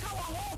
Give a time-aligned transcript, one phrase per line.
[0.00, 0.51] Come on,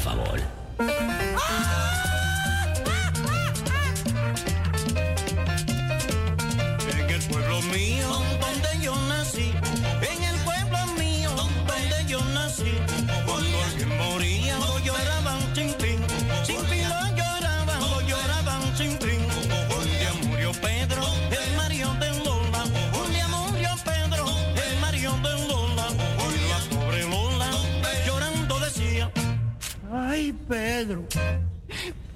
[0.00, 0.49] favor.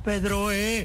[0.05, 0.83] Pedro eh,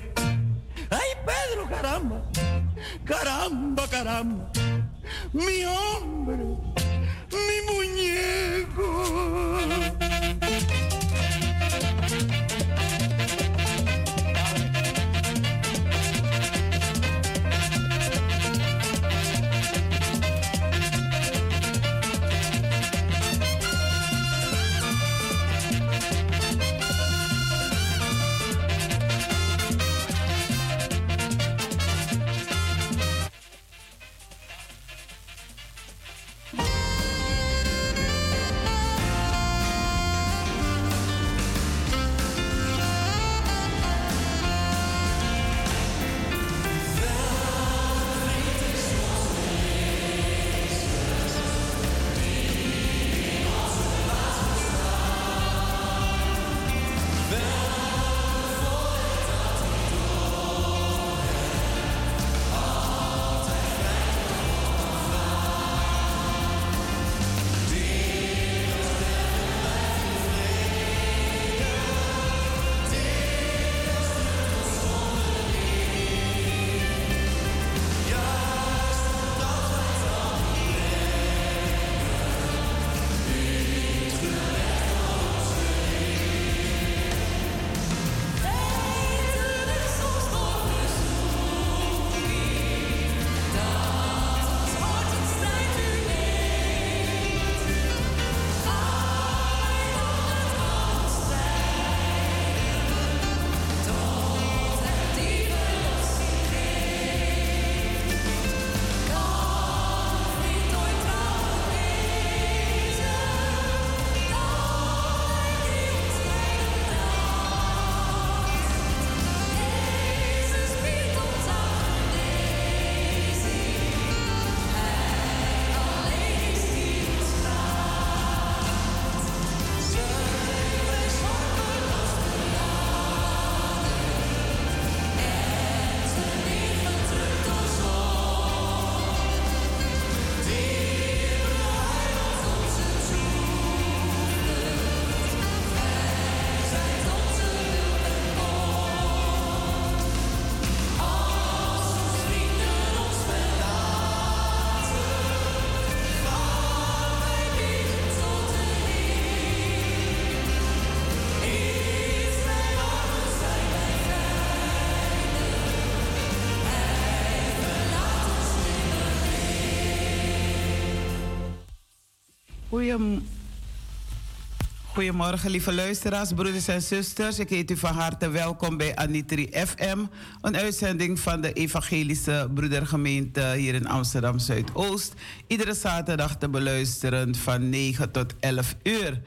[174.94, 177.40] Goedemorgen, lieve luisteraars, broeders en zusters.
[177.40, 179.98] Ik heet u van harte welkom bij Anitri FM,
[180.42, 185.14] een uitzending van de Evangelische Broedergemeente hier in Amsterdam Zuidoost.
[185.48, 189.22] Iedere zaterdag te beluisteren van 9 tot 11 uur.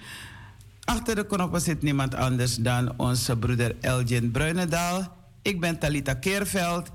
[0.85, 5.17] Achter de knoppen zit niemand anders dan onze broeder Elgin Bruinendaal.
[5.43, 6.91] Ik ben Talita Keerveld.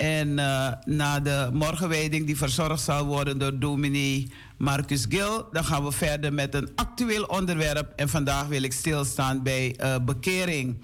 [0.00, 5.84] En eh, na de morgenwijding die verzorgd zal worden door dominee Marcus Gil, dan gaan
[5.84, 7.92] we verder met een actueel onderwerp.
[7.96, 10.76] En vandaag wil ik stilstaan bij eh, bekering.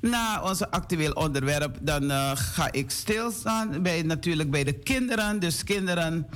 [0.00, 5.40] Na onze actueel onderwerp, dan uh, ga ik stilstaan bij, natuurlijk bij de kinderen.
[5.40, 6.26] Dus kinderen,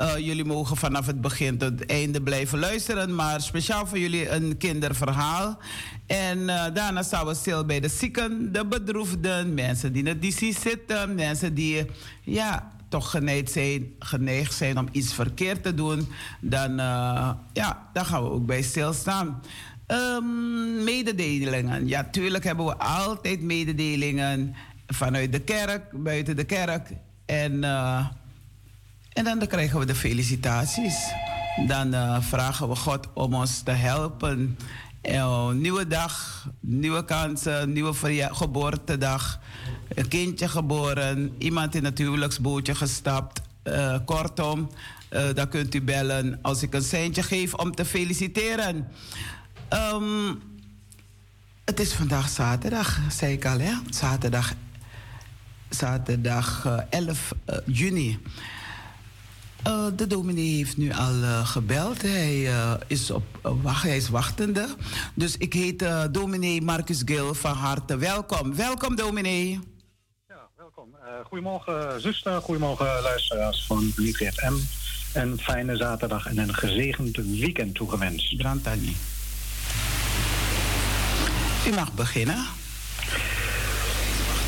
[0.00, 3.14] uh, jullie mogen vanaf het begin tot het einde blijven luisteren.
[3.14, 5.58] Maar speciaal voor jullie een kinderverhaal.
[6.06, 10.22] En uh, daarna staan we stil bij de zieken, de bedroefden, mensen die in het
[10.22, 11.86] DC zitten, mensen die
[12.22, 16.08] ja, toch geneigd zijn, geneigd zijn om iets verkeerd te doen.
[16.40, 16.76] Dan,
[17.52, 19.42] ja, dan gaan we ook bij stilstaan.
[19.88, 21.88] Um, mededelingen.
[21.88, 24.54] Ja, tuurlijk hebben we altijd mededelingen
[24.86, 26.90] vanuit de kerk, buiten de kerk.
[27.26, 28.06] En, uh,
[29.12, 31.12] en dan, krijgen we de felicitaties.
[31.66, 34.58] Dan uh, vragen we God om ons te helpen.
[35.02, 37.94] Uh, nieuwe dag, nieuwe kansen, nieuwe
[38.32, 39.40] geboortedag.
[39.94, 43.40] Een kindje geboren, iemand in het huwelijksbootje gestapt.
[44.04, 44.70] Kortom,
[45.34, 48.88] dan kunt u bellen als ik een seintje geef om te feliciteren.
[49.72, 50.42] Um,
[51.64, 53.72] het is vandaag zaterdag, zei ik al, hè?
[53.90, 54.52] Zaterdag,
[55.68, 58.18] zaterdag uh, 11 uh, juni.
[59.66, 62.02] Uh, de dominee heeft nu al uh, gebeld.
[62.02, 62.50] Hij,
[62.86, 64.66] is op, wacht, hij is wachtende.
[65.14, 68.56] Dus ik heet dominee Marcus Gil van harte welkom.
[68.56, 69.58] Welkom, dominee.
[70.28, 70.96] Ja, welkom.
[71.24, 72.40] goedemorgen, zuster.
[72.40, 74.54] Goedemorgen, luisteraars van Liefde FM.
[75.18, 78.36] Een fijne zaterdag en een gezegend weekend toegewenst.
[78.36, 78.96] Brandtani.
[81.66, 82.46] U mag beginnen.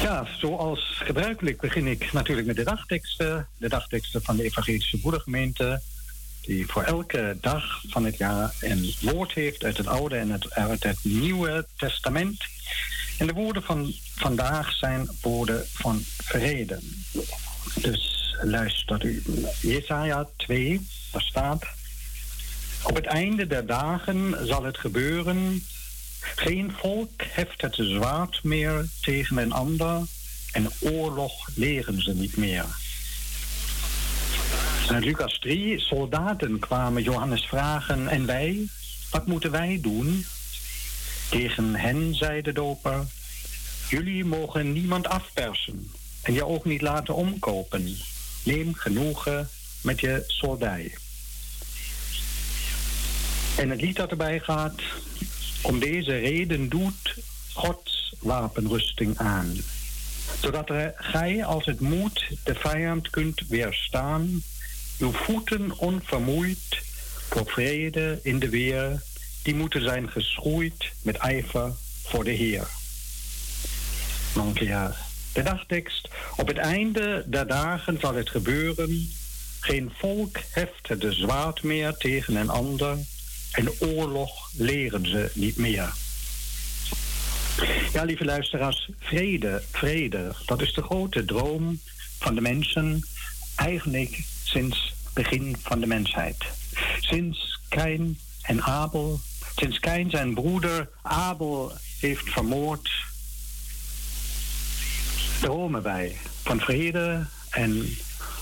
[0.03, 3.49] Ja, zoals gebruikelijk begin ik natuurlijk met de dagteksten.
[3.57, 5.81] De dagteksten van de Evangelische Broedergemeente.
[6.43, 10.51] Die voor elke dag van het jaar een woord heeft uit het Oude en het,
[10.51, 12.45] uit het Nieuwe Testament.
[13.19, 16.81] En de woorden van vandaag zijn woorden van vrede.
[17.75, 19.23] Dus luister u.
[19.61, 21.67] Jesaja 2, daar staat...
[22.83, 25.63] Op het einde der dagen zal het gebeuren
[26.21, 30.07] geen volk heft het zwaard meer tegen een ander
[30.53, 32.65] en oorlog leren ze niet meer.
[34.89, 38.69] In Lucas 3, soldaten kwamen Johannes vragen en wij,
[39.11, 40.27] wat moeten wij doen?
[41.31, 43.07] Tegen hen zei de doper,
[43.89, 45.91] jullie mogen niemand afpersen
[46.23, 47.97] en je ook niet laten omkopen.
[48.45, 49.49] Neem genoegen
[49.83, 50.95] met je soldij.
[53.57, 54.81] En het lied dat erbij gaat,
[55.63, 57.15] om deze reden doet
[57.53, 59.57] Gods wapenrusting aan.
[60.41, 64.43] Zodat gij als het moet de vijand kunt weerstaan,
[64.99, 66.81] uw voeten onvermoeid
[67.31, 69.03] voor vrede in de weer,
[69.43, 71.73] die moeten zijn geschroeid met ijver
[72.03, 72.69] voor de Heer.
[74.35, 74.53] Nog
[75.33, 76.09] de dagtekst.
[76.37, 79.11] Op het einde der dagen zal het gebeuren.
[79.61, 82.99] Geen volk heft de zwaard meer tegen een ander
[83.53, 85.93] en oorlog leren ze niet meer.
[87.93, 91.81] Ja, lieve luisteraars, vrede, vrede, dat is de grote droom
[92.19, 93.05] van de mensen,
[93.57, 96.37] eigenlijk sinds begin van de mensheid.
[97.01, 99.21] Sinds Kain en Abel,
[99.57, 102.91] sinds Kain zijn broeder Abel heeft vermoord,
[105.41, 107.97] dromen wij van vrede en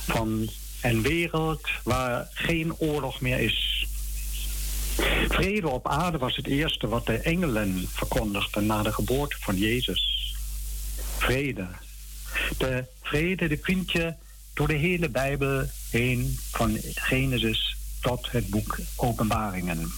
[0.06, 0.48] van
[0.82, 3.86] een wereld waar geen oorlog meer is.
[5.28, 10.34] Vrede op aarde was het eerste wat de engelen verkondigden na de geboorte van Jezus.
[11.18, 11.66] Vrede.
[12.58, 14.14] De vrede die vind je
[14.54, 19.92] door de hele Bijbel heen, van Genesis tot het boek Openbaringen.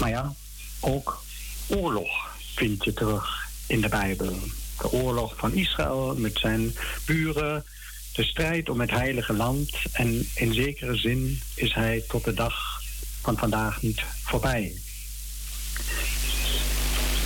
[0.00, 0.34] Maar ja,
[0.80, 1.22] ook
[1.66, 4.38] oorlog vind je terug in de Bijbel.
[4.78, 7.64] De oorlog van Israël met zijn buren,
[8.12, 9.70] de strijd om het heilige land.
[9.92, 12.73] En in zekere zin is hij tot de dag
[13.24, 14.72] van vandaag niet voorbij.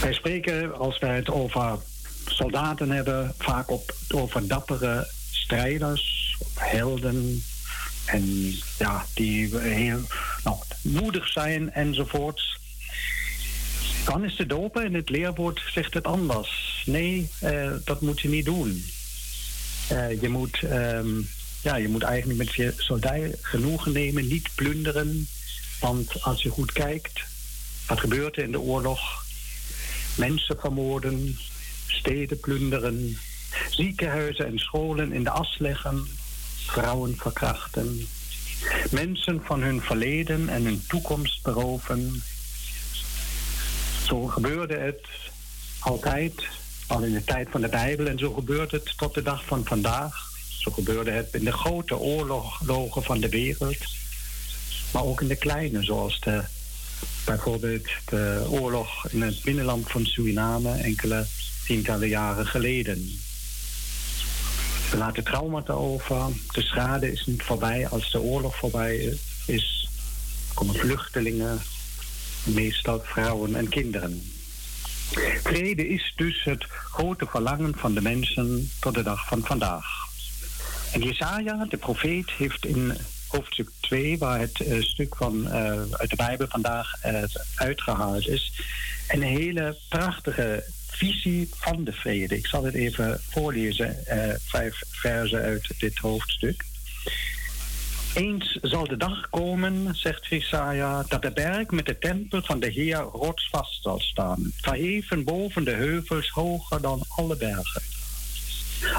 [0.01, 1.79] Wij spreken, als wij het over
[2.27, 7.43] soldaten hebben, vaak op, over dappere strijders, helden.
[8.05, 10.01] En ja, die heel
[10.45, 12.59] nou, moedig zijn enzovoorts.
[14.05, 16.83] Dan is de dopen en het leerwoord zegt het anders.
[16.87, 18.85] Nee, uh, dat moet je niet doen.
[19.93, 21.29] Uh, je, moet, um,
[21.63, 25.29] ja, je moet eigenlijk met je soldaat genoegen nemen, niet plunderen,
[25.81, 27.21] want als je goed kijkt,
[27.87, 29.25] wat gebeurt er in de oorlog?
[30.17, 31.39] Mensen vermoorden,
[31.87, 33.19] steden plunderen,
[33.71, 36.09] ziekenhuizen en scholen in de as leggen,
[36.67, 38.09] vrouwen verkrachten,
[38.91, 42.23] mensen van hun verleden en hun toekomst beroven.
[44.07, 45.07] Zo gebeurde het
[45.79, 46.47] altijd,
[46.87, 49.65] al in de tijd van de Bijbel, en zo gebeurt het tot de dag van
[49.65, 50.27] vandaag.
[50.59, 53.77] Zo gebeurde het in de grote oorlogen van de wereld
[54.91, 56.43] maar ook in de kleine, zoals de,
[57.25, 61.27] bijvoorbeeld de oorlog in het binnenland van Suriname enkele
[61.67, 63.19] tientallen jaren geleden.
[64.91, 66.27] We laten traumata over.
[66.53, 69.89] De schade is niet voorbij als de oorlog voorbij is.
[70.49, 71.61] Er komen vluchtelingen,
[72.45, 74.23] meestal vrouwen en kinderen.
[75.43, 79.85] Vrede is dus het grote verlangen van de mensen tot de dag van vandaag.
[80.93, 82.93] En Jesaja, de profeet, heeft in
[83.29, 85.53] hoofdstuk 2, waar het uh, stuk van, uh,
[85.93, 87.23] uit de Bijbel vandaag uh,
[87.55, 88.53] uitgehaald is,
[89.09, 92.37] een hele prachtige visie van de vrede.
[92.37, 93.97] Ik zal het even voorlezen,
[94.45, 96.65] vijf versen uit dit hoofdstuk.
[98.15, 102.71] Eens zal de dag komen, zegt Jesaja, dat de berg met de tempel van de
[102.71, 107.83] Heer rotsvast zal staan, verheven boven de heuvels hoger dan alle bergen.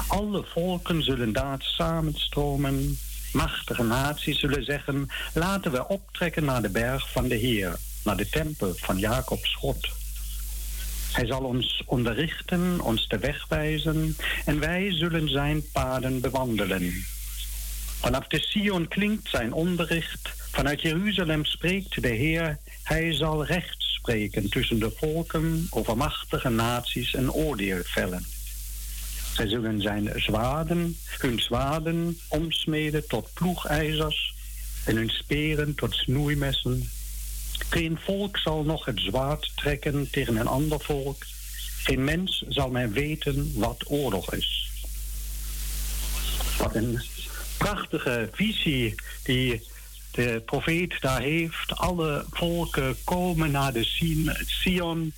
[0.08, 2.98] Alle volken zullen daar samenstromen,
[3.32, 8.28] machtige naties zullen zeggen, laten we optrekken naar de berg van de Heer, naar de
[8.28, 9.88] tempel van Jacobs God.
[11.12, 17.04] Hij zal ons onderrichten, ons de weg wijzen en wij zullen zijn paden bewandelen.
[18.00, 20.28] Vanaf de Sion klinkt zijn onderricht.
[20.50, 22.58] Vanuit Jeruzalem spreekt de Heer.
[22.82, 28.39] Hij zal recht spreken tussen de volken over machtige naties en oordeel vellen.
[29.40, 34.34] Zij zullen zijn zwaarden, hun zwaarden omsmeden tot ploegijzers
[34.84, 36.90] en hun speren tot snoeimessen.
[37.68, 41.24] Geen volk zal nog het zwaard trekken tegen een ander volk.
[41.82, 44.70] Geen mens zal mij weten wat oorlog is.
[46.58, 47.02] Wat een
[47.56, 49.62] prachtige visie die
[50.10, 51.76] de profeet daar heeft.
[51.76, 53.84] Alle volken komen naar de
[54.46, 55.12] Sion.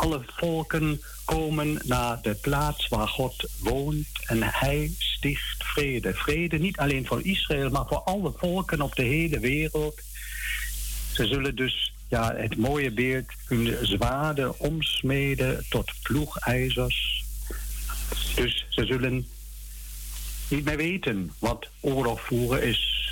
[0.00, 6.14] Alle volken komen naar de plaats waar God woont en hij sticht vrede.
[6.14, 10.00] Vrede niet alleen voor Israël, maar voor alle volken op de hele wereld.
[11.12, 17.24] Ze zullen dus ja, het mooie beeld hun zwaarden omsmeden tot ploegijzers.
[18.34, 19.26] Dus ze zullen
[20.48, 23.10] niet meer weten wat oorlog voeren is.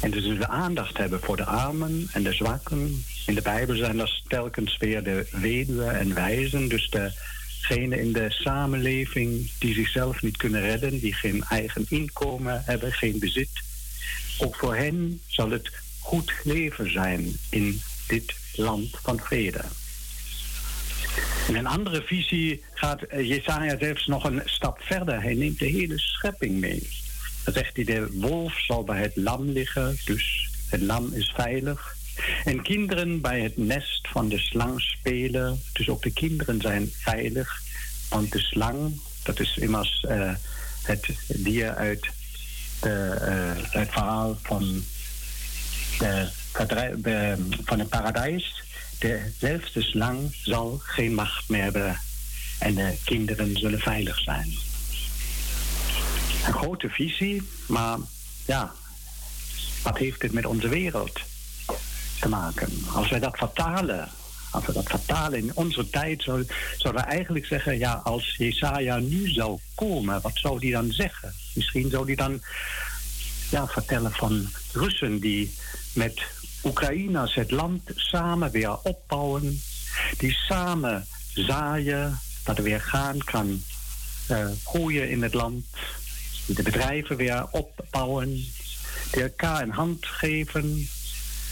[0.00, 3.04] En dus we aandacht hebben voor de armen en de zwakken.
[3.28, 6.68] In de Bijbel zijn dat telkens weer de weduwen en wijzen.
[6.68, 12.92] Dus degenen in de samenleving die zichzelf niet kunnen redden, die geen eigen inkomen hebben,
[12.92, 13.48] geen bezit.
[14.38, 19.64] Ook voor hen zal het goed leven zijn in dit land van vrede.
[21.48, 25.22] In een andere visie gaat Jesaja zelfs nog een stap verder.
[25.22, 26.88] Hij neemt de hele schepping mee.
[27.44, 31.96] Dan zegt hij, de wolf zal bij het lam liggen, dus het lam is veilig.
[32.44, 37.62] En kinderen bij het nest van de slang spelen, dus ook de kinderen zijn veilig.
[38.08, 40.32] Want de slang, dat is immers uh,
[40.82, 42.08] het dier uit
[42.80, 44.84] de, uh, het verhaal van,
[45.98, 46.28] de,
[47.64, 48.62] van het paradijs
[48.98, 52.00] dezelfde slang zal geen macht meer hebben
[52.58, 54.54] en de kinderen zullen veilig zijn.
[56.46, 57.98] Een grote visie, maar
[58.46, 58.72] ja,
[59.82, 61.20] wat heeft dit met onze wereld
[62.18, 62.68] te maken?
[62.94, 64.08] Als wij dat vertalen,
[64.50, 66.46] als we dat vertalen in onze tijd, zouden
[66.78, 71.34] we eigenlijk zeggen, ja, als Jesaja nu zou komen, wat zou die dan zeggen?
[71.54, 72.40] Misschien zou die dan
[73.50, 75.54] ja, vertellen van Russen die
[75.92, 76.22] met
[76.64, 79.60] Oekraïners het land samen weer opbouwen.
[80.16, 83.62] Die samen zaaien, dat er weer gaan kan
[84.30, 85.66] uh, groeien in het land.
[86.46, 88.28] De bedrijven weer opbouwen.
[89.10, 90.88] Die elkaar een hand geven.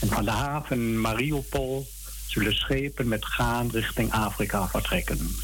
[0.00, 1.86] En van de haven Mariupol
[2.26, 5.36] zullen schepen met gaan richting Afrika vertrekken.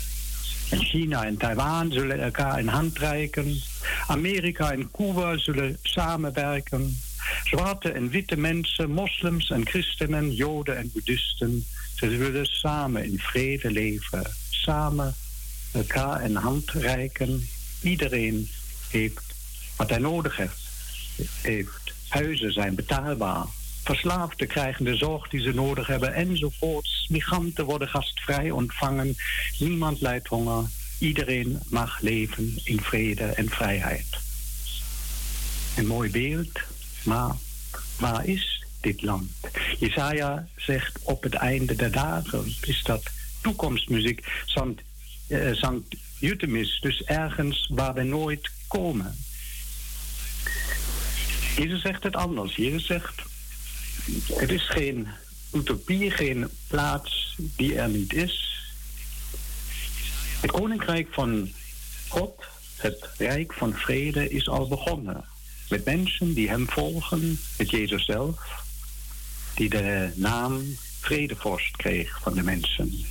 [0.71, 3.61] En China en Taiwan zullen elkaar een hand reiken.
[4.07, 6.99] Amerika en Cuba zullen samenwerken.
[7.45, 11.65] Zwarte en witte mensen, moslims en christenen, joden en boeddhisten,
[11.97, 15.15] ze willen samen in vrede leven, samen
[15.73, 17.49] elkaar een hand reiken.
[17.83, 18.49] Iedereen
[18.91, 19.35] heeft
[19.77, 20.41] wat hij nodig
[21.43, 21.93] heeft.
[22.09, 23.47] Huizen zijn betaalbaar.
[23.83, 27.07] Verslaafden krijgen de zorg die ze nodig hebben enzovoorts.
[27.09, 29.17] Migranten worden gastvrij ontvangen.
[29.59, 30.65] Niemand lijdt honger.
[30.99, 34.07] Iedereen mag leven in vrede en vrijheid.
[35.77, 36.61] Een mooi beeld,
[37.05, 37.35] maar
[37.99, 39.31] waar is dit land?
[39.79, 43.11] Jesaja zegt op het einde der dagen is dat
[43.41, 44.27] toekomstmuziek.
[44.45, 44.83] Sankt,
[45.29, 49.17] uh, Sankt Jutemis, dus ergens waar we nooit komen.
[51.57, 52.57] Jezus zegt het anders.
[52.57, 53.23] Jezus zegt,
[54.35, 55.09] het is geen
[55.53, 58.51] utopie, geen plaats die er niet is.
[60.41, 61.53] Het koninkrijk van
[62.09, 62.45] God,
[62.77, 65.25] het rijk van vrede, is al begonnen.
[65.69, 68.65] Met mensen die hem volgen, met Jezus zelf,
[69.55, 70.63] die de naam
[71.01, 73.05] vredevorst kreeg van de mensen.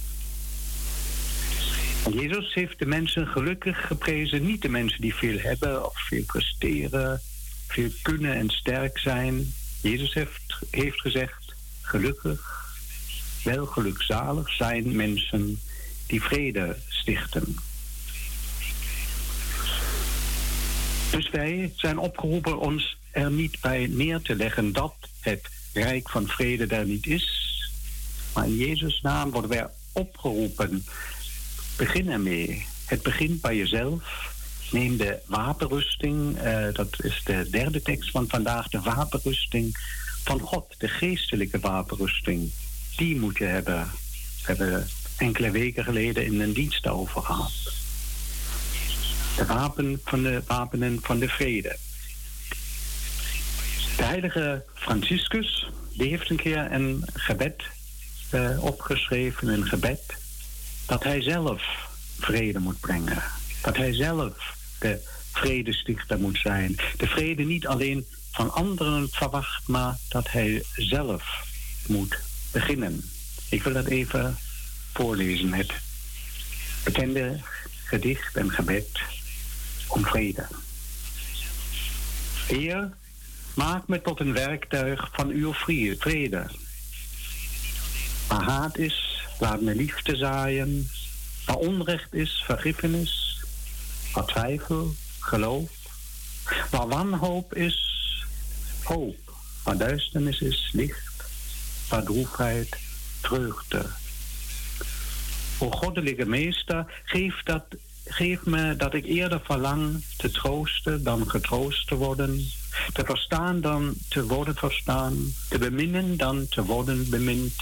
[2.09, 7.21] Jezus heeft de mensen gelukkig geprezen, niet de mensen die veel hebben of veel presteren,
[7.67, 9.53] veel kunnen en sterk zijn.
[9.81, 12.69] Jezus heeft, heeft gezegd, gelukkig,
[13.43, 15.59] wel gelukzalig zijn mensen
[16.07, 17.55] die vrede stichten.
[21.11, 26.27] Dus wij zijn opgeroepen ons er niet bij neer te leggen dat het rijk van
[26.27, 27.49] vrede daar niet is.
[28.33, 30.85] Maar in Jezus' naam worden wij opgeroepen.
[31.77, 32.65] Begin ermee.
[32.85, 34.33] Het begint bij jezelf.
[34.71, 39.77] Neem de wapenrusting, uh, dat is de derde tekst van vandaag, de wapenrusting
[40.23, 42.51] van God, de geestelijke wapenrusting.
[42.95, 43.91] Die moet je hebben.
[44.41, 44.87] We hebben
[45.17, 47.73] enkele weken geleden in een dienst over gehad.
[49.37, 51.77] De wapen van de wapenen van de vrede.
[53.97, 57.63] De heilige Franciscus, die heeft een keer een gebed
[58.33, 60.01] uh, opgeschreven, een gebed,
[60.85, 61.63] dat hij zelf
[62.19, 63.23] vrede moet brengen.
[63.61, 64.99] Dat hij zelf de
[65.31, 66.75] vredestichter moet zijn.
[66.97, 71.23] De vrede niet alleen van anderen verwacht, maar dat hij zelf
[71.87, 72.19] moet
[72.51, 73.09] beginnen.
[73.49, 74.37] Ik wil dat even
[74.93, 75.71] voorlezen, het
[76.83, 77.39] bekende
[77.83, 78.99] gedicht en gebed
[79.87, 80.47] om vrede.
[82.47, 82.93] Heer,
[83.53, 86.45] maak me tot een werktuig van uw vrede.
[88.27, 90.89] Waar haat is, laat me liefde zaaien.
[91.45, 93.30] Waar onrecht is, vergiffenis.
[94.13, 95.69] Waar twijfel, geloof.
[96.69, 97.99] Waar wanhoop is,
[98.83, 99.33] hoop.
[99.63, 101.23] Waar duisternis is, licht.
[101.89, 102.77] Waar droefheid,
[103.21, 103.85] vreugde.
[105.57, 107.63] O goddelijke meester, geef, dat,
[108.05, 112.51] geef me dat ik eerder verlang te troosten dan getroost te worden.
[112.93, 115.33] Te verstaan dan te worden verstaan.
[115.49, 117.53] Te beminnen dan te worden bemind.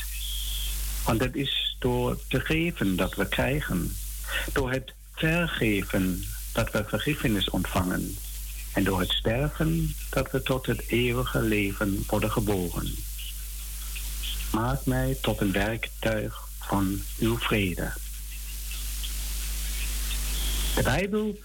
[1.05, 3.95] Want het is door te geven dat we krijgen.
[4.53, 8.17] Door het vergeven dat we vergiffenis ontvangen.
[8.73, 12.95] En door het sterven dat we tot het eeuwige leven worden geboren.
[14.51, 17.91] Maak mij tot een werktuig van uw vrede.
[20.75, 21.39] De Bijbel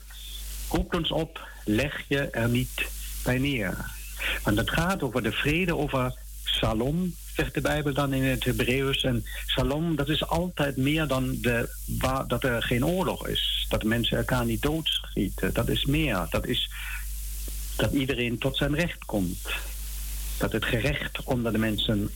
[0.69, 2.87] roept ons op, leg je er niet
[3.23, 3.93] bij neer.
[4.43, 9.03] Want het gaat over de vrede, over salom, zegt de Bijbel dan in het Hebreeuws.
[9.03, 11.69] En salom, dat is altijd meer dan de,
[11.99, 13.67] waar, dat er geen oorlog is.
[13.69, 15.55] Dat mensen elkaar niet doodschieten.
[15.55, 16.27] Dat is meer.
[16.31, 16.71] Dat is
[17.77, 19.49] dat iedereen tot zijn recht komt.
[20.39, 22.11] Dat het gerecht onder de mensen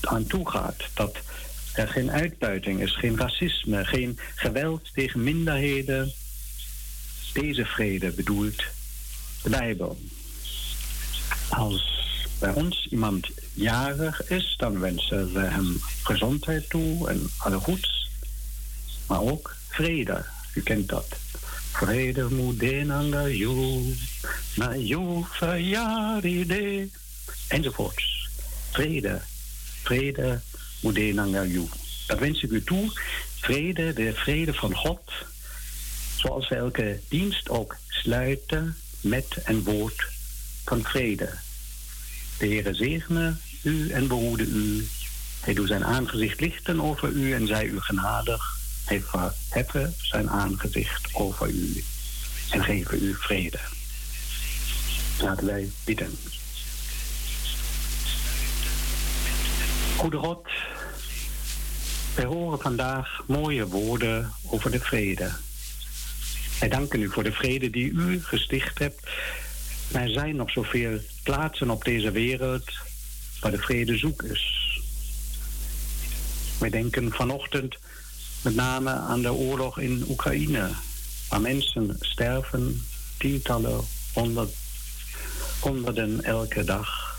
[0.00, 0.82] aan toe gaat.
[0.94, 1.18] Dat
[1.74, 6.12] er geen uitbuiting is, geen racisme, geen geweld tegen minderheden.
[7.32, 8.64] Deze vrede bedoelt
[9.42, 9.98] de Bijbel.
[11.48, 12.00] Als
[12.38, 18.08] bij ons iemand jarig is, dan wensen we hem gezondheid toe en alle goeds.
[19.06, 21.06] Maar ook vrede, u kent dat.
[21.70, 23.96] Vrede moet denanga you,
[24.54, 26.88] na you verjaarde.
[27.48, 28.28] Enzovoorts.
[28.70, 29.20] Vrede,
[29.82, 30.40] vrede
[30.80, 31.68] moet denanga you.
[32.06, 32.92] Dat wens ik u toe.
[33.40, 35.12] Vrede, de vrede van God.
[36.16, 40.06] Zoals we elke dienst ook sluiten met een woord
[40.64, 41.28] van vrede.
[42.40, 44.88] De Heere zegene u en behoede u.
[45.40, 48.58] Hij doet zijn aangezicht lichten over u en zij u genadig.
[48.84, 51.84] Hij verheffen zijn aangezicht over u
[52.50, 53.58] en geven u vrede.
[55.20, 56.18] Laten wij bidden.
[59.96, 60.48] Goede God,
[62.14, 65.30] wij horen vandaag mooie woorden over de vrede.
[66.60, 69.00] Wij danken u voor de vrede die u gesticht hebt.
[69.92, 72.70] Er zijn nog zoveel plaatsen op deze wereld
[73.40, 74.80] waar de vrede zoek is.
[76.58, 77.76] Wij denken vanochtend
[78.42, 80.70] met name aan de oorlog in Oekraïne,
[81.28, 82.82] waar mensen sterven,
[83.18, 83.80] tientallen,
[84.12, 84.54] honderd,
[85.60, 87.18] honderden elke dag.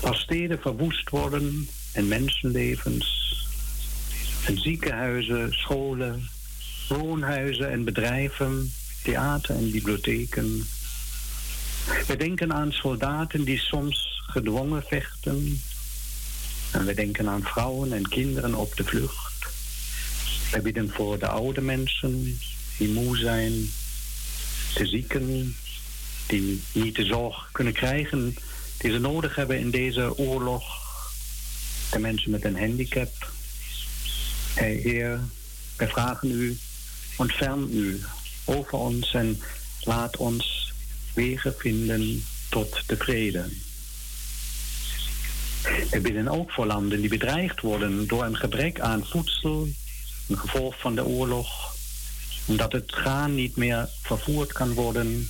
[0.00, 3.36] Waar steden verwoest worden en mensenlevens.
[4.46, 6.28] En ziekenhuizen, scholen,
[6.88, 10.66] woonhuizen en bedrijven, theater en bibliotheken.
[12.06, 15.62] We denken aan soldaten die soms gedwongen vechten.
[16.70, 19.46] En we denken aan vrouwen en kinderen op de vlucht.
[20.50, 22.38] We bidden voor de oude mensen
[22.78, 23.52] die moe zijn,
[24.74, 25.56] de zieken
[26.26, 28.36] die niet de zorg kunnen krijgen
[28.82, 30.62] die ze nodig hebben in deze oorlog,
[31.90, 33.30] de mensen met een handicap.
[34.54, 35.20] Heer,
[35.76, 36.58] wij vragen u,
[37.16, 38.00] ontferm u
[38.44, 39.40] over ons en
[39.80, 40.71] laat ons
[41.14, 43.44] wegen vinden tot de vrede.
[45.90, 49.68] We bidden ook voor landen die bedreigd worden door een gebrek aan voedsel,
[50.28, 51.74] een gevolg van de oorlog,
[52.44, 55.28] Omdat het graan niet meer vervoerd kan worden.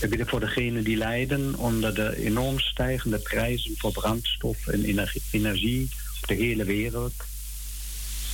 [0.00, 4.84] We bidden voor degenen die lijden onder de enorm stijgende prijzen voor brandstof en
[5.30, 5.88] energie
[6.20, 7.14] op de hele wereld.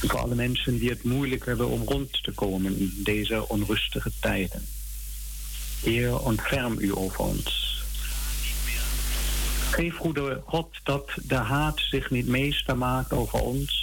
[0.02, 4.10] En voor alle mensen die het moeilijk hebben om rond te komen in deze onrustige
[4.20, 4.73] tijden.
[5.84, 7.82] Heer, ontferm u over ons.
[9.70, 13.82] Geef, goede God, dat de haat zich niet meester maakt over ons.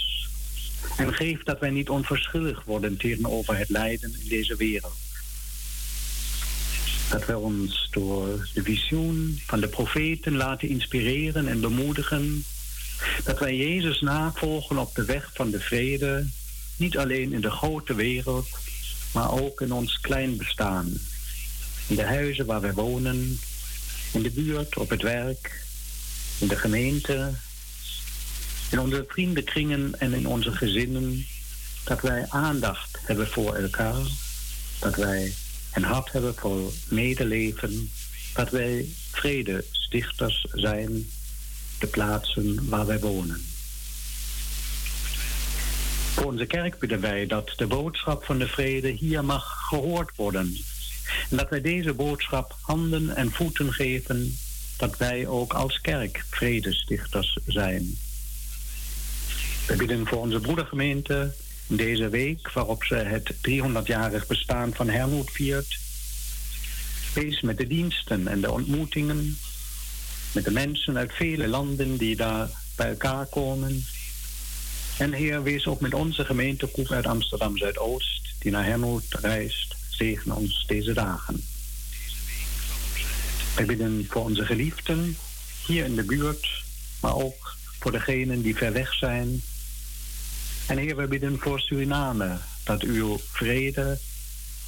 [0.96, 4.96] En geef dat wij niet onverschillig worden tegenover het lijden in deze wereld.
[7.10, 12.44] Dat wij ons door de visioen van de profeten laten inspireren en bemoedigen.
[13.24, 16.26] Dat wij Jezus navolgen op de weg van de vrede,
[16.76, 18.48] niet alleen in de grote wereld,
[19.12, 20.98] maar ook in ons klein bestaan.
[21.86, 23.40] In de huizen waar wij wonen,
[24.12, 25.64] in de buurt, op het werk,
[26.38, 27.32] in de gemeente,
[28.70, 31.26] in onze vriendenkringen en in onze gezinnen,
[31.84, 34.02] dat wij aandacht hebben voor elkaar,
[34.78, 35.32] dat wij
[35.72, 37.90] een hart hebben voor medeleven,
[38.34, 41.10] dat wij vredestichters zijn,
[41.78, 43.44] de plaatsen waar wij wonen.
[46.14, 50.56] Voor onze kerk bidden wij dat de boodschap van de vrede hier mag gehoord worden.
[51.30, 54.36] En dat wij deze boodschap handen en voeten geven
[54.76, 57.98] dat wij ook als kerk vredestichters zijn.
[59.66, 61.34] We bidden voor onze broedergemeente
[61.66, 65.78] in deze week waarop ze het 300-jarig bestaan van Hermoed viert.
[67.14, 69.38] Wees met de diensten en de ontmoetingen,
[70.32, 73.84] met de mensen uit vele landen die daar bij elkaar komen.
[74.98, 79.74] En Heer, wees ook met onze gemeentekoep uit Amsterdam Zuidoost, die naar Hermoed reist.
[80.02, 81.44] Zegen ons deze dagen.
[83.54, 85.16] Wij bidden voor onze geliefden
[85.66, 86.64] hier in de buurt,
[87.00, 89.42] maar ook voor degenen die ver weg zijn.
[90.66, 93.98] En Heer, wij bidden voor Suriname dat uw vrede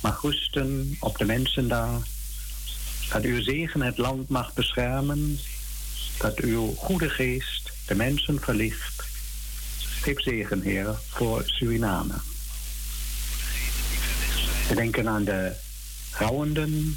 [0.03, 2.01] mag rusten op de mensen daar.
[3.11, 5.39] Dat uw zegen het land mag beschermen.
[6.19, 9.03] Dat uw goede geest de mensen verlicht.
[10.01, 12.34] Geef zegen, Heer, voor Suriname.
[14.69, 15.53] We denken aan de
[16.11, 16.97] rouwenden,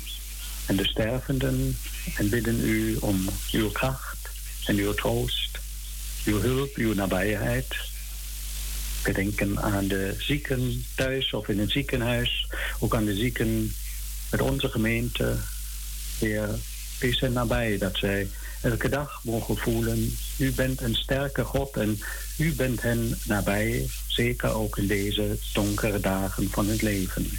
[0.68, 1.78] en de stervenden
[2.16, 4.30] en bidden u om uw kracht
[4.66, 5.60] en uw troost,
[6.26, 7.76] uw hulp, uw nabijheid.
[9.04, 12.48] We denken aan de zieken thuis of in het ziekenhuis,
[12.80, 13.74] ook aan de zieken
[14.32, 15.38] met onze gemeente.
[16.20, 16.50] Heer,
[17.00, 18.28] wees hen nabij dat zij
[18.62, 22.00] elke dag mogen voelen, u bent een sterke God en
[22.38, 27.30] u bent hen nabij, zeker ook in deze donkere dagen van het leven.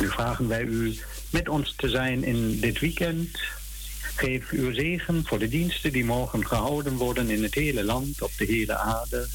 [0.00, 0.98] Nu vragen wij u
[1.30, 3.38] met ons te zijn in dit weekend.
[4.16, 8.30] Geef uw zegen voor de diensten die morgen gehouden worden in het hele land, op
[8.38, 9.28] de hele aarde.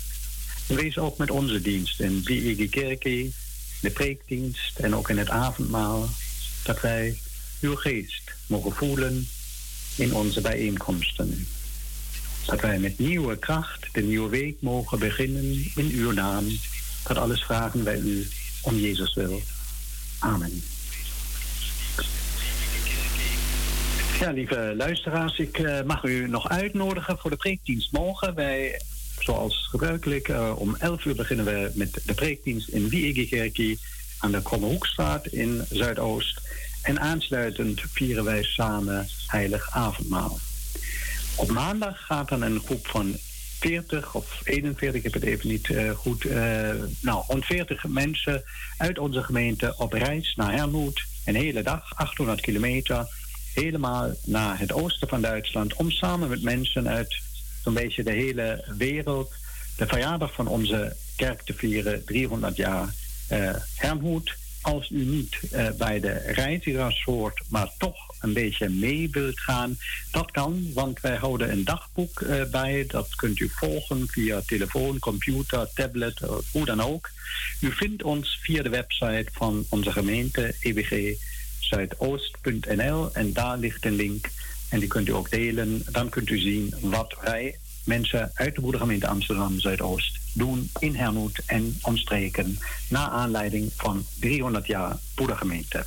[0.67, 3.34] Wees ook met onze dienst in Biege Kerkie,
[3.82, 6.10] de preekdienst en ook in het avondmaal,
[6.63, 7.17] dat wij
[7.62, 9.28] uw geest mogen voelen
[9.95, 11.47] in onze bijeenkomsten.
[12.45, 16.45] Dat wij met nieuwe kracht de nieuwe week mogen beginnen in uw naam.
[17.04, 18.28] Dat alles vragen wij u
[18.62, 19.41] om Jezus wil.
[20.23, 20.63] Amen.
[24.19, 28.36] Ja, lieve luisteraars, ik uh, mag u nog uitnodigen voor de preekdienst morgen.
[28.36, 28.81] Wij,
[29.19, 33.79] zoals gebruikelijk, uh, om 11 uur beginnen we met de preekdienst in Wiegekerkie
[34.19, 36.41] aan de Kromme Hoekstraat in Zuidoost.
[36.81, 40.39] En aansluitend vieren wij samen Heilig Avondmaal.
[41.36, 43.15] Op maandag gaat dan een groep van
[43.63, 46.26] 40 of 41, ik heb het even niet uh, goed,
[47.02, 48.43] nou, rond 40 mensen
[48.78, 51.04] uit onze gemeente op reis naar Hermoed.
[51.26, 53.08] Een hele dag, 800 kilometer
[53.54, 57.21] helemaal naar het oosten van Duitsland om samen met mensen uit
[57.63, 59.34] zo'n beetje de hele wereld
[59.78, 62.93] de verjaardag van onze kerk te vieren, 300 jaar
[63.32, 64.36] uh, Hermhoed.
[64.62, 69.77] Als u niet uh, bij de reizigers hoort, maar toch een beetje mee wilt gaan,
[70.12, 72.86] dat kan, want wij houden een dagboek uh, bij.
[72.88, 76.19] Dat kunt u volgen via telefoon, computer, tablet,
[76.51, 77.09] hoe dan ook.
[77.59, 81.17] U vindt ons via de website van onze gemeente EBG
[81.59, 84.29] zuidoost.nl en daar ligt een link
[84.69, 85.83] en die kunt u ook delen.
[85.91, 91.41] Dan kunt u zien wat wij mensen uit de Broedergemeente Amsterdam Zuidoost doen in Hermoed
[91.45, 92.59] en omstreken
[92.89, 95.86] na aanleiding van 300 jaar Broedergemeente.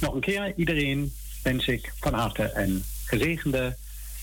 [0.00, 1.12] Nog een keer iedereen
[1.42, 3.76] wens ik van harte een gezegende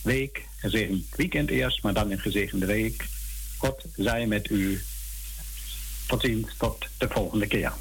[0.03, 3.05] week, gezegend weekend eerst, maar dan een gezegende week.
[3.57, 4.81] God zij met u.
[6.07, 7.73] Tot ziens, tot de volgende keer.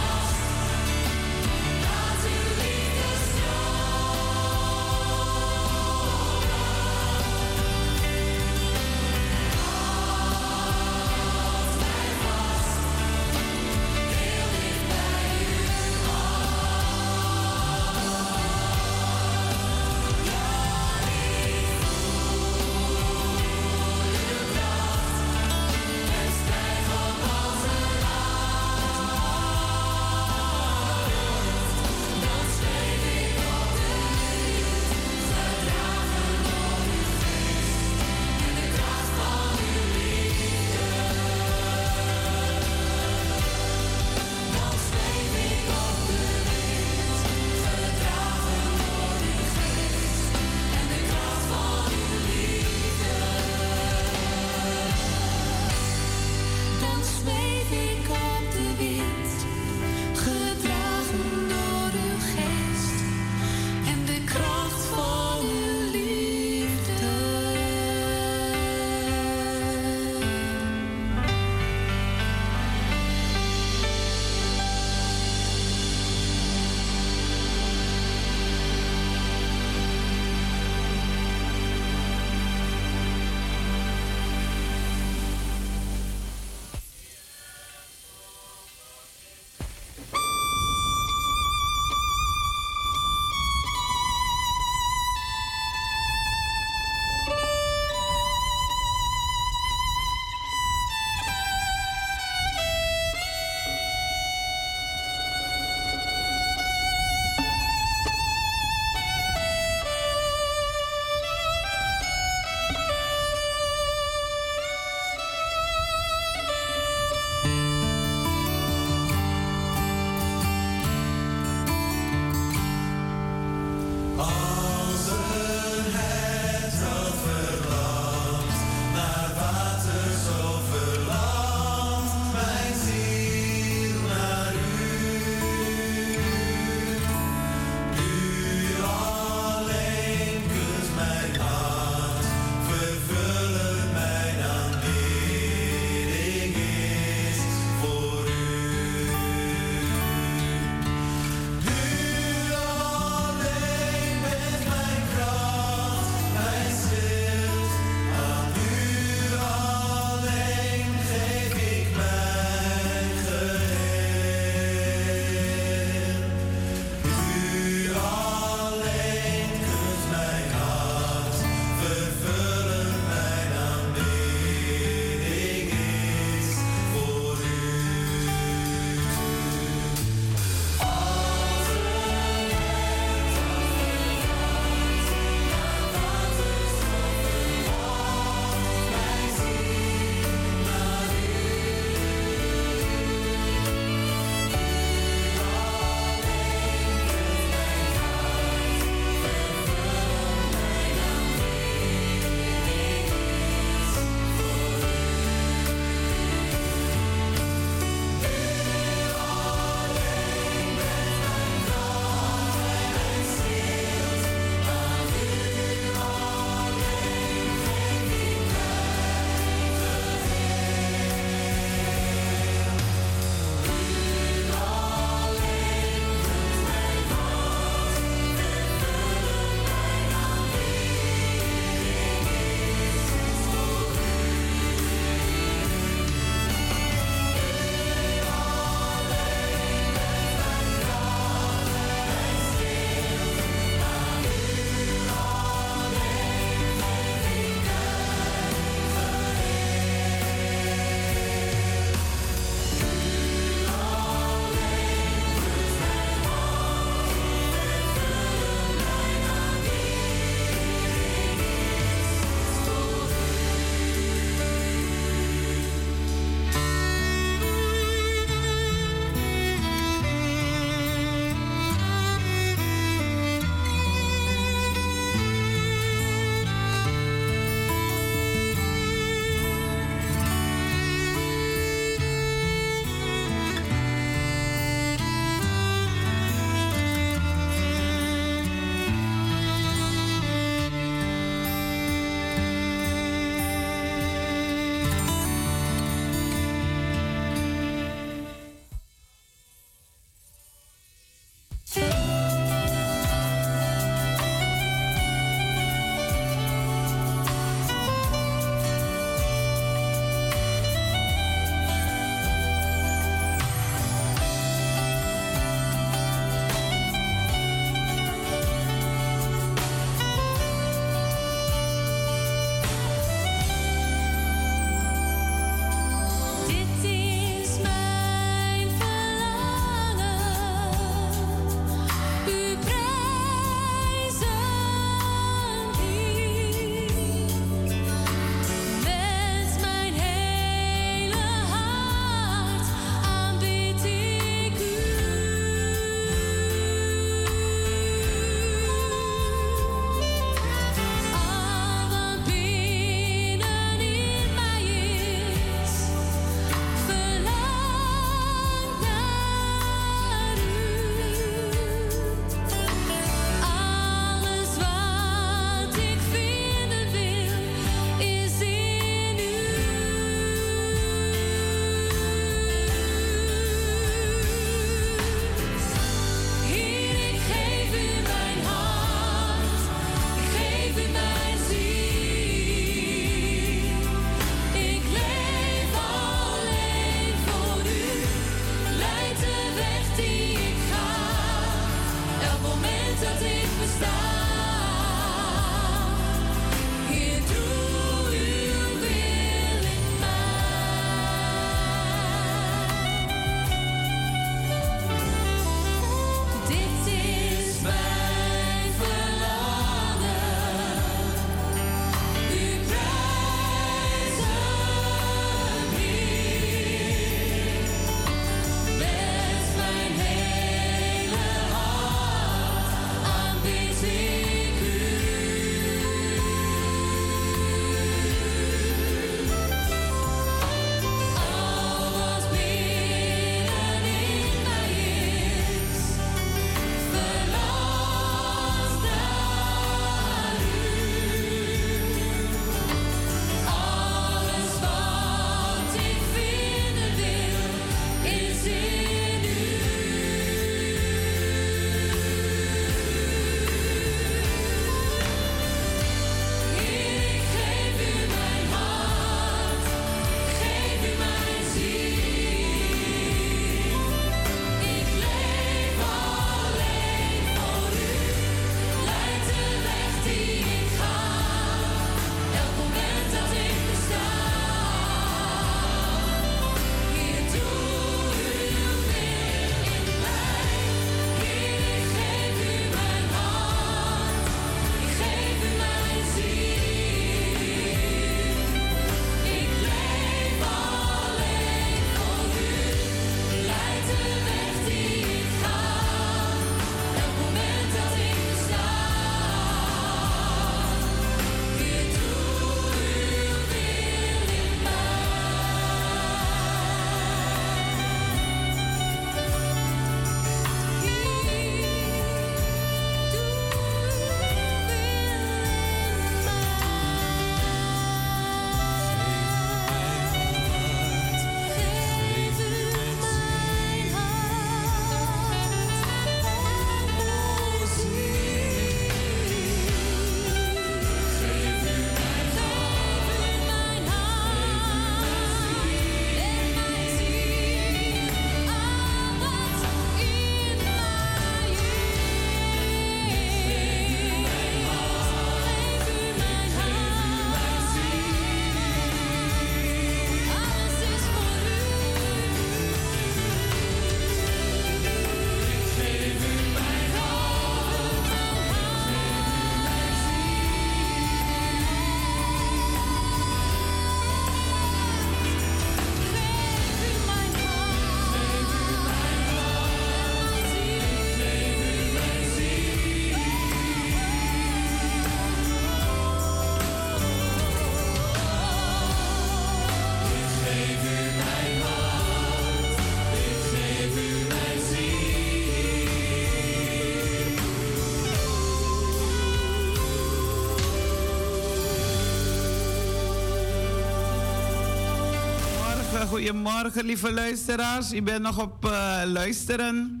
[596.10, 597.92] Goedemorgen, lieve luisteraars.
[597.92, 600.00] U bent nog op uh, luisteren.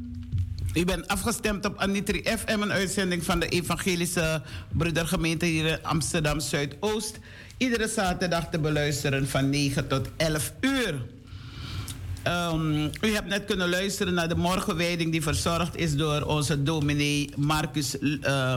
[0.74, 4.42] U bent afgestemd op Anitri FM, een uitzending van de Evangelische
[4.72, 7.18] Broedergemeente hier in Amsterdam Zuidoost.
[7.56, 10.94] Iedere zaterdag te beluisteren van 9 tot 11 uur.
[12.52, 17.30] Um, u hebt net kunnen luisteren naar de morgenwijding die verzorgd is door onze dominee
[17.36, 18.56] Marcus, uh,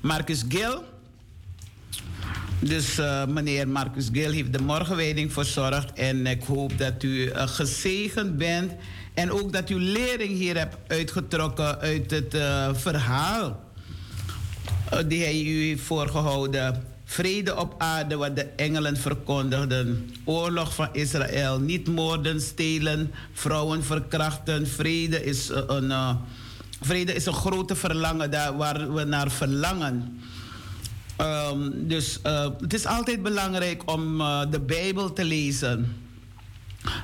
[0.00, 0.84] Marcus Gil.
[2.60, 5.92] Dus uh, meneer Marcus Gil heeft de morgenwijding verzorgd.
[5.92, 8.72] En ik hoop dat u uh, gezegend bent.
[9.14, 13.60] En ook dat u lering hier hebt uitgetrokken uit het uh, verhaal.
[15.06, 16.84] die hij u heeft voorgehouden.
[17.04, 20.10] Vrede op aarde, wat de engelen verkondigden.
[20.24, 21.60] Oorlog van Israël.
[21.60, 24.68] Niet moorden, stelen, vrouwen verkrachten.
[24.68, 26.16] Vrede is een,
[26.80, 30.20] vrede is een grote verlangen daar waar we naar verlangen.
[31.20, 35.96] Um, dus uh, het is altijd belangrijk om uh, de Bijbel te lezen.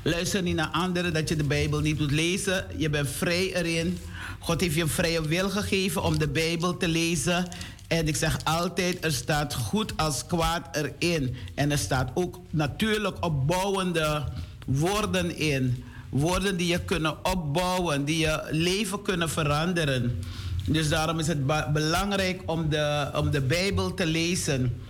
[0.02, 2.66] Luister niet naar anderen dat je de Bijbel niet moet lezen.
[2.76, 3.98] Je bent vrij erin.
[4.38, 7.48] God heeft je vrije wil gegeven om de Bijbel te lezen.
[7.88, 11.36] En ik zeg altijd, er staat goed als kwaad erin.
[11.54, 14.24] En er staat ook natuurlijk opbouwende
[14.66, 15.84] woorden in.
[16.08, 20.18] Woorden die je kunnen opbouwen, die je leven kunnen veranderen.
[20.66, 24.80] Dus daarom is het belangrijk om de, om de Bijbel te lezen.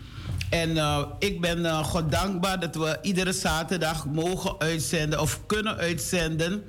[0.51, 5.77] En uh, ik ben uh, God dankbaar dat we iedere zaterdag mogen uitzenden of kunnen
[5.77, 6.65] uitzenden.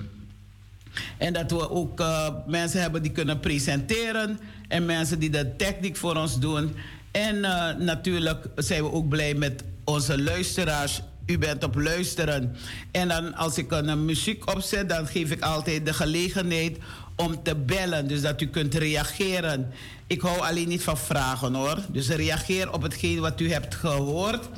[1.17, 4.39] En dat we ook uh, mensen hebben die kunnen presenteren.
[4.67, 6.75] En mensen die de techniek voor ons doen.
[7.11, 7.39] En
[7.85, 11.01] natuurlijk zijn we ook blij met onze luisteraars.
[11.25, 12.55] U bent op luisteren.
[12.91, 16.77] En dan als ik een muziek opzet, dan geef ik altijd de gelegenheid
[17.17, 18.07] om te bellen.
[18.07, 19.71] Dus dat u kunt reageren.
[20.07, 21.77] Ik hou alleen niet van vragen hoor.
[21.89, 24.49] Dus reageer op hetgeen wat u hebt gehoord.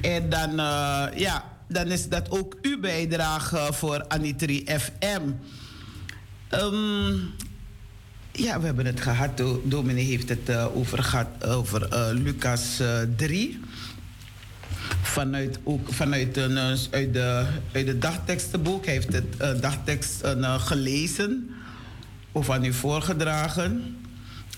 [0.00, 5.22] En dan, uh, ja, dan is dat ook uw bijdrage voor Anitri FM.
[6.50, 7.34] Um,
[8.32, 9.42] ja, we hebben het gehad.
[9.64, 12.82] Dominee heeft het uh, over gehad over uh, Lucas
[13.16, 13.60] 3
[15.02, 16.58] vanuit, ook vanuit een,
[16.90, 18.84] uit, de, uit de dagtekstenboek.
[18.84, 20.22] Hij heeft het dagtekst
[20.58, 21.50] gelezen
[22.32, 23.96] of aan u voorgedragen.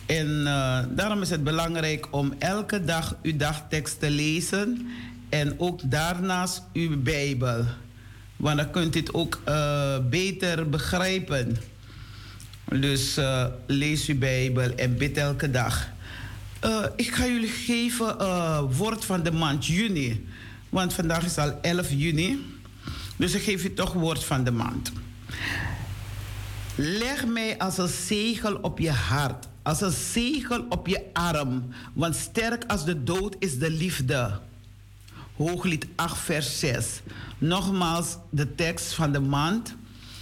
[0.06, 4.88] En uh, daarom is het belangrijk om elke dag uw dagtekst te lezen
[5.28, 7.64] en ook daarnaast uw Bijbel.
[8.36, 11.56] Want dan kunt u het ook uh, beter begrijpen.
[12.72, 15.88] Dus uh, lees uw Bijbel en bid elke dag.
[16.96, 18.16] ik ga jullie geven
[18.70, 20.26] woord van de maand juni.
[20.68, 22.38] Want vandaag is al 11 juni.
[23.16, 24.92] Dus ik geef je toch woord van de maand.
[26.84, 32.16] Leg mij als een zegel op je hart, als een zegel op je arm, want
[32.16, 34.40] sterk als de dood is de liefde.
[35.36, 37.00] Hooglied 8, vers 6.
[37.38, 39.74] Nogmaals de tekst van de maand.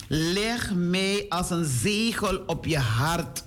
[0.09, 3.45] Leg mij als een zegel op je hart,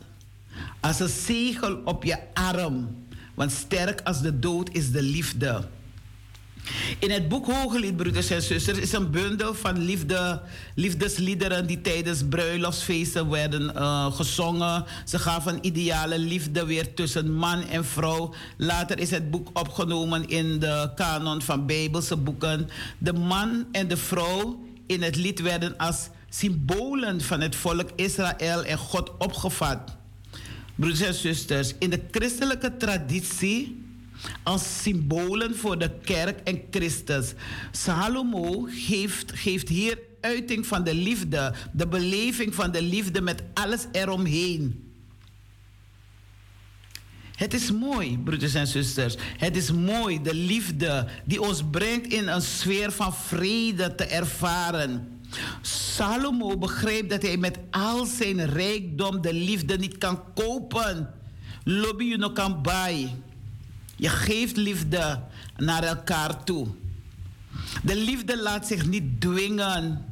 [0.79, 5.67] als een zegel op je arm, want sterk als de dood is de liefde.
[6.99, 10.41] In het boek Hooglied, broeders en zusters, is een bundel van liefde,
[10.75, 14.85] liefdesliederen die tijdens bruiloftsfeesten werden uh, gezongen.
[15.05, 18.33] Ze gaven ideale liefde weer tussen man en vrouw.
[18.57, 22.69] Later is het boek opgenomen in de kanon van Bijbelse boeken.
[22.97, 28.63] De man en de vrouw in het lied werden als symbolen van het volk Israël
[28.63, 29.95] en God opgevat.
[30.75, 33.82] Broeders en zusters, in de christelijke traditie
[34.43, 37.33] als symbolen voor de kerk en Christus.
[37.71, 43.85] Salomo geeft, geeft hier uiting van de liefde, de beleving van de liefde met alles
[43.91, 44.91] eromheen.
[47.35, 49.15] Het is mooi, broeders en zusters.
[49.37, 55.21] Het is mooi, de liefde die ons brengt in een sfeer van vrede te ervaren.
[55.61, 61.13] Salomo begreep dat hij met al zijn rijkdom de liefde niet kan kopen.
[61.63, 63.09] Lobby you no kan buy.
[63.95, 65.19] Je geeft liefde
[65.57, 66.67] naar elkaar toe.
[67.83, 70.05] De liefde laat zich niet dwingen.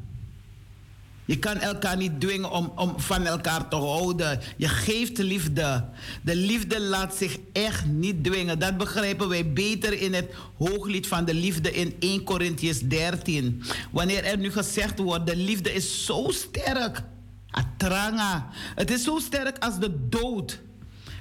[1.25, 4.39] Je kan elkaar niet dwingen om, om van elkaar te houden.
[4.57, 5.85] Je geeft liefde.
[6.21, 8.59] De liefde laat zich echt niet dwingen.
[8.59, 13.63] Dat begrijpen wij beter in het hooglied van de liefde in 1 Corinthians 13.
[13.91, 17.03] Wanneer er nu gezegd wordt, de liefde is zo sterk.
[17.49, 18.49] Atranga.
[18.75, 20.59] Het is zo sterk als de dood.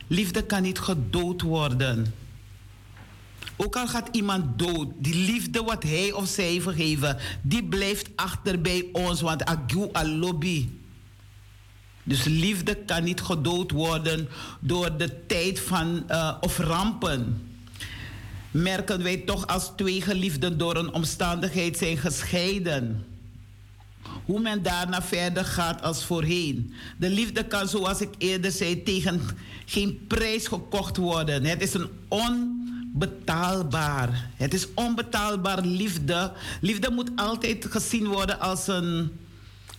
[0.07, 2.15] Liefde kan niet gedood worden.
[3.63, 8.61] Ook al gaat iemand dood, die liefde wat hij of zij vergeven, die blijft achter
[8.61, 10.79] bij ons, want agu alobi.
[12.03, 14.29] Dus liefde kan niet gedood worden
[14.61, 17.49] door de tijd van uh, of rampen.
[18.51, 23.05] Merken wij toch als twee geliefden door een omstandigheid zijn gescheiden.
[24.25, 26.75] hoe men daarna verder gaat als voorheen.
[26.99, 29.21] De liefde kan, zoals ik eerder zei, tegen
[29.65, 31.45] geen prijs gekocht worden.
[31.45, 31.89] Het is een
[32.93, 34.31] onbetaalbaar.
[34.37, 36.33] Het is onbetaalbaar liefde.
[36.61, 39.13] Liefde moet altijd gezien worden als een,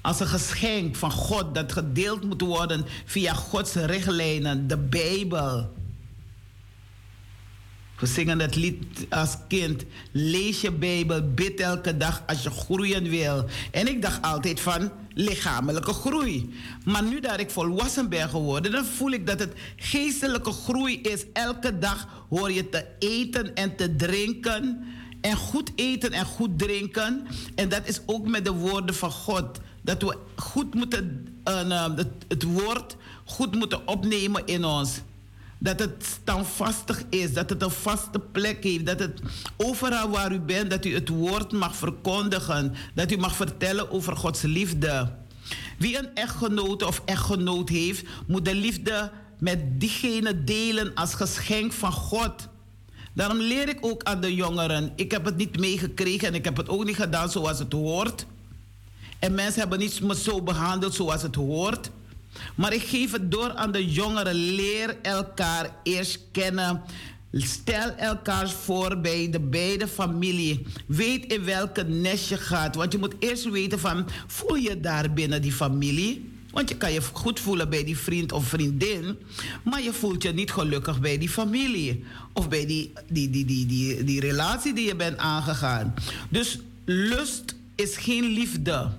[0.01, 5.69] als een geschenk van God dat gedeeld moet worden via Gods richtlijnen, de Bijbel.
[8.01, 9.83] We zingen het lied als kind.
[10.11, 13.45] Lees je Bijbel, bid elke dag als je groeien wil.
[13.71, 16.53] En ik dacht altijd van lichamelijke groei.
[16.85, 21.25] Maar nu dat ik volwassen ben geworden, dan voel ik dat het geestelijke groei is.
[21.33, 24.83] Elke dag hoor je te eten en te drinken.
[25.21, 27.27] En goed eten en goed drinken.
[27.55, 29.59] En dat is ook met de woorden van God.
[29.81, 32.95] Dat we goed moeten, uh, het, het woord
[33.25, 35.01] goed moeten opnemen in ons
[35.63, 39.21] dat het standvastig is, dat het een vaste plek heeft, dat het
[39.57, 44.15] overal waar u bent, dat u het woord mag verkondigen, dat u mag vertellen over
[44.15, 45.11] Gods liefde.
[45.77, 51.91] Wie een echtgenoot of echtgenoot heeft, moet de liefde met diegene delen als geschenk van
[51.91, 52.47] God.
[53.13, 54.93] Daarom leer ik ook aan de jongeren.
[54.95, 58.25] Ik heb het niet meegekregen en ik heb het ook niet gedaan zoals het hoort.
[59.19, 61.91] En mensen hebben niet me zo behandeld zoals het hoort.
[62.55, 64.35] Maar ik geef het door aan de jongeren.
[64.35, 66.81] Leer elkaar eerst kennen.
[67.31, 70.65] Stel elkaar voor bij de beide familie.
[70.87, 72.75] Weet in welke nest je gaat.
[72.75, 76.29] Want je moet eerst weten van, voel je daar binnen die familie?
[76.51, 79.17] Want je kan je goed voelen bij die vriend of vriendin,
[79.63, 82.03] maar je voelt je niet gelukkig bij die familie
[82.33, 85.93] of bij die, die, die, die, die, die relatie die je bent aangegaan.
[86.29, 88.89] Dus lust is geen liefde.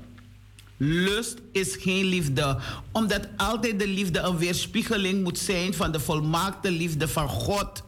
[0.84, 2.58] Lust is geen liefde,
[2.92, 7.82] omdat altijd de liefde een weerspiegeling moet zijn van de volmaakte liefde van God.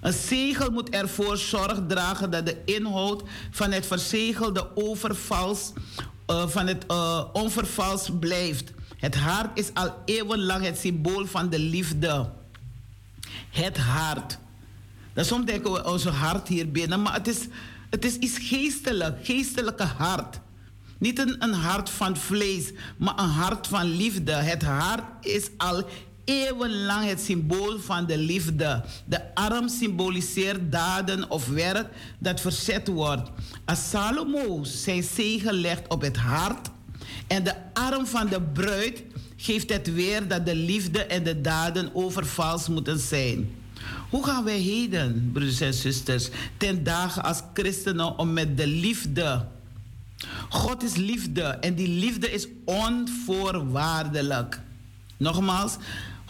[0.00, 5.72] Een zegel moet ervoor zorg dragen dat de inhoud van het verzegelde overvals,
[6.30, 8.72] uh, van het uh, onvervals blijft.
[8.96, 12.30] Het hart is al eeuwenlang het symbool van de liefde.
[13.50, 14.38] Het hart.
[15.12, 17.46] Dat soms denken we onze hart hier binnen, maar het is,
[17.90, 20.40] het is iets geestelijk, geestelijke hart.
[21.00, 24.32] Niet een, een hart van vlees, maar een hart van liefde.
[24.32, 25.84] Het hart is al
[26.24, 28.84] eeuwenlang het symbool van de liefde.
[29.04, 31.88] De arm symboliseert daden of werk
[32.18, 33.30] dat verzet wordt.
[33.64, 36.70] Als Salomo zijn zegen legt op het hart
[37.26, 39.02] en de arm van de bruid
[39.36, 43.50] geeft het weer dat de liefde en de daden overvals moeten zijn.
[44.10, 49.46] Hoe gaan wij heden, broeders en zusters, ten dagen als christenen om met de liefde
[50.48, 54.60] God is liefde en die liefde is onvoorwaardelijk.
[55.16, 55.76] Nogmaals,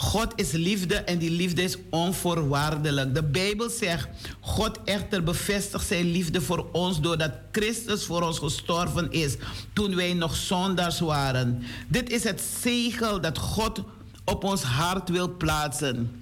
[0.01, 3.15] God is liefde en die liefde is onvoorwaardelijk.
[3.15, 4.09] De Bijbel zegt,
[4.41, 9.37] God echter bevestigt zijn liefde voor ons doordat Christus voor ons gestorven is
[9.73, 11.63] toen wij nog zondaars waren.
[11.89, 13.83] Dit is het zegel dat God
[14.25, 16.20] op ons hart wil plaatsen.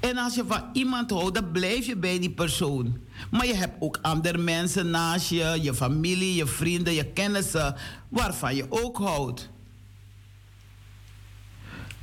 [0.00, 2.98] En als je van iemand houdt, dan blijf je bij die persoon.
[3.30, 7.74] Maar je hebt ook andere mensen naast je, je familie, je vrienden, je kennissen,
[8.08, 9.48] waarvan je ook houdt.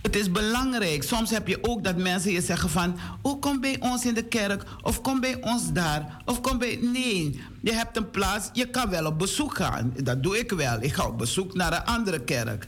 [0.01, 1.03] Het is belangrijk.
[1.03, 2.97] Soms heb je ook dat mensen je zeggen van...
[3.21, 4.63] Oh, kom bij ons in de kerk.
[4.81, 6.21] Of kom bij ons daar.
[6.25, 6.79] Of kom bij...
[6.81, 8.49] Nee, je hebt een plaats.
[8.53, 9.93] Je kan wel op bezoek gaan.
[10.03, 10.81] Dat doe ik wel.
[10.81, 12.67] Ik ga op bezoek naar een andere kerk.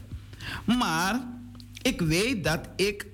[0.64, 1.20] Maar
[1.82, 3.06] ik weet dat ik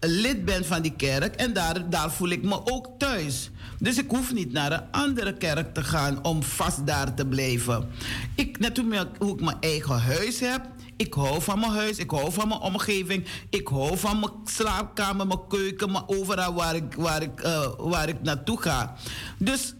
[0.00, 3.50] lid ben van die kerk en daar, daar voel ik me ook thuis.
[3.78, 7.88] Dus ik hoef niet naar een andere kerk te gaan om vast daar te blijven.
[8.34, 8.80] Ik, net
[9.18, 10.66] hoe ik mijn eigen huis heb.
[10.96, 13.26] Ik hou van mijn huis, ik hou van mijn omgeving.
[13.50, 18.08] Ik hou van mijn slaapkamer, mijn keuken, maar overal waar ik, waar ik, uh, waar
[18.08, 18.94] ik naartoe ga.
[19.38, 19.74] Dus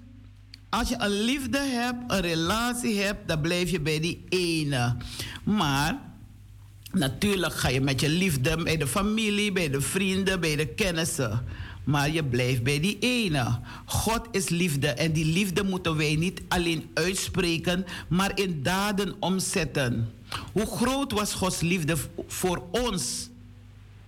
[0.68, 4.96] als je een liefde hebt, een relatie hebt, dan blijf je bij die ene.
[5.44, 6.07] Maar
[6.92, 11.44] Natuurlijk ga je met je liefde bij de familie, bij de vrienden, bij de kennissen.
[11.84, 13.60] Maar je blijft bij die ene.
[13.84, 20.12] God is liefde en die liefde moeten wij niet alleen uitspreken, maar in daden omzetten.
[20.52, 23.28] Hoe groot was Gods liefde voor ons?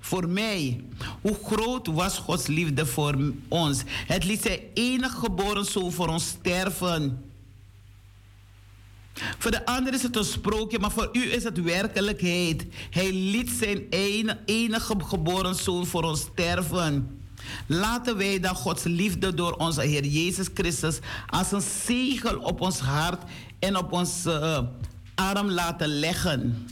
[0.01, 0.85] Voor mij.
[1.21, 3.83] Hoe groot was Gods liefde voor ons?
[3.87, 7.30] Het liet zijn enige geboren zoon voor ons sterven.
[9.39, 12.67] Voor de ander is het een sprookje, maar voor u is het werkelijkheid.
[12.91, 13.87] Hij liet zijn
[14.45, 17.19] enige geboren zoon voor ons sterven.
[17.67, 22.79] Laten wij dan Gods liefde door onze Heer Jezus Christus als een zegel op ons
[22.79, 23.23] hart
[23.59, 24.59] en op onze uh,
[25.15, 26.67] arm laten leggen.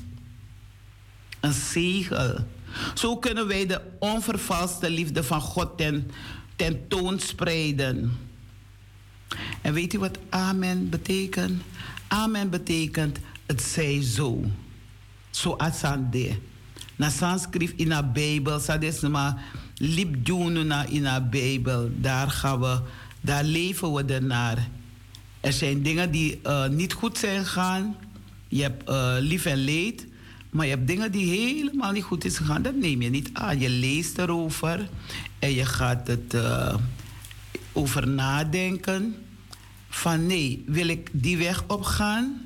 [1.41, 2.37] Een zegel.
[2.95, 6.11] Zo kunnen wij de onvervalste liefde van God ten,
[6.57, 8.28] tentoonspreiden.
[9.62, 11.62] En weet u wat amen betekent?
[12.09, 14.45] Amen betekent het zij zo.
[15.31, 16.39] So asande.
[16.97, 18.61] Na Sanskrift in de Bijbel,
[19.11, 19.45] maar
[19.76, 20.29] lip
[20.64, 21.91] na in de Bijbel.
[21.97, 22.81] Daar gaan we,
[23.20, 24.68] daar leven we ernaar.
[25.41, 27.97] Er zijn dingen die uh, niet goed zijn gegaan.
[28.49, 30.07] Je hebt uh, lief en leed.
[30.51, 32.62] Maar je hebt dingen die helemaal niet goed is gegaan.
[32.62, 33.59] Dat neem je niet aan.
[33.59, 34.89] Je leest erover.
[35.39, 36.74] En je gaat het uh,
[37.79, 39.14] over nadenken.
[39.89, 42.41] Van nee, wil ik die weg opgaan?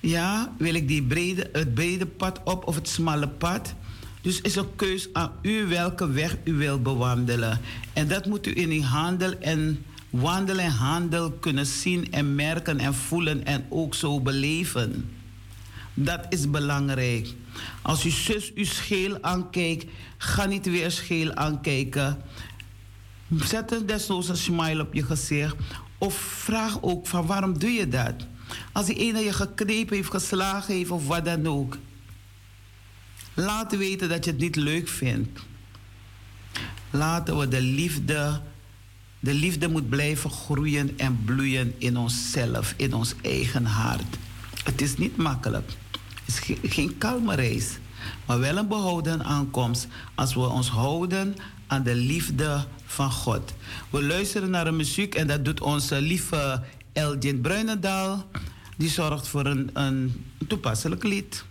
[0.00, 3.74] Ja, wil ik die brede, het brede pad op of het smalle pad?
[4.20, 7.60] Dus is een keus aan u welke weg u wilt bewandelen.
[7.92, 12.94] En dat moet u in handel en wandel en handel kunnen zien en merken en
[12.94, 15.10] voelen en ook zo beleven.
[15.94, 17.34] Dat is belangrijk.
[17.82, 19.86] Als uw zus u scheel aankijkt,
[20.18, 22.22] ga niet weer scheel aankijken.
[23.38, 25.56] Zet een desnoods een smile op je gezicht.
[25.98, 28.14] Of vraag ook van waarom doe je dat?
[28.72, 31.76] Als die ene je geknepen heeft, geslagen heeft of wat dan ook.
[33.34, 35.40] Laat weten dat je het niet leuk vindt.
[36.90, 38.40] Laten we de liefde,
[39.20, 44.16] de liefde moet blijven groeien en bloeien in onszelf, in ons eigen hart.
[44.64, 45.70] Het is niet makkelijk.
[46.24, 47.78] Het is geen kalme reis,
[48.26, 51.36] maar wel een behouden aankomst als we ons houden
[51.70, 53.54] aan de liefde van God.
[53.90, 56.62] We luisteren naar de muziek en dat doet onze lieve
[56.92, 58.26] Elgin Bruinendaal.
[58.76, 61.44] Die zorgt voor een, een toepasselijk lied.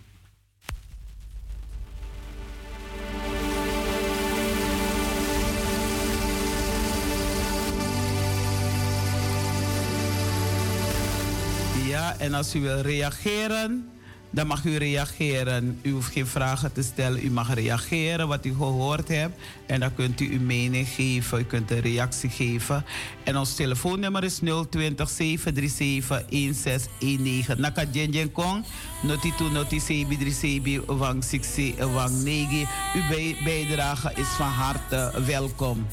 [11.86, 13.88] Ja, en als u wil reageren
[14.30, 15.78] dan mag u reageren.
[15.82, 17.24] U hoeft geen vragen te stellen.
[17.24, 19.40] U mag reageren wat u gehoord hebt.
[19.66, 21.38] En dan kunt u uw mening geven.
[21.38, 22.84] U kunt een reactie geven.
[23.24, 27.60] En ons telefoonnummer is 020 737 1619.
[27.60, 28.64] Naka Jen Kong.
[29.02, 32.66] Noti tu noti sebi dri sebi wang siksi wang negi.
[32.94, 35.86] Uw bijdrage is van harte welkom.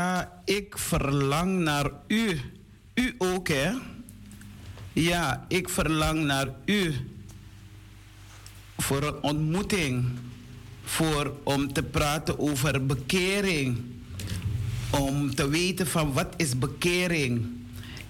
[0.00, 2.40] Ja, ik verlang naar u.
[2.94, 3.72] U ook, hè?
[4.92, 6.94] Ja, ik verlang naar u.
[8.76, 10.04] Voor een ontmoeting.
[10.84, 13.78] Voor om te praten over bekering.
[14.90, 17.46] Om te weten van wat is bekering.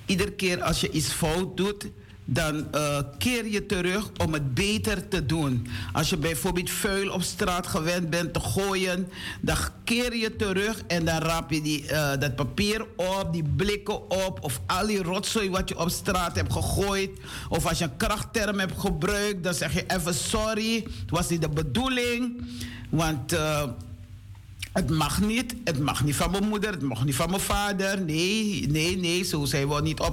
[0.07, 1.87] Iedere keer als je iets fout doet,
[2.33, 5.67] dan uh, keer je terug om het beter te doen.
[5.93, 9.09] Als je bijvoorbeeld vuil op straat gewend bent te gooien,
[9.41, 14.11] dan keer je terug en dan raap je die, uh, dat papier op, die blikken
[14.11, 17.11] op, of al die rotzooi wat je op straat hebt gegooid.
[17.49, 21.43] Of als je een krachtterm hebt gebruikt, dan zeg je even sorry, het was niet
[21.43, 22.43] de bedoeling.
[22.91, 23.33] Want.
[23.33, 23.63] Uh,
[24.73, 25.55] het mag niet.
[25.65, 26.71] Het mag niet van mijn moeder.
[26.71, 28.01] Het mag niet van mijn vader.
[28.01, 29.25] Nee, nee, nee.
[29.25, 30.07] Zo zijn we niet uh,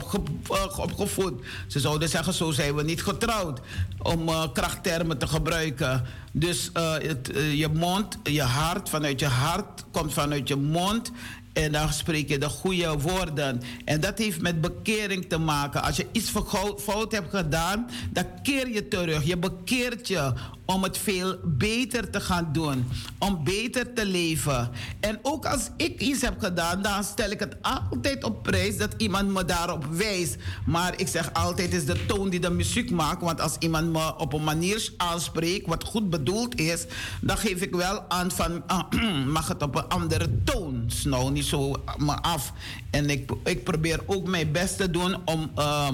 [0.78, 1.34] opgevoed.
[1.68, 3.60] Ze zouden zeggen, zo zijn we niet getrouwd.
[4.02, 6.06] Om uh, krachttermen te gebruiken.
[6.32, 11.12] Dus uh, het, je mond, je hart, vanuit je hart komt vanuit je mond.
[11.54, 13.62] En dan spreek je de goede woorden.
[13.86, 15.84] En dat heeft met bekering te maken.
[15.84, 16.32] Als je iets
[16.78, 19.24] fout hebt gedaan, dan keer je terug.
[19.24, 20.34] Je bekeert je
[20.68, 22.88] om het veel beter te gaan doen.
[23.18, 24.70] Om beter te leven.
[25.00, 28.94] En ook als ik iets heb gedaan, dan stel ik het altijd op prijs dat
[28.98, 30.36] iemand me daarop wijst.
[30.66, 33.22] Maar ik zeg altijd is de toon die de muziek maakt.
[33.22, 36.86] Want als iemand me op een manier aanspreekt wat goed bedoeld is,
[37.22, 38.64] dan geef ik wel aan van
[39.38, 40.90] mag het op een andere toon.
[41.04, 42.54] Nou, niet zo me af.
[42.90, 45.90] En ik, ik probeer ook mijn best te doen om, uh,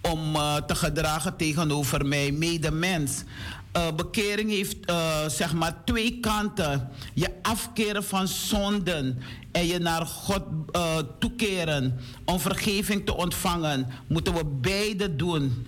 [0.00, 3.24] om uh, te gedragen tegenover mijn medemens.
[3.76, 6.88] Uh, bekering heeft uh, zeg maar twee kanten.
[7.14, 10.42] Je afkeren van zonden en je naar God
[10.76, 15.66] uh, toekeren om vergeving te ontvangen, moeten we beide doen.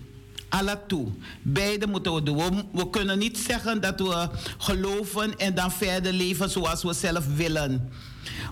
[0.49, 1.09] Alla toe.
[1.43, 2.37] Beide moeten we doen.
[2.37, 4.29] We, we, kunnen niet zeggen dat we
[4.59, 7.91] geloven en dan verder leven zoals we zelf willen.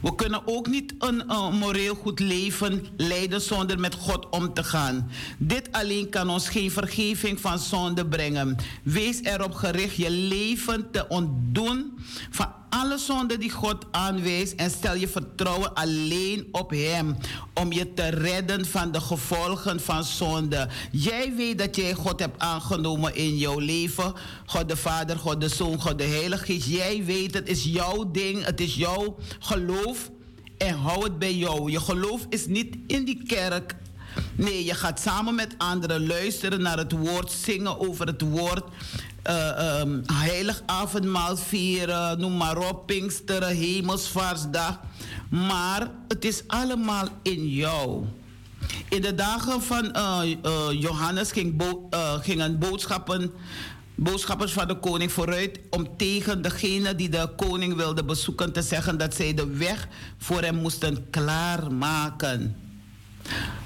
[0.02, 4.64] We kunnen ook niet een, een, moreel goed leven leiden zonder met God om te
[4.64, 5.10] gaan.
[5.38, 8.56] Dit alleen kan ons geen vergeving van zonde brengen.
[8.82, 11.98] Wees erop gericht je leven te ontdoen
[12.30, 17.16] van alle zonden die God aanwijst en stel je vertrouwen alleen op Hem
[17.54, 20.68] om je te redden van de gevolgen van zonde.
[20.92, 24.12] Jij weet dat jij God hebt aangenomen in jouw leven.
[24.46, 26.66] God de Vader, God de Zoon, God de Heilige Geest.
[26.66, 30.10] Jij weet het is jouw ding, het is jouw geloof
[30.58, 31.70] en hou het bij jou.
[31.70, 33.74] Je geloof is niet in die kerk.
[34.34, 38.64] Nee, je gaat samen met anderen luisteren naar het woord, zingen over het woord
[39.28, 44.80] uh, um, heilig avondmaal vieren, noem maar op, Pinksteren, Hemelsvaartsdag.
[45.28, 48.04] Maar het is allemaal in jou.
[48.88, 51.62] In de dagen van uh, uh, Johannes ging
[52.20, 52.58] gingen
[53.94, 58.98] boodschappers van de koning vooruit om tegen degene die de koning wilde bezoeken te zeggen
[58.98, 62.69] dat zij de weg voor hem moesten klaarmaken.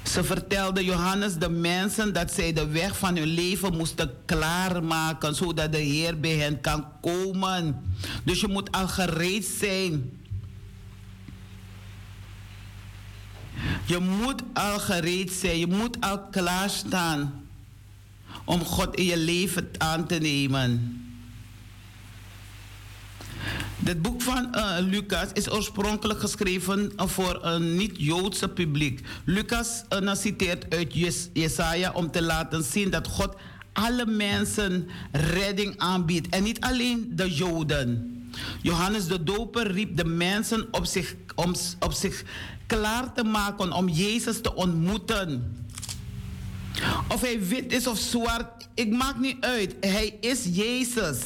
[0.03, 5.71] Ze vertelde Johannes de mensen dat zij de weg van hun leven moesten klaarmaken, zodat
[5.71, 7.81] de Heer bij hen kan komen.
[8.23, 10.19] Dus je moet al gereed zijn.
[13.85, 17.43] Je moet al gereed zijn, je moet al klaarstaan
[18.45, 20.99] om God in je leven aan te nemen.
[23.85, 29.01] Het boek van uh, Lucas is oorspronkelijk geschreven voor een niet-Joodse publiek.
[29.25, 30.93] Lucas uh, citeert uit
[31.33, 33.35] Jesaja om te laten zien dat God
[33.73, 36.29] alle mensen redding aanbiedt.
[36.29, 38.11] En niet alleen de Joden.
[38.61, 42.23] Johannes de Doper riep de mensen op zich, om, op zich
[42.67, 45.55] klaar te maken om Jezus te ontmoeten.
[47.07, 49.75] Of hij wit is of zwart, ik maak niet uit.
[49.79, 51.17] Hij is Jezus.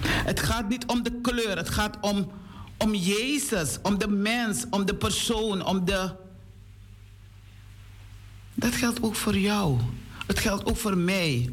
[0.00, 2.30] Het gaat niet om de kleur, het gaat om,
[2.78, 6.10] om Jezus, om de mens, om de persoon, om de.
[8.54, 9.78] Dat geldt ook voor jou.
[10.26, 11.50] Het geldt ook voor mij.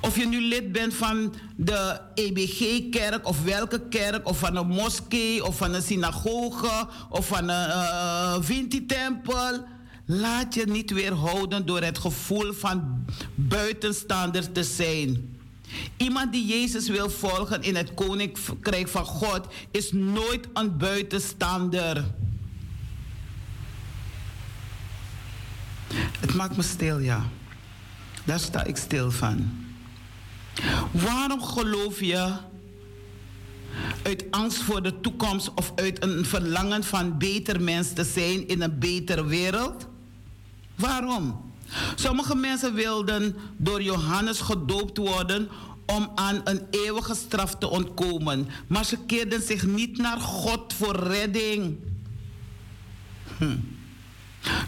[0.00, 5.44] Of je nu lid bent van de EBG-kerk of welke kerk, of van een moskee,
[5.44, 9.64] of van een synagoge, of van een uh, Vinti-tempel.
[10.06, 13.04] Laat je niet weerhouden door het gevoel van
[13.34, 15.37] buitenstaander te zijn.
[15.96, 22.04] Iemand die Jezus wil volgen in het koninkrijk van God is nooit een buitenstaander.
[25.94, 27.28] Het maakt me stil, ja.
[28.24, 29.66] Daar sta ik stil van.
[30.90, 32.32] Waarom geloof je
[34.02, 38.62] uit angst voor de toekomst of uit een verlangen van beter mens te zijn in
[38.62, 39.86] een betere wereld?
[40.74, 41.47] Waarom?
[41.94, 45.48] Sommige mensen wilden door Johannes gedoopt worden
[45.86, 48.48] om aan een eeuwige straf te ontkomen.
[48.66, 51.76] Maar ze keerden zich niet naar God voor redding.
[53.38, 53.56] Hm.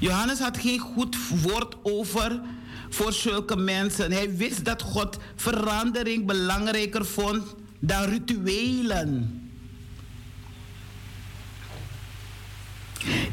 [0.01, 2.41] Johannes had geen goed woord over
[2.89, 4.13] voor zulke mensen.
[4.13, 9.40] Hij wist dat God verandering belangrijker vond dan rituelen.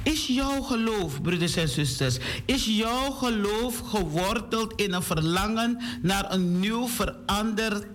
[0.04, 6.60] Is jouw geloof, broeders en zusters, is jouw geloof geworteld in een verlangen naar een
[6.60, 7.86] nieuw veranderd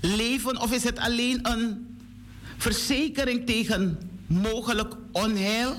[0.00, 0.60] leven?
[0.60, 1.96] Of is het alleen een
[2.56, 5.76] verzekering tegen mogelijk onheil?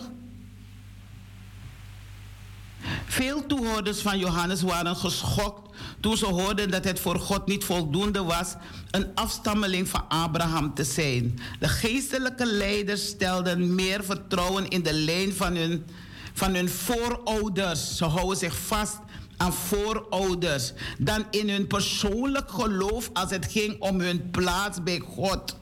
[3.06, 5.64] Veel toehoorders van Johannes waren geschokt
[6.06, 8.53] toen ze hoorden dat het voor God niet voldoende was
[8.91, 11.39] een afstammeling van Abraham te zijn.
[11.60, 15.86] De geestelijke leiders stelden meer vertrouwen in de lijn van hun,
[16.34, 17.97] van hun voorouders.
[17.97, 18.97] Ze houden zich vast
[19.38, 25.56] aan voorouders dan in hun persoonlijk geloof als het ging om hun plaats bij God.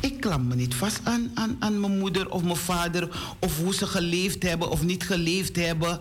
[0.00, 3.74] Ik klam me niet vast aan, aan, aan mijn moeder of mijn vader of hoe
[3.74, 6.00] ze geleefd hebben of niet geleefd hebben.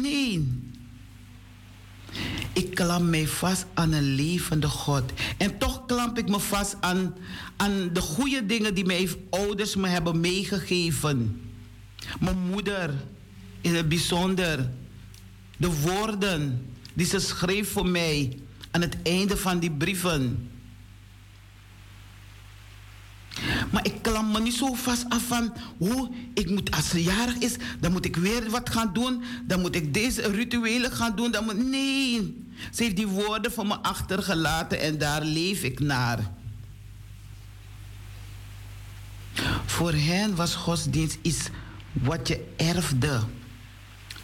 [0.00, 0.48] Nee.
[2.52, 5.12] Ik klam mij vast aan een levende God.
[5.38, 7.14] En toch klamp ik me vast aan,
[7.56, 11.42] aan de goede dingen die mijn ouders me hebben meegegeven.
[12.20, 12.94] Mijn moeder
[13.60, 14.70] in het bijzonder.
[15.56, 18.38] De woorden die ze schreef voor mij
[18.70, 20.50] aan het einde van die brieven.
[23.70, 27.34] Maar ik klam me niet zo vast af van hoe ik moet, als ze jarig
[27.34, 29.22] is, dan moet ik weer wat gaan doen.
[29.46, 31.30] Dan moet ik deze rituelen gaan doen.
[31.30, 32.36] Dan moet, nee,
[32.72, 36.30] ze heeft die woorden voor me achtergelaten en daar leef ik naar.
[39.66, 41.48] Voor hen was godsdienst iets
[41.92, 43.20] wat je erfde.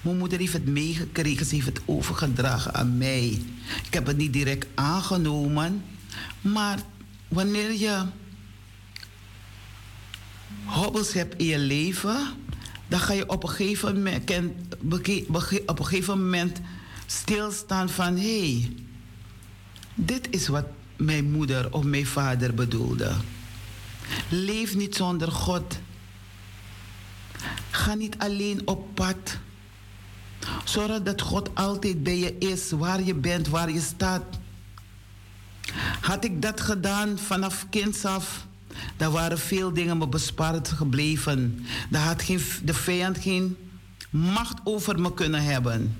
[0.00, 3.42] Mijn moeder heeft het meegekregen, ze heeft het overgedragen aan mij.
[3.86, 5.84] Ik heb het niet direct aangenomen,
[6.40, 6.78] maar
[7.28, 8.02] wanneer je
[10.68, 12.26] hobbels hebt in je leven,
[12.88, 14.02] dan ga je op een gegeven
[16.18, 16.64] moment, op
[17.06, 18.72] stilstaan van hé, hey,
[19.94, 20.66] dit is wat
[20.96, 23.12] mijn moeder of mijn vader bedoelde.
[24.28, 25.78] Leef niet zonder God.
[27.70, 29.38] Ga niet alleen op pad.
[30.64, 34.24] Zorg dat God altijd bij je is, waar je bent, waar je staat.
[36.00, 38.46] Had ik dat gedaan vanaf kinds af,
[38.96, 41.66] daar waren veel dingen me bespaard gebleven.
[41.90, 43.56] Daar had geen, de vijand geen
[44.10, 45.96] macht over me kunnen hebben.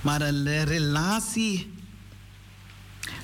[0.00, 1.70] Maar een relatie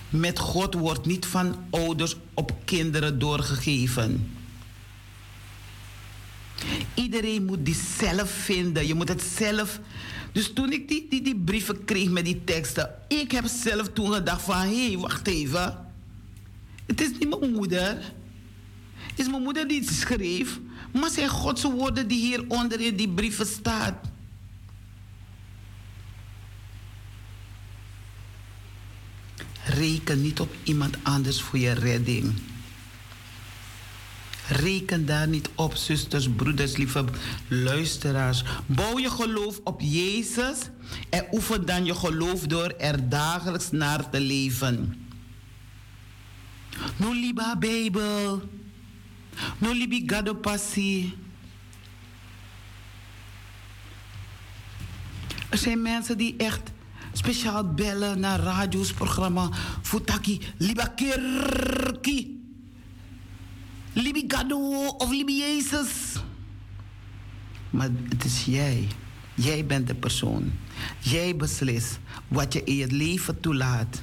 [0.08, 4.36] met God wordt niet van ouders op kinderen doorgegeven.
[6.94, 8.86] Iedereen moet die zelf vinden.
[8.86, 9.80] Je moet het zelf.
[10.32, 14.12] Dus toen ik die, die, die brieven kreeg met die teksten, ik heb zelf toen
[14.12, 15.83] gedacht van hé, hey, wacht even.
[16.86, 18.12] Het is niet mijn moeder.
[18.94, 20.60] Het is mijn moeder die het schreef.
[20.92, 23.98] Maar zijn Gods woorden die hieronder in die brieven staan.
[29.64, 32.32] Reken niet op iemand anders voor je redding.
[34.48, 37.04] Reken daar niet op, zusters, broeders, lieve
[37.48, 38.44] luisteraars.
[38.66, 40.58] Bouw je geloof op Jezus
[41.10, 45.03] en oefen dan je geloof door er dagelijks naar te leven.
[46.96, 48.42] No liba Bijbel.
[49.58, 51.14] No libi gado passie.
[55.48, 56.72] Er zijn mensen die echt
[57.12, 59.50] speciaal bellen naar radio's programma.
[59.82, 62.42] Futaki, liba kerki.
[63.92, 66.12] Libi gado of libi Jezus.
[67.70, 68.88] Maar het is jij.
[69.34, 70.52] Jij bent de persoon.
[70.98, 71.98] Jij beslist
[72.28, 74.02] wat je in je leven toelaat.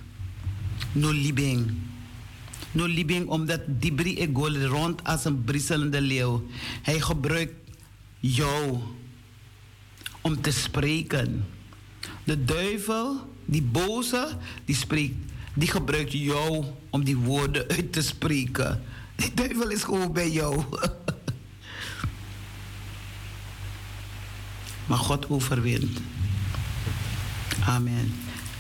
[0.92, 1.72] No libing.
[2.72, 6.46] No libing omdat Dibri Egol rond als een brisselende leeuw.
[6.82, 7.54] Hij gebruikt
[8.20, 8.80] jou
[10.22, 11.46] om te spreken.
[12.24, 15.16] De duivel, die boze, die spreekt,
[15.54, 18.84] die gebruikt jou om die woorden uit te spreken.
[19.16, 20.64] Die duivel is gewoon bij jou.
[24.88, 26.00] maar God overwint.
[27.66, 28.14] Amen.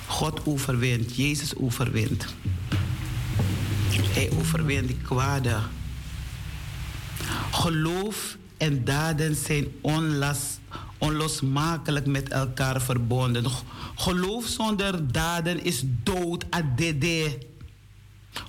[0.08, 1.16] God overwint.
[1.16, 2.26] Jezus overwint.
[4.00, 5.58] Hij overwint die kwade.
[7.52, 9.68] Geloof en daden zijn
[10.98, 13.46] onlosmakelijk met elkaar verbonden.
[13.96, 17.38] Geloof zonder daden is dood, adede.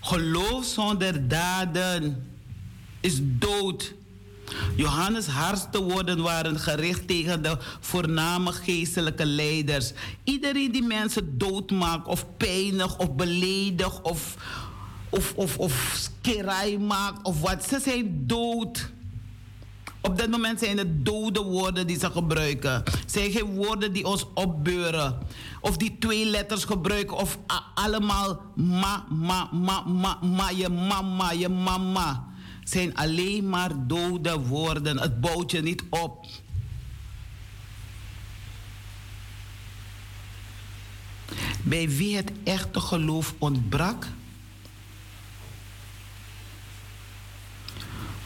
[0.00, 2.26] Geloof zonder daden
[3.00, 3.94] is dood.
[4.76, 9.92] Johannes' hardste woorden waren gericht tegen de voorname geestelijke leiders.
[10.24, 14.36] Iedereen die mensen doodmaakt of pijnigt of beledigt of
[15.12, 17.64] of, of, of skerij maakt of wat.
[17.64, 18.90] Ze zijn dood.
[20.00, 22.82] Op dit moment zijn het dode woorden die ze gebruiken.
[23.06, 25.18] Zijn geen woorden die ons opbeuren.
[25.60, 27.16] Of die twee letters gebruiken.
[27.16, 27.38] Of
[27.74, 32.24] allemaal ma, ma, ma, ma, ma, je mama, je mama.
[32.64, 34.98] Zijn alleen maar dode woorden.
[34.98, 36.26] Het bouwt je niet op.
[41.62, 44.06] Bij wie het echte geloof ontbrak,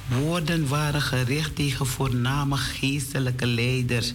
[0.09, 4.15] Woorden waren gericht tegen voorname geestelijke leiders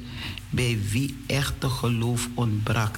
[0.50, 2.96] bij wie echte geloof ontbrak.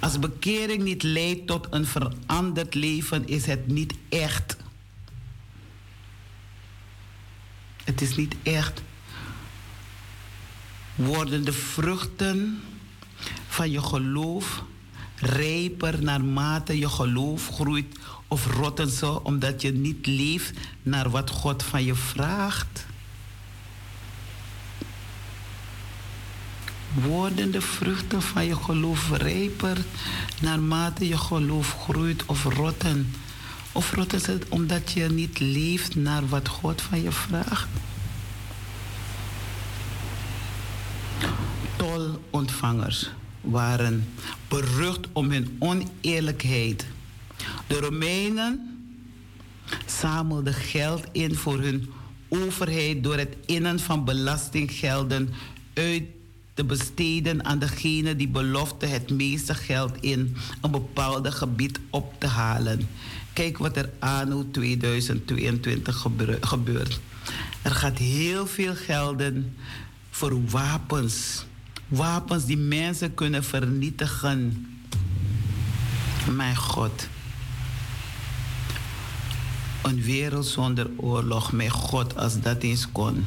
[0.00, 4.56] Als bekering niet leidt tot een veranderd leven, is het niet echt.
[7.84, 8.82] Het is niet echt.
[10.94, 12.62] Worden de vruchten
[13.48, 14.62] van je geloof
[15.16, 17.98] rijper naarmate je geloof groeit
[18.32, 22.86] of rotten ze omdat je niet leeft naar wat God van je vraagt?
[26.94, 29.84] Worden de vruchten van je geloof rijper
[30.40, 33.14] naarmate je geloof groeit of rotten?
[33.72, 37.68] Of rotten ze omdat je niet leeft naar wat God van je vraagt?
[41.76, 44.08] Tolontvangers waren
[44.48, 46.86] berucht om hun oneerlijkheid
[47.66, 48.72] de Romeinen
[49.86, 51.90] zamelden geld in voor hun
[52.28, 55.28] overheid door het innen van belastinggelden
[55.74, 56.02] uit
[56.54, 62.26] te besteden aan degene die belofte het meeste geld in een bepaald gebied op te
[62.26, 62.88] halen.
[63.32, 66.06] Kijk wat er anno 2022
[66.40, 67.00] gebeurt.
[67.62, 69.56] Er gaat heel veel gelden
[70.10, 71.44] voor wapens.
[71.88, 74.66] Wapens die mensen kunnen vernietigen.
[76.30, 77.08] Mijn God.
[79.82, 83.24] Een wereld zonder oorlog, met God, als dat eens kon.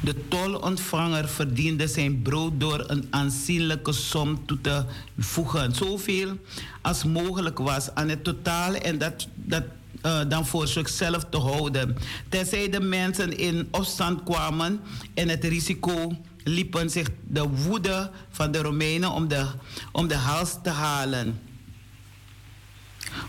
[0.00, 4.84] De tolontvanger verdiende zijn brood door een aanzienlijke som toe te
[5.18, 5.74] voegen.
[5.74, 6.36] Zoveel
[6.80, 9.64] als mogelijk was aan het totale en dat, dat
[10.06, 11.96] uh, dan voor zichzelf te houden.
[12.28, 14.80] Tenzij de mensen in opstand kwamen
[15.14, 19.46] en het risico liepen zich de woede van de Romeinen om de,
[19.92, 21.50] om de hals te halen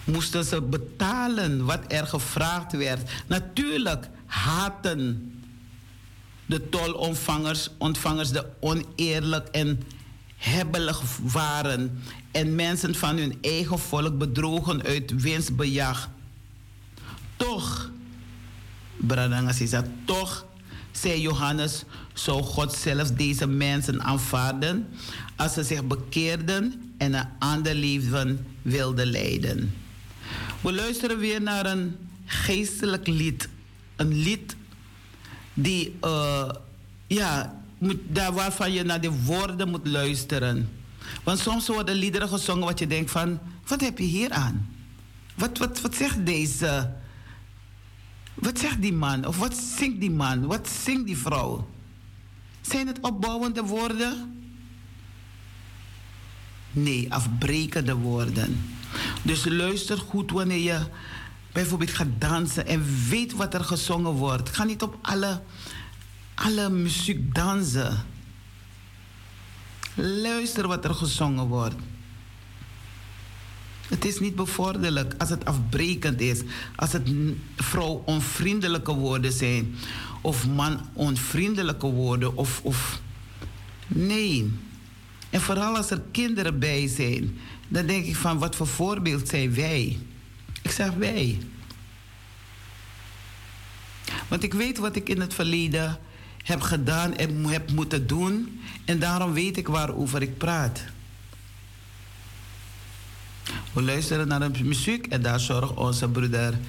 [0.04, 3.12] moesten ze betalen wat er gevraagd werd.
[3.28, 5.32] Natuurlijk haten
[6.46, 9.84] de tolontvangers ontvangers de oneerlijk en
[10.36, 12.02] hebbelig waren
[12.32, 16.10] en mensen van hun eigen volk bedrogen uit winstbejag.
[17.36, 17.92] Toch,
[18.98, 20.46] Bradangas is dat toch,
[20.92, 21.84] zei Johannes,
[22.14, 24.88] zou God zelfs deze mensen aanvaarden
[25.36, 29.74] als ze zich bekeerden en een ander leven wilden leiden.
[30.62, 33.50] We luisteren weer naar een geestelijk lied.
[33.96, 34.56] Een lied
[35.54, 36.50] die, uh,
[37.08, 40.70] ja, moet, daar waarvan je naar de woorden moet luisteren.
[41.24, 44.70] Want soms worden liederen gezongen wat je denkt van, wat heb je hier aan?
[45.36, 46.94] Wat, wat, wat zegt deze?
[48.34, 49.26] Wat zegt die man?
[49.26, 50.46] Of wat zingt die man?
[50.46, 51.70] Wat zingt die vrouw?
[52.62, 54.33] Zijn het opbouwende woorden?
[56.74, 58.62] Nee, afbrekende woorden.
[59.22, 60.80] Dus luister goed wanneer je
[61.52, 64.50] bijvoorbeeld gaat dansen en weet wat er gezongen wordt.
[64.50, 65.41] Ga niet op alle,
[66.36, 68.06] alle muziek dansen.
[69.95, 71.76] Luister wat er gezongen wordt.
[73.88, 76.41] Het is niet bevorderlijk als het afbrekend is,
[76.76, 77.10] als het
[77.56, 79.76] vrouw onvriendelijke woorden zijn,
[80.22, 83.02] of man onvriendelijke woorden, of, of.
[83.88, 84.52] Nee.
[85.34, 87.38] En vooral als er kinderen bij zijn
[87.68, 90.00] dan denk ik van wat voor voorbeeld zijn wij?
[90.62, 91.38] Ik zeg wij.
[94.28, 96.00] Want ik weet wat ik in het verleden
[96.44, 98.62] heb gedaan en heb moeten doen.
[98.86, 100.84] En daarom weet ik waarover ik praat.
[103.74, 106.60] We luisteren naar de muziek en daar zorgt onze broeder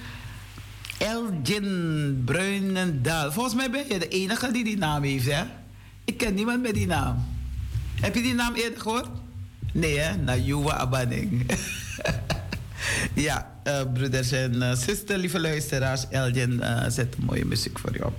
[0.98, 3.32] Elgin Bruinendaal.
[3.32, 5.44] Volgens mij ben je de enige die die naam heeft, hè?
[6.04, 7.33] Ik ken niemand met die naam.
[8.00, 9.08] Heb je die naam eerder gehoord?
[9.72, 10.16] Nee, hè?
[10.16, 11.46] Na Juwa Abaning.
[13.26, 16.08] ja, uh, broeders en uh, zusters, lieve luisteraars.
[16.10, 18.16] Elgin uh, zet mooie muziek voor je op.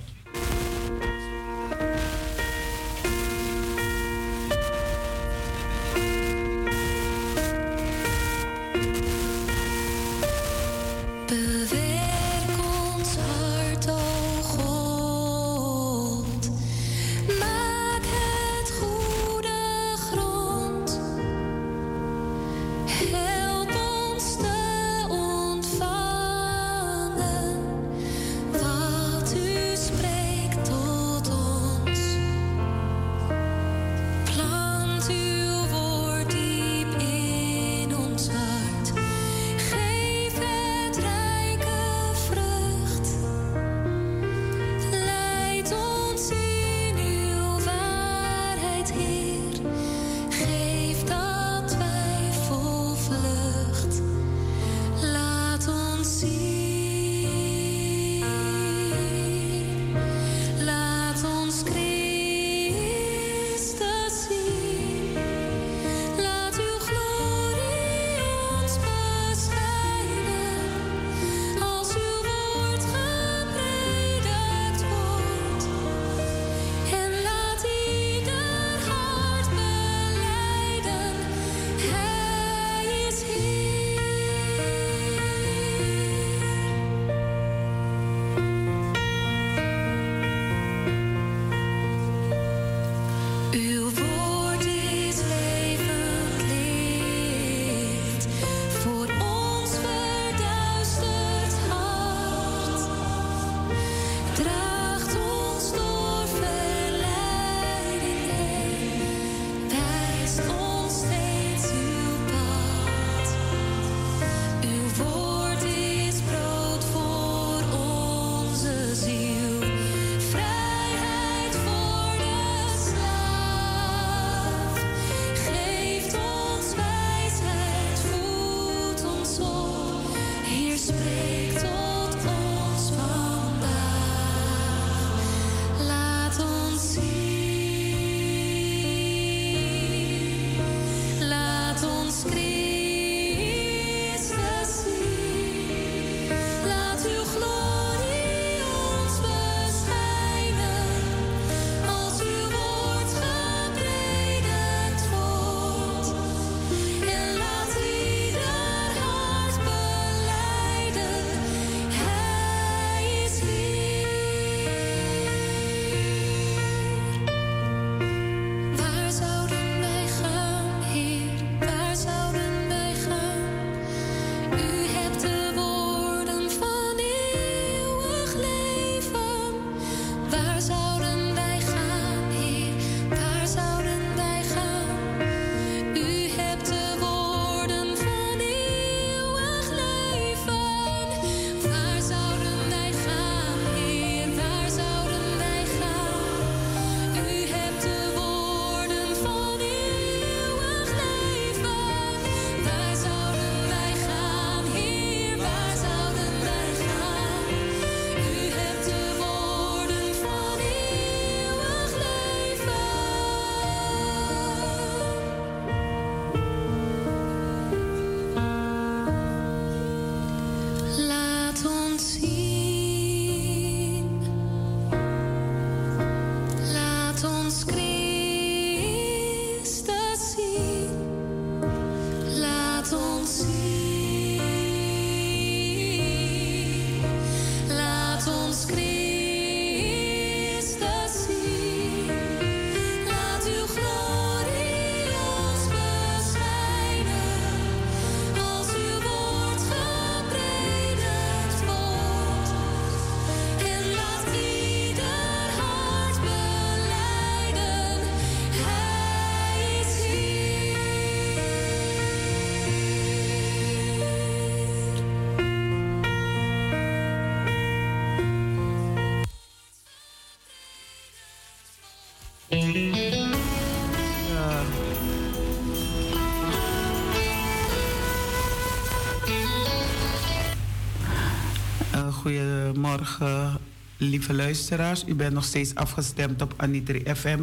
[282.25, 283.57] goedemorgen,
[283.97, 285.03] lieve luisteraars.
[285.07, 287.39] U bent nog steeds afgestemd op Anitri FM,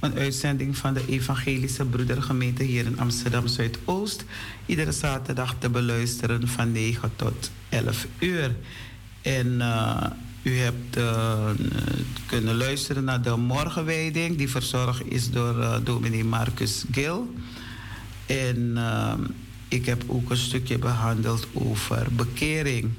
[0.00, 4.24] een uitzending van de Evangelische Broedergemeente hier in Amsterdam Zuidoost.
[4.66, 8.56] Iedere zaterdag te beluisteren van 9 tot 11 uur.
[9.22, 10.06] En uh,
[10.42, 11.50] u hebt uh,
[12.26, 17.34] kunnen luisteren naar de morgenwijding, die verzorgd is door uh, dominee Marcus Gil.
[18.26, 18.78] En
[19.68, 22.90] ik heb ook een stukje behandeld over bekering.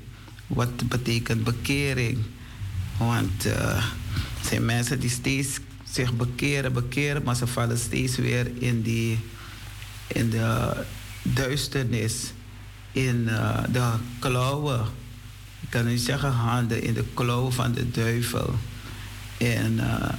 [0.48, 2.18] Wat betekent bekering?
[2.98, 3.94] Want er
[4.41, 5.60] zijn mensen die steeds
[5.91, 9.19] zich bekeren, bekeren, maar ze vallen steeds weer in, die,
[10.07, 10.74] in de
[11.22, 12.34] duisternis,
[12.91, 14.82] in uh, de klauwen.
[15.60, 18.56] Ik kan niet zeggen handen, in de klauwen van de duivel.
[19.38, 20.10] En uh,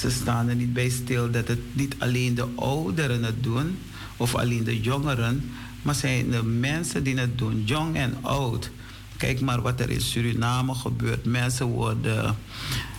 [0.00, 3.78] ze staan er niet bij stil dat het niet alleen de ouderen het doen,
[4.16, 5.50] of alleen de jongeren,
[5.82, 8.70] maar zijn de mensen die het doen, jong en oud.
[9.20, 11.24] Kijk maar wat er in Suriname gebeurt.
[11.24, 12.36] Mensen worden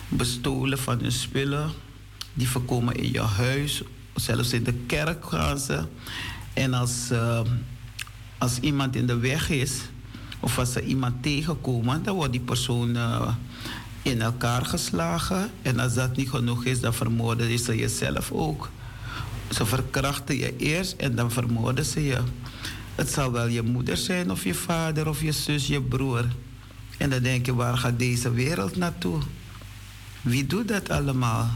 [0.08, 1.70] bestolen van hun spullen.
[2.34, 3.82] Die voorkomen in je huis.
[4.14, 5.84] Zelfs in de kerk gaan ze.
[6.52, 7.40] En als, uh,
[8.38, 9.80] als iemand in de weg is,
[10.40, 13.28] of als ze iemand tegenkomen, dan wordt die persoon uh,
[14.02, 15.50] in elkaar geslagen.
[15.62, 18.70] En als dat niet genoeg is, dan vermoorden ze jezelf ook.
[19.50, 22.18] Ze verkrachten je eerst en dan vermoorden ze je.
[22.94, 26.24] Het zal wel je moeder zijn of je vader of je zus, je broer.
[26.98, 29.20] En dan denk je, waar gaat deze wereld naartoe?
[30.20, 31.50] Wie doet dat allemaal?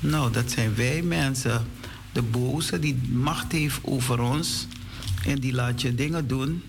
[0.00, 1.66] Nou, dat zijn wij mensen.
[2.12, 4.66] De boze die macht heeft over ons.
[5.26, 6.62] En die laat je dingen doen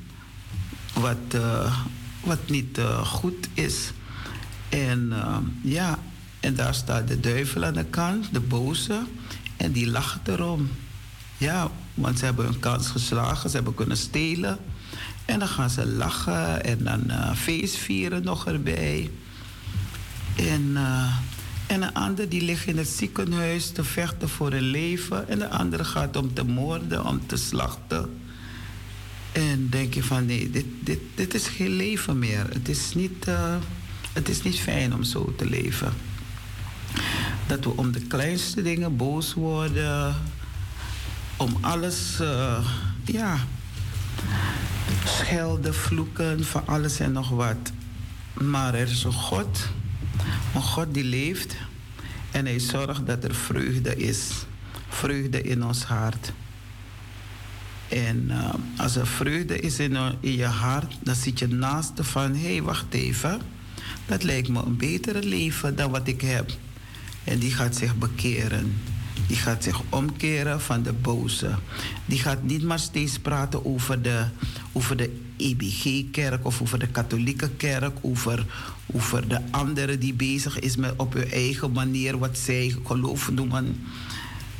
[0.94, 1.78] wat, uh,
[2.24, 3.92] wat niet uh, goed is.
[4.70, 6.00] En uh, ja,
[6.40, 9.02] en daar staat de duivel aan de kant, de boze.
[9.58, 10.70] En die lacht erom.
[11.38, 14.58] Ja, want ze hebben hun kans geslagen, ze hebben kunnen stelen.
[15.26, 19.12] En dan gaan ze lachen en dan uh, feestvieren nog erbij.
[20.36, 21.16] En, uh,
[21.68, 25.30] en een ander die ligt in het ziekenhuis te vechten voor een leven.
[25.30, 28.22] En de andere gaat om te moorden, om te slachten.
[29.32, 32.46] En denk je van nee, dit, dit, dit is geen leven meer.
[32.50, 33.56] Het is, niet, uh,
[34.14, 35.94] het is niet fijn om zo te leven.
[37.48, 40.16] Dat we om de kleinste dingen boos worden
[41.44, 42.68] om alles, uh,
[43.06, 43.38] ja,
[45.06, 47.72] schelden, vloeken, van alles en nog wat.
[48.34, 49.68] Maar er is een God,
[50.56, 51.56] een God die leeft
[52.32, 54.30] en hij zorgt dat er vreugde is.
[54.90, 56.34] Vreugde in ons hart.
[57.88, 62.36] En uh, als er vreugde is in, in, je hart, dan zit je naast van,
[62.36, 63.42] hé, hey, wacht even.
[64.06, 66.52] Dat lijkt me een betere leven dan wat ik heb.
[67.24, 68.74] En die gaat zich bekeren.
[69.28, 71.56] Die gaat zich omkeren van de boze.
[72.06, 74.26] Die gaat niet maar steeds praten over de,
[74.72, 78.46] over de EBG-kerk of over de katholieke kerk, over,
[78.94, 83.76] over de andere die bezig is met op hun eigen manier wat zij geloof noemen.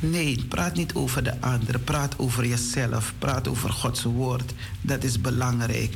[0.00, 1.84] Nee, praat niet over de anderen.
[1.84, 3.14] Praat over jezelf.
[3.18, 4.54] Praat over Gods woord.
[4.80, 5.94] Dat is belangrijk.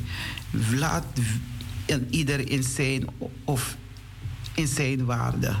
[0.75, 1.05] Laat
[2.09, 3.07] ieder in zijn
[3.43, 3.75] of
[4.55, 5.55] in zijn waarde.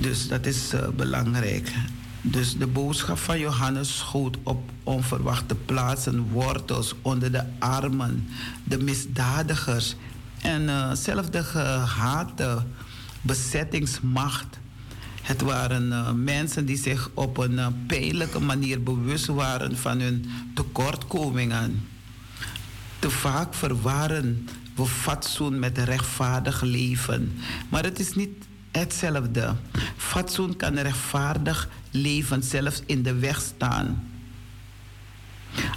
[0.00, 1.72] Dus dat is uh, belangrijk.
[2.20, 8.28] Dus de boodschap van Johannes schoot op onverwachte plaatsen wortels onder de armen,
[8.64, 9.96] de misdadigers
[10.42, 12.62] en uh, zelfs de gehate
[13.20, 14.58] bezettingsmacht.
[15.22, 21.88] Het waren uh, mensen die zich op een pijnlijke manier bewust waren van hun tekortkomingen.
[22.98, 27.38] Te vaak verwaren we fatsoen met rechtvaardig leven.
[27.68, 28.47] Maar het is niet
[28.78, 29.54] hetzelfde.
[29.96, 34.10] Fatsoen kan rechtvaardig leven zelfs in de weg staan.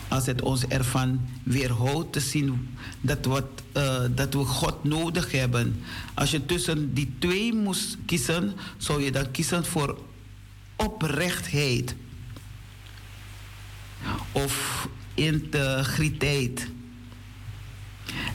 [0.07, 3.45] Als het ons ervan weerhoudt te zien dat, wat,
[3.77, 5.83] uh, dat we God nodig hebben.
[6.13, 9.99] Als je tussen die twee moest kiezen, zou je dan kiezen voor
[10.75, 11.95] oprechtheid
[14.31, 16.67] of integriteit.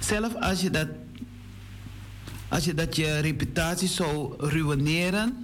[0.00, 0.88] Zelf als je dat
[2.48, 5.36] als je dat je reputatie zou ruïneren,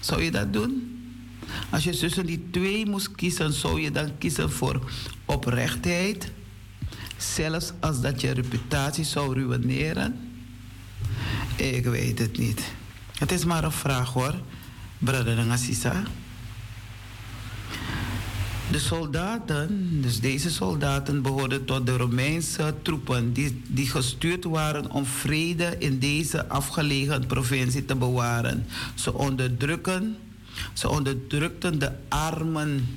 [0.00, 0.90] zou je dat doen?
[1.70, 4.90] Als je tussen die twee moest kiezen, zou je dan kiezen voor
[5.24, 6.32] oprechtheid,
[7.16, 10.30] zelfs als dat je reputatie zou ruïneren?
[11.56, 12.62] Ik weet het niet.
[13.18, 14.34] Het is maar een vraag hoor,
[14.98, 16.02] brother Ngassisa.
[18.72, 25.04] De soldaten, dus deze soldaten, behoorden tot de Romeinse troepen die, die gestuurd waren om
[25.04, 28.66] vrede in deze afgelegen provincie te bewaren.
[28.94, 30.16] Ze onderdrukken,
[30.72, 32.88] ze onderdrukten de armen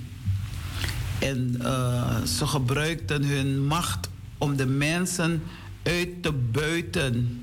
[1.20, 5.44] en uh, ze gebruikten hun macht om de mensen
[5.84, 7.42] uit te buiten.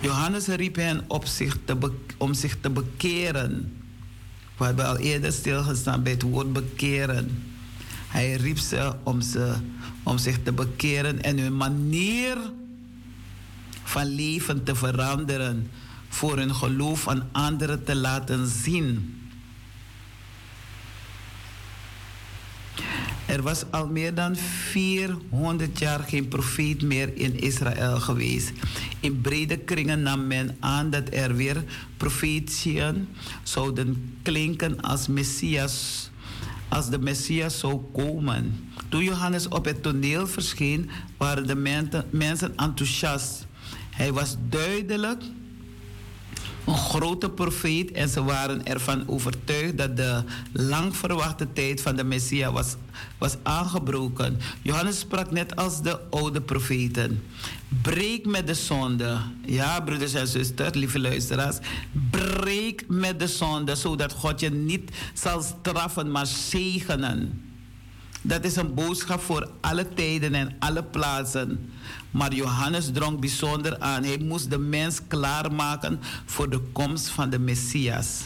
[0.00, 3.76] Johannes riep hen op zich te om zich te bekeren.
[4.56, 7.50] We hebben al eerder stilgestaan bij het woord bekeren.
[8.12, 9.54] Hij riep ze om, ze
[10.02, 12.36] om zich te bekeren en hun manier
[13.82, 15.70] van leven te veranderen.
[16.08, 19.16] Voor hun geloof aan anderen te laten zien.
[23.26, 28.52] Er was al meer dan 400 jaar geen profeet meer in Israël geweest.
[29.00, 31.64] In brede kringen nam men aan dat er weer
[31.96, 33.08] profetieën
[33.42, 36.10] zouden klinken als Messias,
[36.72, 38.70] als de Messias zou komen.
[38.88, 41.54] Toen Johannes op het toneel verscheen, waren de
[42.10, 43.46] mensen enthousiast.
[43.90, 45.22] Hij was duidelijk
[46.64, 50.22] een grote profeet en ze waren ervan overtuigd dat de
[50.52, 52.74] lang verwachte tijd van de Messia was,
[53.18, 54.38] was aangebroken.
[54.62, 57.22] Johannes sprak net als de oude profeten.
[57.82, 59.18] Breek met de zonde.
[59.44, 61.58] Ja, broeders en zusters, lieve luisteraars.
[62.10, 67.42] Breek met de zonde, zodat God je niet zal straffen, maar zegenen.
[68.22, 71.71] Dat is een boodschap voor alle tijden en alle plaatsen.
[72.12, 74.04] Maar Johannes drong bijzonder aan.
[74.04, 78.20] Hij moest de mens klaarmaken voor de komst van de Messias.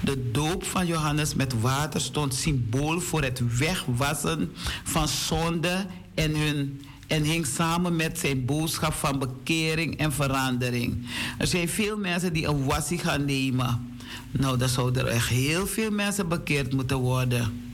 [0.00, 4.52] De doop van Johannes met water stond symbool voor het wegwassen
[4.84, 11.06] van zonde en, hun, en hing samen met zijn boodschap van bekering en verandering.
[11.38, 13.96] Er zijn veel mensen die een wassie gaan nemen.
[14.30, 17.71] Nou, dan zouden er echt heel veel mensen bekeerd moeten worden.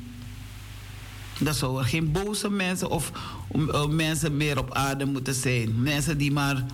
[1.38, 3.12] Dan zou er geen boze mensen of
[3.54, 5.82] uh, mensen meer op aarde moeten zijn.
[5.82, 6.64] Mensen die maar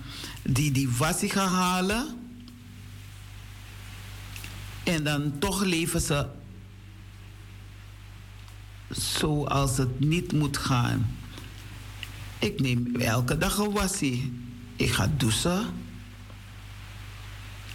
[0.43, 2.07] die, die wassie gaan halen.
[4.85, 6.27] En dan toch leven ze
[8.91, 11.17] zoals het niet moet gaan.
[12.39, 14.33] Ik neem elke dag een wassie.
[14.77, 15.67] Ik ga douchen.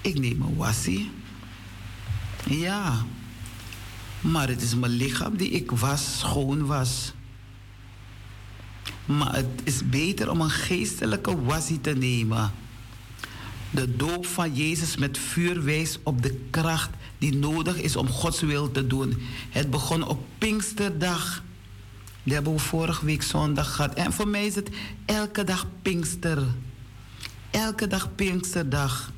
[0.01, 1.11] Ik neem een wassie.
[2.45, 3.05] Ja.
[4.21, 7.13] Maar het is mijn lichaam die ik was, schoon was.
[9.05, 12.51] Maar het is beter om een geestelijke wassie te nemen.
[13.71, 18.41] De doop van Jezus met vuur wijst op de kracht die nodig is om Gods
[18.41, 19.17] wil te doen.
[19.49, 21.43] Het begon op Pinksterdag.
[22.23, 23.93] Die hebben we vorige week zondag gehad.
[23.93, 24.69] En voor mij is het
[25.05, 26.43] elke dag Pinkster.
[27.51, 29.11] Elke dag Pinksterdag.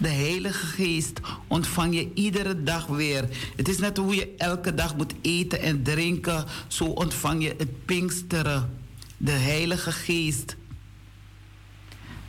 [0.00, 3.28] De Heilige Geest ontvang je iedere dag weer.
[3.56, 6.44] Het is net hoe je elke dag moet eten en drinken.
[6.66, 8.78] Zo ontvang je het Pinksteren.
[9.16, 10.56] De Heilige Geest.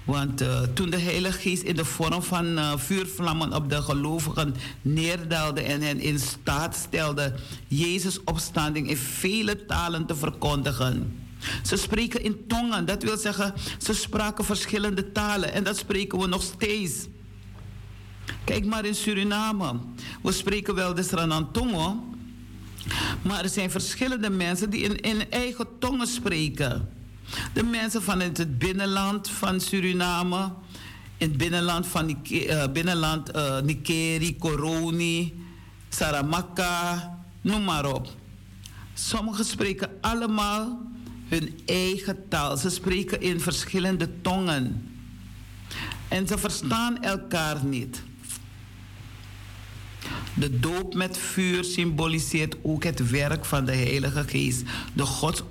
[0.03, 4.55] Want uh, toen de Heilige Geest in de vorm van uh, vuurvlammen op de gelovigen
[4.81, 7.35] neerdaalde en hen in staat stelde
[7.67, 11.19] Jezus' opstanding in vele talen te verkondigen.
[11.63, 16.27] Ze spreken in tongen, dat wil zeggen, ze spraken verschillende talen en dat spreken we
[16.27, 17.07] nog steeds.
[18.43, 19.73] Kijk maar in Suriname.
[20.21, 22.03] We spreken wel de Sranantongo.
[23.21, 26.89] Maar er zijn verschillende mensen die in, in eigen tongen spreken.
[27.53, 30.51] De mensen van het binnenland van Suriname.
[31.17, 35.43] In het binnenland van uh, binnenland, uh, Nikeri, Koroni,
[35.89, 38.07] Saramaka, noem maar op.
[38.93, 40.81] Sommigen spreken allemaal
[41.27, 42.57] hun eigen taal.
[42.57, 44.93] Ze spreken in verschillende tongen.
[46.07, 48.01] En ze verstaan elkaar niet.
[50.33, 54.63] De doop met vuur symboliseert ook het werk van de Heilige Geest.
[54.93, 55.43] De Gods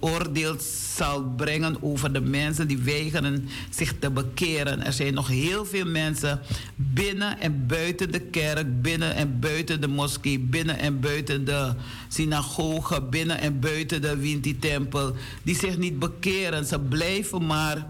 [0.00, 0.56] oordeel
[0.96, 4.84] zal brengen over de mensen die weigeren zich te bekeren.
[4.84, 6.40] Er zijn nog heel veel mensen
[6.76, 11.74] binnen en buiten de kerk, binnen en buiten de moskee, binnen en buiten de
[12.08, 16.66] synagoge, binnen en buiten de Winti-tempel, die zich niet bekeren.
[16.66, 17.86] Ze blijven maar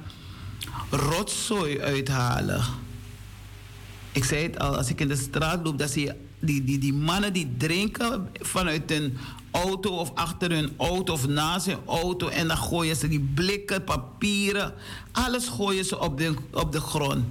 [0.90, 2.81] rotzooi uithalen.
[4.12, 6.78] Ik zei het al, als ik in de straat loop, dan zie je die, die,
[6.78, 9.18] die mannen die drinken vanuit een
[9.50, 12.28] auto of achter hun auto of naast hun auto.
[12.28, 14.74] En dan gooien ze die blikken, papieren,
[15.12, 17.24] alles gooien ze op de, op de grond.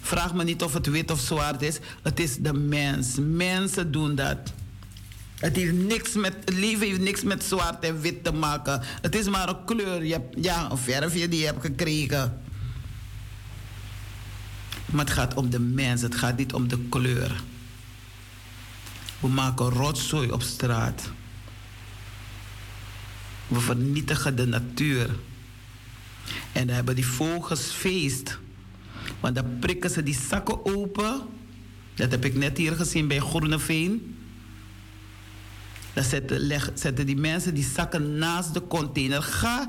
[0.00, 1.78] Vraag me niet of het wit of zwart is.
[2.02, 3.16] Het is de mens.
[3.20, 4.38] Mensen doen dat.
[5.38, 8.80] Het, heeft niks met, het leven heeft niks met zwart en wit te maken.
[9.00, 10.04] Het is maar een kleur.
[10.04, 12.42] Je hebt, ja, een verfje die je hebt gekregen.
[14.94, 17.42] Maar het gaat om de mens, het gaat niet om de kleur.
[19.20, 21.10] We maken rotzooi op straat.
[23.46, 25.10] We vernietigen de natuur.
[26.52, 28.38] En dan hebben die vogels feest.
[29.20, 31.22] Want dan prikken ze die zakken open.
[31.94, 34.16] Dat heb ik net hier gezien bij Groeneveen.
[35.92, 36.04] Dan
[36.74, 39.22] zetten, die mensen die zakken naast de container.
[39.22, 39.68] Ga,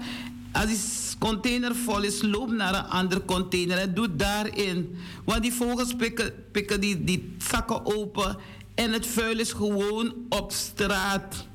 [0.51, 0.77] als die
[1.19, 4.97] container vol is, loop naar een andere container en doe daarin.
[5.23, 8.37] Want die vogels pikken, pikken die, die zakken open
[8.75, 11.45] en het vuil is gewoon op straat.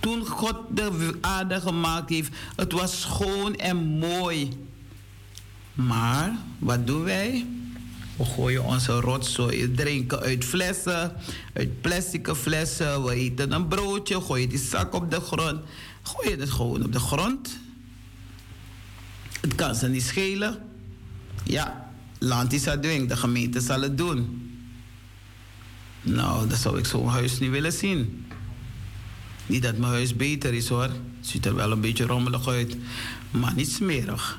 [0.00, 4.48] Toen God de aarde gemaakt heeft, het was schoon en mooi.
[5.72, 7.46] Maar wat doen wij?
[8.16, 11.12] We gooien onze rotzooi, drinken uit flessen,
[11.52, 13.04] uit plastic flessen.
[13.04, 15.60] We eten een broodje, gooien die zak op de grond.
[16.02, 17.58] Gooien het gewoon op de grond.
[19.40, 20.58] Het kan ze niet schelen.
[21.44, 24.50] Ja, land is dat dwing, de gemeente zal het doen.
[26.02, 28.26] Nou, dat zou ik zo'n huis niet willen zien.
[29.46, 30.82] Niet dat mijn huis beter is hoor.
[30.82, 32.76] Het ziet er wel een beetje rommelig uit,
[33.30, 34.38] maar niet smerig.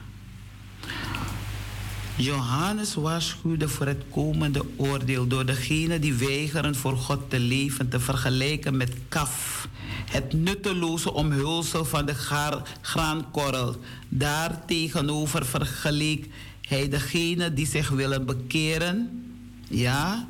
[2.19, 7.99] Johannes waarschuwde voor het komende oordeel door degenen die weigeren voor God te leven te
[7.99, 9.67] vergelijken met kaf,
[10.05, 12.13] het nutteloze omhulsel van de
[12.81, 13.75] graankorrel.
[14.09, 16.27] Daartegenover vergeleek
[16.61, 19.23] hij degenen die zich willen bekeren,
[19.69, 20.27] ja,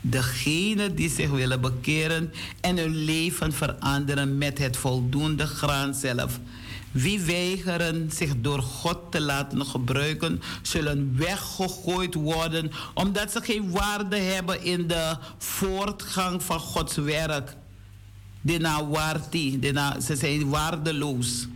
[0.00, 6.40] degenen die zich willen bekeren en hun leven veranderen met het voldoende graan zelf.
[6.92, 14.16] Wie weigeren zich door God te laten gebruiken, zullen weggegooid worden omdat ze geen waarde
[14.16, 17.56] hebben in de voortgang van Gods werk.
[18.46, 21.46] Ze zijn waardeloos.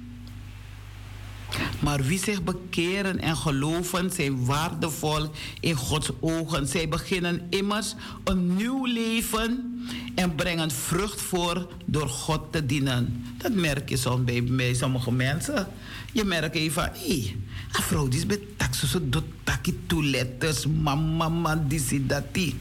[1.80, 5.30] Maar wie zich bekeren en geloven zijn waardevol
[5.60, 6.68] in Gods ogen.
[6.68, 9.84] Zij beginnen immers een nieuw leven
[10.14, 13.24] en brengen vrucht voor door God te dienen.
[13.38, 15.66] Dat merk je soms bij, sommige mensen.
[16.12, 17.36] Je merkt even, hé, hey,
[17.72, 18.40] een vrouw die is bij
[18.86, 22.54] zo doet taki toeletters, mama, mama, die, dat, die.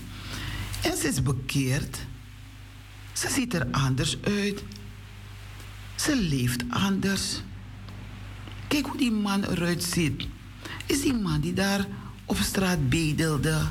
[0.82, 1.98] En ze is bekeerd.
[3.14, 4.64] Ze ziet er anders uit.
[5.96, 7.42] Ze leeft anders.
[8.68, 10.28] Kijk hoe die man eruit ziet.
[10.86, 11.88] Is die man die daar
[12.26, 13.62] op straat bedelde.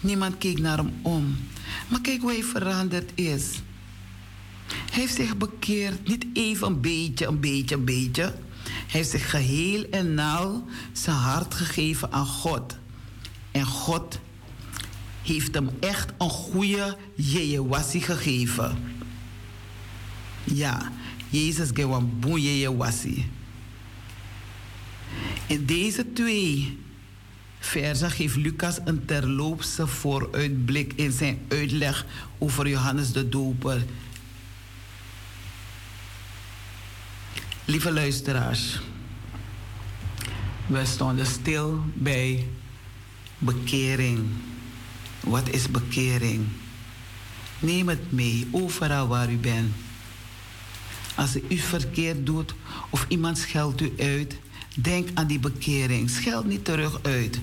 [0.00, 1.36] Niemand keek naar hem om.
[1.88, 3.60] Maar kijk hoe hij veranderd is.
[4.66, 8.22] Hij heeft zich bekeerd, niet even een beetje, een beetje, een beetje.
[8.22, 12.76] Hij heeft zich geheel en nauw zijn hart gegeven aan God.
[13.50, 14.18] En God
[15.22, 18.78] heeft hem echt een goede jejewassie gegeven.
[20.44, 20.92] Ja,
[21.28, 23.30] Jezus gaf een boe jejewassie.
[25.46, 26.78] In deze twee
[27.58, 32.06] versen geeft Lucas een terloopse vooruitblik in zijn uitleg
[32.38, 33.84] over Johannes de Doper.
[37.64, 38.80] Lieve luisteraars,
[40.66, 42.46] we stonden stil bij
[43.38, 44.28] bekering.
[45.20, 46.46] Wat is bekering?
[47.58, 49.74] Neem het mee, overal waar u bent.
[51.14, 52.54] Als u verkeerd doet
[52.90, 54.36] of iemand scheldt u uit,
[54.76, 56.10] Denk aan die bekering.
[56.10, 57.40] Scheld niet terug uit.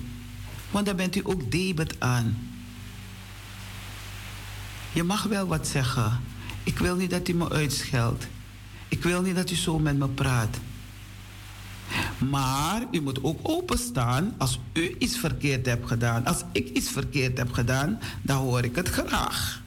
[0.70, 2.48] Want dan bent u ook debet aan.
[4.92, 6.20] Je mag wel wat zeggen.
[6.62, 8.26] Ik wil niet dat u me uitscheldt.
[8.88, 10.58] Ik wil niet dat u zo met me praat.
[12.30, 16.24] Maar u moet ook openstaan als u iets verkeerd hebt gedaan.
[16.24, 19.62] Als ik iets verkeerd heb gedaan, dan hoor ik het graag.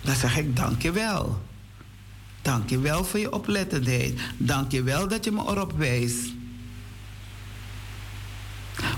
[0.00, 1.42] Dan zeg ik dank je wel.
[2.46, 4.20] Dank je wel voor je oplettendheid.
[4.36, 6.32] Dank je wel dat je me erop wijst.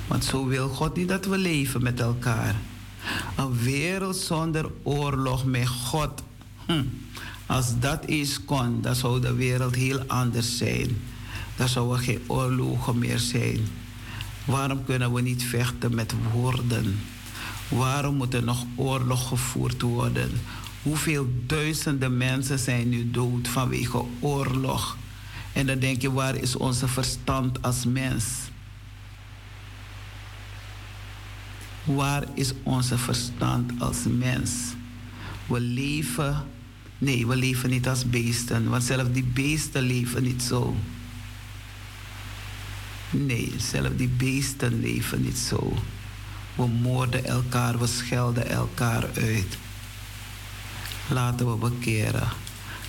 [0.07, 2.55] Want zo wil God niet dat we leven met elkaar.
[3.37, 6.23] Een wereld zonder oorlog met God.
[6.67, 6.85] Hm.
[7.47, 10.97] Als dat eens kon, dan zou de wereld heel anders zijn.
[11.57, 13.67] Dan zou er geen oorlogen meer zijn.
[14.45, 17.01] Waarom kunnen we niet vechten met woorden?
[17.69, 20.31] Waarom moet er nog oorlog gevoerd worden?
[20.83, 24.97] Hoeveel duizenden mensen zijn nu dood vanwege oorlog?
[25.53, 28.25] En dan denk je, waar is onze verstand als mens?
[31.85, 34.51] Waar is onze verstand als mens?
[35.47, 36.47] We leven,
[36.99, 40.77] nee, we leven niet als beesten, want zelfs die beesten leven niet zo.
[43.11, 45.75] Nee, zelfs die beesten leven niet zo.
[46.55, 49.59] We moorden elkaar, we schelden elkaar uit.
[51.09, 52.29] Laten we bekeren.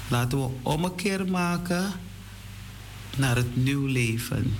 [0.08, 1.92] Laten we ommekeer maken
[3.18, 4.56] naar het nieuw leven.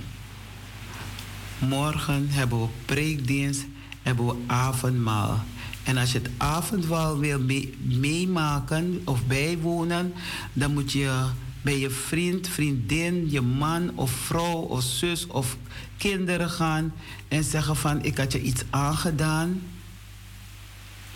[1.58, 3.66] Morgen hebben we preekdienst,
[4.02, 5.44] hebben we avondmaal.
[5.82, 7.40] En als je het avondmaal wil
[7.78, 10.12] meemaken of bijwonen,
[10.52, 11.24] dan moet je
[11.62, 15.56] bij je vriend, vriendin, je man of vrouw of zus of
[15.96, 16.92] kinderen gaan
[17.28, 19.62] en zeggen van ik had je iets aangedaan.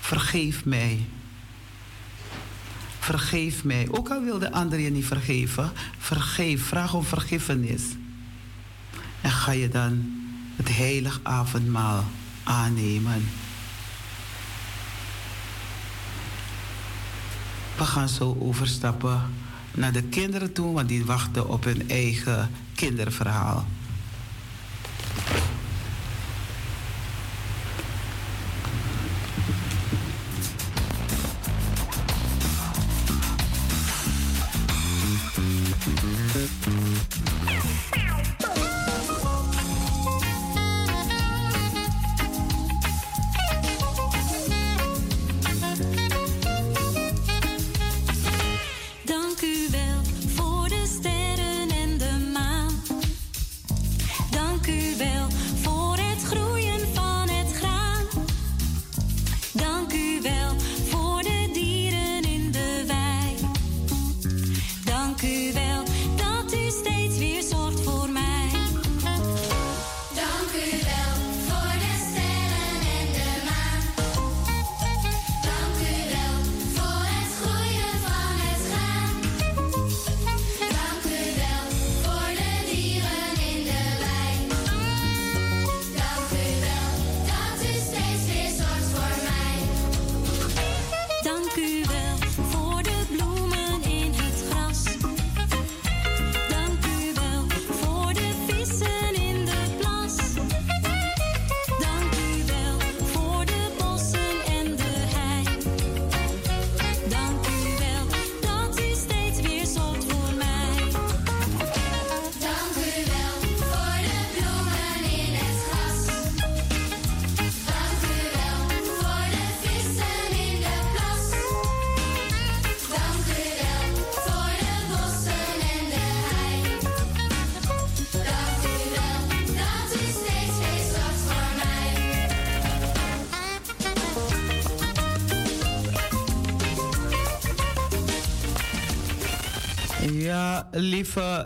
[0.01, 1.07] Vergeef mij.
[3.05, 3.89] Vergeef mij.
[3.91, 7.83] Ook al wil de je niet vergeven, vergeef, vraag om vergiffenis.
[9.21, 10.23] En ga je dan
[10.57, 12.05] het heilig avondmaal
[12.45, 13.29] aannemen.
[17.77, 19.23] We gaan zo overstappen
[19.75, 23.67] naar de kinderen toe, want die wachten op hun eigen kinderverhaal.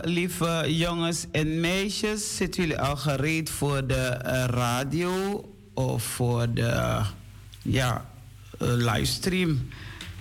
[0.01, 7.01] Lieve, jongens en meisjes, zitten jullie al gereed voor de uh, radio of voor de
[7.61, 8.05] ja,
[8.61, 9.67] uh, livestream?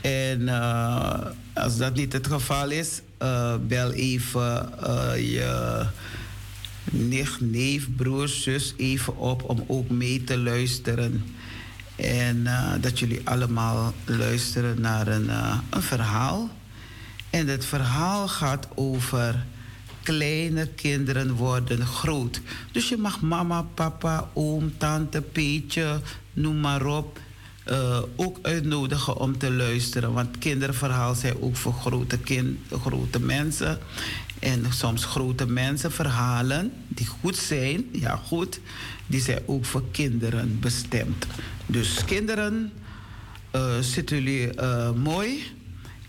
[0.01, 3.01] En uh, als dat niet het geval is,
[3.67, 4.73] bel even
[5.17, 5.87] je
[6.91, 11.25] nicht, neef, broer, zus even op om ook mee te luisteren.
[11.97, 12.47] En
[12.81, 15.31] dat jullie allemaal luisteren naar een,
[15.71, 16.51] een verhaal
[17.31, 19.45] en het verhaal gaat over
[20.03, 22.41] kleine kinderen worden groot.
[22.73, 26.01] Dus je mag mama, papa, oom, tante, Peetje,
[26.33, 27.21] noem maar op.
[27.71, 30.13] Uh, ook uitnodigen om te luisteren.
[30.13, 33.79] Want kinderverhaal zijn ook voor grote, kind, grote mensen.
[34.39, 38.61] En soms grote mensen verhalen die goed zijn, ja goed,
[39.07, 41.27] die zijn ook voor kinderen bestemd.
[41.67, 42.73] Dus kinderen,
[43.55, 45.57] uh, zitten jullie uh, mooi?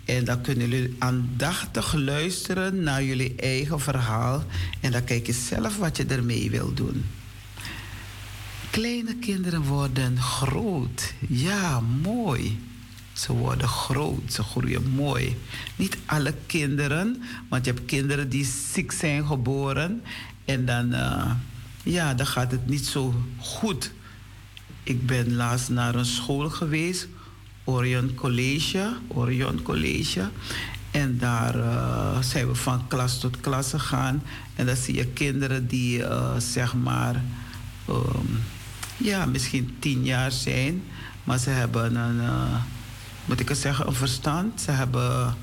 [0.10, 4.44] En dan kunnen jullie aandachtig luisteren naar jullie eigen verhaal.
[4.80, 7.06] En dan kijk je zelf wat je ermee wil doen.
[8.69, 11.14] Kleine kinderen worden groot.
[11.27, 12.60] Ja, mooi.
[13.14, 15.38] Ze worden groot, ze groeien mooi.
[15.76, 20.02] Niet alle kinderen, want je hebt kinderen die ziek zijn geboren.
[20.45, 21.31] En dan, uh,
[21.84, 23.91] ja, dan gaat het niet zo goed.
[24.84, 27.07] Ik ben laatst naar een school geweest
[27.70, 28.94] Orion College.
[29.08, 30.30] Orion College.
[30.91, 34.24] En daar uh, zijn we van klas tot klas gegaan.
[34.56, 37.24] En dan zie je kinderen die uh, zeg maar,
[37.90, 38.44] um,
[38.98, 40.84] ja, misschien tien jaar zijn.
[41.24, 42.56] Maar ze hebben een, uh,
[43.26, 44.62] moet ik het zeggen, een verstand.
[44.62, 45.36] Ze hebben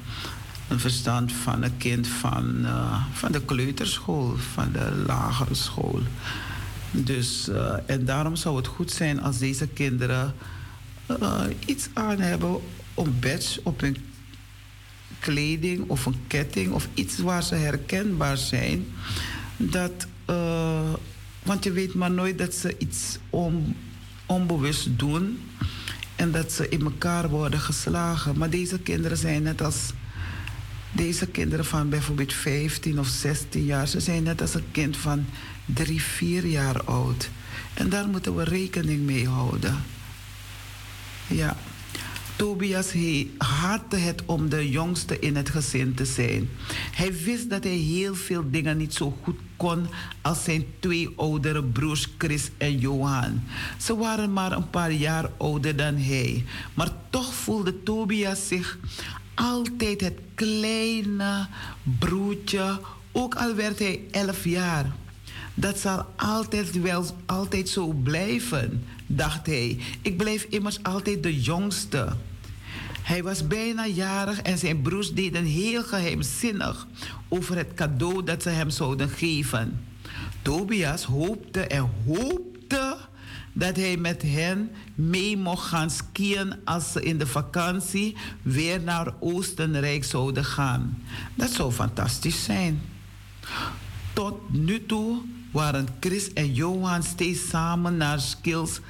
[0.69, 2.66] een verstand van een kind van,
[3.12, 6.01] van de kleuterschool, van de lagere school.
[6.90, 7.51] Dus,
[7.86, 10.35] en daarom zou het goed zijn als deze kinderen
[11.08, 12.60] uh, iets aan hebben,
[12.94, 13.96] een badge op hun
[15.18, 18.86] kleding of een ketting of iets waar ze herkenbaar zijn.
[19.56, 20.92] Dat, uh,
[21.42, 23.76] want je weet maar nooit dat ze iets on,
[24.26, 25.40] onbewust doen
[26.16, 28.38] en dat ze in elkaar worden geslagen.
[28.38, 29.92] Maar deze kinderen zijn net als
[30.92, 35.26] deze kinderen van bijvoorbeeld 15 of 16 jaar, ze zijn net als een kind van
[35.64, 37.30] 3, 4 jaar oud.
[37.74, 39.76] En daar moeten we rekening mee houden.
[41.27, 41.57] Ja.
[42.36, 42.93] Tobias
[43.39, 46.48] haatte het om de jongste in het gezin te zijn.
[46.93, 49.86] Hij wist dat hij heel veel dingen niet zo goed kon
[50.23, 53.43] als zijn twee oudere broers Chris en Johan.
[53.78, 56.44] Ze waren maar een paar jaar ouder dan hij.
[56.74, 58.78] Maar toch voelde Tobias zich
[59.35, 61.47] altijd het kleine
[61.98, 62.81] broertje,
[63.12, 64.93] ook al werd hij elf jaar.
[65.55, 69.78] Dat zal altijd wel altijd zo blijven, dacht hij.
[70.02, 72.08] Ik blijf immers altijd de jongste.
[73.02, 76.86] Hij was bijna jarig en zijn broers deden heel geheimzinnig
[77.28, 79.84] over het cadeau dat ze hem zouden geven.
[80.42, 82.96] Tobias hoopte en hoopte
[83.52, 89.14] dat hij met hen mee mocht gaan skiën als ze in de vakantie weer naar
[89.20, 91.02] Oostenrijk zouden gaan.
[91.34, 92.80] Dat zou fantastisch zijn.
[94.12, 95.22] Tot nu toe
[95.56, 98.80] waren Chris en Johan steeds samen naar Skills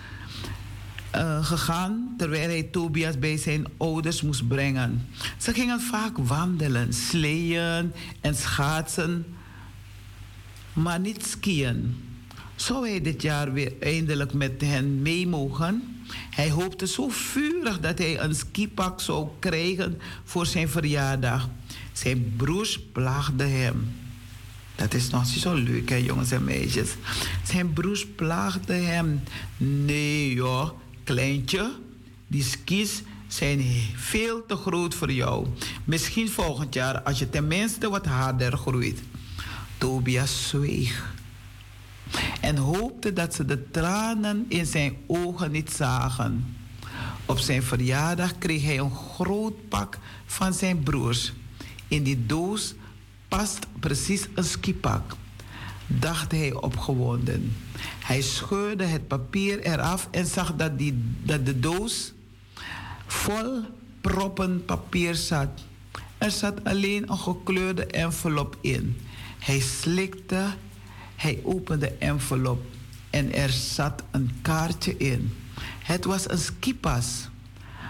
[1.14, 5.08] uh, gegaan terwijl hij Tobias bij zijn ouders moest brengen.
[5.38, 9.26] Ze gingen vaak wandelen, sleeën en schaatsen,
[10.72, 11.94] maar niet skiën.
[12.56, 16.04] Zou hij dit jaar weer eindelijk met hen mee mogen?
[16.30, 21.48] Hij hoopte zo vurig dat hij een skipak zou krijgen voor zijn verjaardag.
[21.92, 24.05] Zijn broers plaagden hem.
[24.76, 26.90] Dat is nog zo leuk, hè, jongens en meisjes.
[27.42, 29.22] Zijn broers plaagden hem.
[29.56, 30.70] Nee, joh,
[31.04, 31.72] kleintje,
[32.26, 33.64] die skis zijn
[33.96, 35.46] veel te groot voor jou.
[35.84, 39.00] Misschien volgend jaar als je tenminste wat harder groeit.
[39.78, 41.14] Tobias zweeg
[42.40, 46.56] en hoopte dat ze de tranen in zijn ogen niet zagen.
[47.26, 51.32] Op zijn verjaardag kreeg hij een groot pak van zijn broers.
[51.88, 52.74] In die doos
[53.36, 55.12] past precies een skipak,
[55.86, 57.56] dacht hij opgewonden.
[57.98, 62.12] Hij scheurde het papier eraf en zag dat, die, dat de doos
[63.06, 63.60] vol
[64.00, 65.48] proppen papier zat.
[66.18, 69.00] Er zat alleen een gekleurde envelop in.
[69.38, 70.44] Hij slikte
[71.16, 72.64] hij opende de envelop
[73.10, 75.32] en er zat een kaartje in.
[75.82, 77.28] Het was een skipas.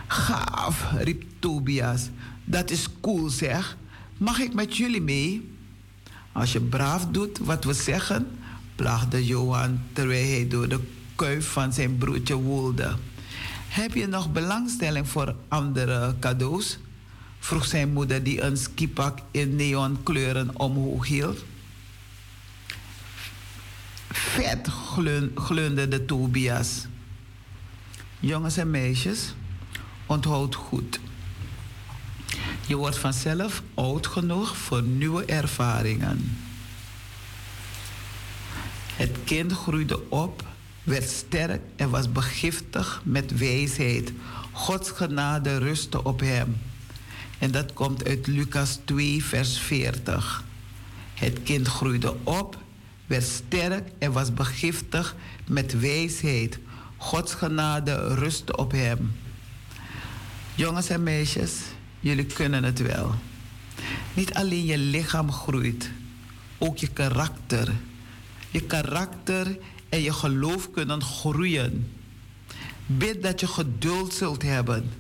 [0.07, 2.09] Gaaf, riep Tobias.
[2.45, 3.77] Dat is cool zeg.
[4.17, 5.55] Mag ik met jullie mee?
[6.33, 8.39] Als je braaf doet wat we zeggen,
[8.75, 10.81] plaagde Johan terwijl hij door de
[11.15, 12.97] kuif van zijn broertje woelde.
[13.69, 16.79] Heb je nog belangstelling voor andere cadeaus?
[17.39, 21.45] vroeg zijn moeder die een skipak in neonkleuren omhoog hield.
[24.09, 24.69] Vet
[25.35, 26.87] glunde de Tobias.
[28.21, 29.35] Jongens en meisjes,
[30.07, 31.01] onthoud goed.
[32.67, 36.39] Je wordt vanzelf oud genoeg voor nieuwe ervaringen.
[38.95, 40.45] Het kind groeide op,
[40.83, 44.13] werd sterk en was begiftig met wijsheid.
[44.53, 46.57] Gods genade rustte op hem.
[47.39, 50.45] En dat komt uit Lucas 2, vers 40.
[51.15, 52.59] Het kind groeide op,
[53.07, 55.17] werd sterk en was begiftig
[55.47, 56.59] met wijsheid.
[56.97, 59.15] Gods genade rustte op hem.
[60.55, 61.53] Jongens en meisjes,
[62.01, 63.15] jullie kunnen het wel.
[64.15, 65.91] Niet alleen je lichaam groeit,
[66.59, 67.73] ook je karakter.
[68.51, 69.59] Je karakter
[69.89, 71.93] en je geloof kunnen groeien.
[72.87, 74.91] Bid dat je geduld zult hebben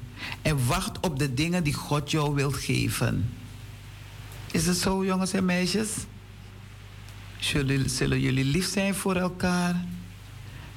[0.42, 3.30] en wacht op de dingen die God jou wil geven.
[4.50, 5.88] Is het zo, jongens en meisjes?
[7.38, 9.84] Zullen, zullen jullie lief zijn voor elkaar?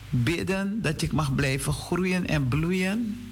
[0.09, 3.28] Bidden dat je mag blijven groeien en bloeien?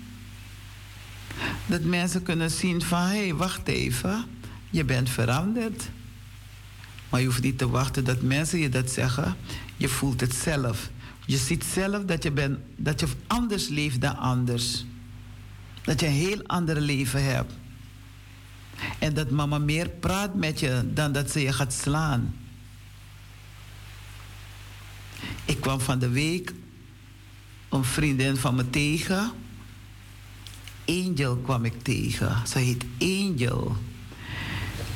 [1.66, 4.26] Dat mensen kunnen zien van, hé, hey, wacht even,
[4.70, 5.90] je bent veranderd.
[7.10, 9.36] Maar je hoeft niet te wachten dat mensen je dat zeggen.
[9.78, 10.90] Je voelt het zelf.
[11.26, 14.86] Je ziet zelf dat je, bent, dat je anders leeft dan anders.
[15.82, 17.54] Dat je een heel ander leven hebt.
[19.00, 22.36] En dat mama meer praat met je dan dat ze je gaat slaan.
[25.46, 26.54] Ik kwam van de week
[27.70, 29.32] een vriendin van me tegen.
[30.88, 32.48] Angel kwam ik tegen.
[32.48, 33.76] Ze heet Angel.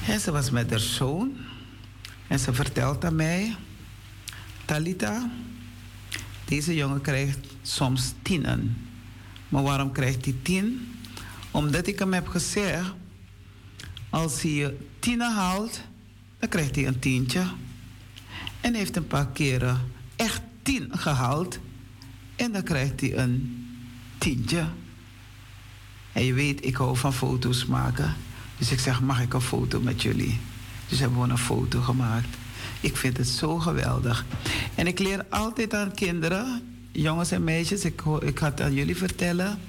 [0.07, 1.31] En ze was met haar zoon.
[2.27, 3.55] En ze vertelt aan mij...
[4.65, 5.31] Talita,
[6.45, 8.77] deze jongen krijgt soms tienen.
[9.49, 10.95] Maar waarom krijgt hij tien?
[11.51, 12.93] Omdat ik hem heb gezegd...
[14.09, 15.81] als hij tienen haalt,
[16.39, 17.43] dan krijgt hij een tientje.
[18.61, 21.59] En heeft een paar keren echt tien gehaald.
[22.35, 23.65] En dan krijgt hij een
[24.17, 24.65] tientje.
[26.13, 28.15] En je weet, ik hou van foto's maken.
[28.57, 30.39] Dus ik zeg, mag ik een foto met jullie?
[30.87, 32.37] Dus hebben we een foto gemaakt.
[32.79, 34.25] Ik vind het zo geweldig.
[34.75, 39.59] En ik leer altijd aan kinderen, jongens en meisjes, ik, ik had aan jullie vertellen.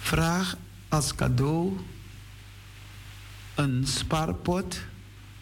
[0.00, 0.56] Vraag
[0.88, 1.72] als cadeau
[3.54, 4.78] een spaarpot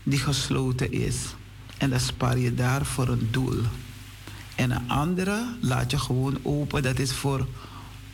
[0.03, 1.35] die gesloten is.
[1.79, 3.61] En dan spaar je daar voor een doel.
[4.55, 6.83] En een andere laat je gewoon open.
[6.83, 7.47] Dat is voor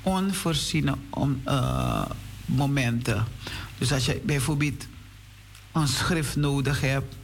[0.03, 2.05] onvoorziene om, uh,
[2.45, 3.25] momenten.
[3.79, 4.87] Dus als je bijvoorbeeld
[5.73, 7.15] een schrift nodig hebt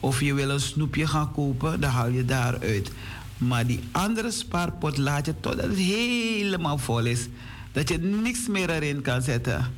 [0.00, 2.90] of je wil een snoepje gaan kopen, dan haal je daaruit.
[3.38, 7.28] Maar die andere spaarpot laat je totdat het helemaal vol is.
[7.72, 9.72] Dat je niks meer erin kan zetten.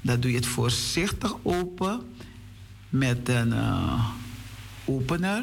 [0.00, 2.00] Dan doe je het voorzichtig open
[2.88, 4.08] met een uh,
[4.84, 5.42] opener.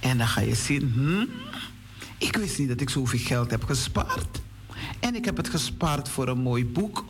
[0.00, 1.24] En dan ga je zien, hm,
[2.18, 4.43] ik wist niet dat ik zoveel geld heb gespaard.
[5.00, 7.04] En ik heb het gespaard voor een mooi boek.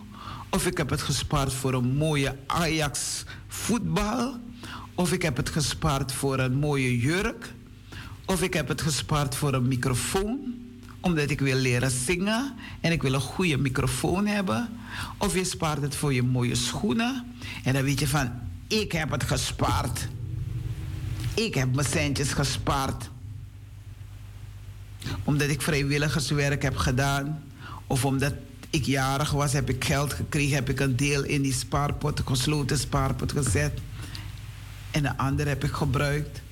[0.50, 4.36] Of ik heb het gespaard voor een mooie Ajax voetbal.
[4.94, 7.52] Of ik heb het gespaard voor een mooie jurk.
[8.26, 10.54] Of ik heb het gespaard voor een microfoon.
[11.00, 14.68] Omdat ik wil leren zingen en ik wil een goede microfoon hebben.
[15.18, 17.34] Of je spaart het voor je mooie schoenen.
[17.64, 18.30] En dan weet je van,
[18.68, 20.08] ik heb het gespaard.
[21.34, 23.10] Ik heb mijn centjes gespaard.
[25.24, 27.43] Omdat ik vrijwilligerswerk heb gedaan.
[27.86, 28.34] Of omdat
[28.70, 30.54] ik jarig was, heb ik geld gekregen.
[30.54, 33.80] Heb ik een deel in die spaarpot, gesloten spaarpot gezet.
[34.90, 36.42] En een ander heb ik gebruikt.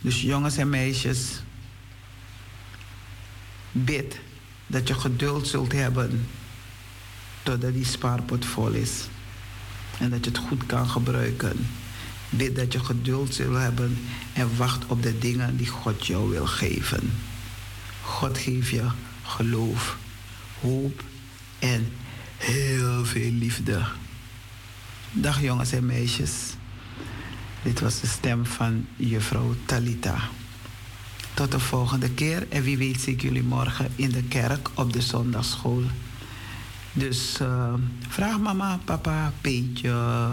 [0.00, 1.42] Dus jongens en meisjes,
[3.72, 4.18] bid
[4.66, 6.26] dat je geduld zult hebben
[7.42, 9.08] totdat die spaarpot vol is.
[9.98, 11.66] En dat je het goed kan gebruiken.
[12.30, 13.98] Bid dat je geduld zult hebben
[14.32, 17.12] en wacht op de dingen die God jou wil geven.
[18.02, 18.88] God geeft je
[19.22, 19.96] geloof,
[20.60, 21.02] hoop
[21.58, 21.92] en
[22.36, 23.82] heel veel liefde.
[25.12, 26.32] Dag jongens en meisjes.
[27.62, 30.18] Dit was de stem van juffrouw Talita.
[31.34, 34.92] Tot de volgende keer en wie weet zie ik jullie morgen in de kerk op
[34.92, 35.82] de zondagschool.
[36.92, 37.74] Dus uh,
[38.08, 40.28] vraag mama, papa, Peetje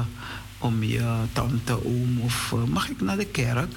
[0.57, 3.73] om je tante, oom of uh, mag ik naar de kerk?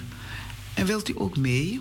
[0.74, 1.80] En wilt u ook mee?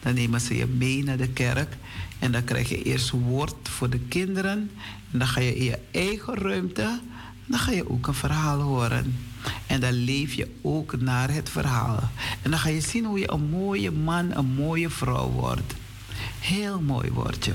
[0.00, 1.76] Dan nemen ze je mee naar de kerk
[2.24, 4.70] en dan krijg je eerst woord voor de kinderen
[5.12, 7.00] en dan ga je in je eigen ruimte,
[7.46, 9.16] dan ga je ook een verhaal horen.
[9.66, 12.10] En dan leef je ook naar het verhaal.
[12.42, 15.74] En dan ga je zien hoe je een mooie man, een mooie vrouw wordt.
[16.40, 17.54] Heel mooi word je.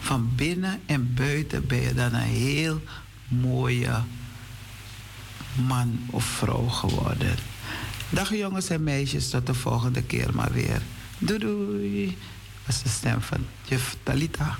[0.00, 2.80] Van binnen en buiten ben je dan een heel
[3.28, 4.02] mooie
[5.66, 7.34] man of vrouw geworden.
[8.08, 10.82] Dag jongens en meisjes, tot de volgende keer maar weer.
[11.18, 12.16] Doei doei.
[12.66, 14.56] Dat is de stem van juf Talita.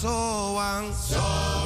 [0.00, 1.57] so and so.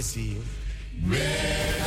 [0.00, 0.40] Messi.
[0.96, 1.79] Messi.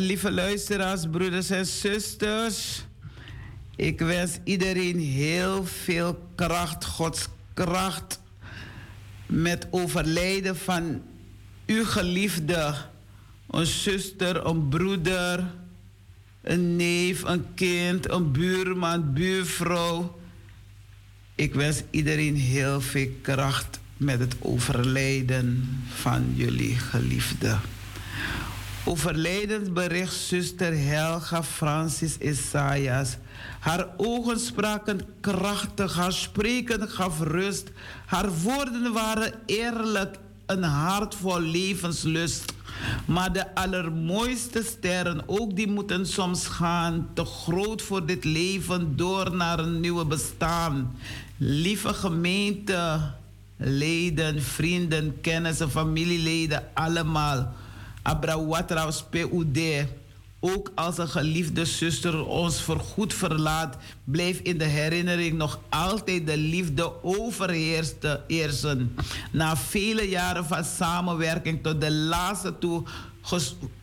[0.00, 2.84] Lieve luisteraars, broeders en zusters.
[3.76, 8.20] Ik wens iedereen heel veel kracht, Gods kracht.
[9.26, 11.02] Met overlijden van
[11.66, 12.74] uw geliefde.
[13.50, 15.44] Een zuster, een broeder,
[16.42, 20.18] een neef, een kind, een buurman, buurvrouw.
[21.34, 27.56] Ik wens iedereen heel veel kracht met het overlijden van jullie geliefde.
[28.88, 33.16] Overlijdensbericht zuster Helga Francis Isaias.
[33.60, 37.70] Haar ogen spraken krachtig, haar spreken gaf rust.
[38.06, 42.52] Haar woorden waren eerlijk, een hart vol levenslust.
[43.04, 49.36] Maar de allermooiste sterren, ook die moeten soms gaan, te groot voor dit leven, door
[49.36, 50.96] naar een nieuwe bestaan.
[51.36, 53.00] Lieve gemeente,
[53.56, 57.54] leden, vrienden, kennissen, familieleden, allemaal.
[58.06, 59.86] Abrawatra PUD.
[60.40, 66.36] Ook als een geliefde zuster ons voorgoed verlaat, blijft in de herinnering nog altijd de
[66.36, 68.96] liefde overheersen.
[69.32, 72.82] Na vele jaren van samenwerking tot de laatste toe,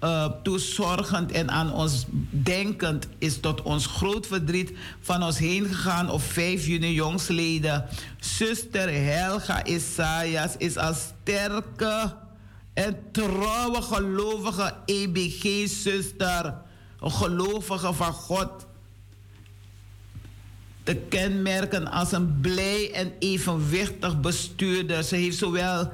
[0.03, 6.09] uh, toezorgend en aan ons denkend, is tot ons groot verdriet van ons heen gegaan
[6.09, 7.85] op 5 juni jongsleden.
[8.19, 12.21] Zuster Helga Isaias is als sterke
[12.73, 16.55] en trouwe gelovige EBG-zuster,
[16.99, 18.65] een gelovige van God,
[20.83, 25.03] te kenmerken als een blij en evenwichtig bestuurder.
[25.03, 25.91] Ze heeft zowel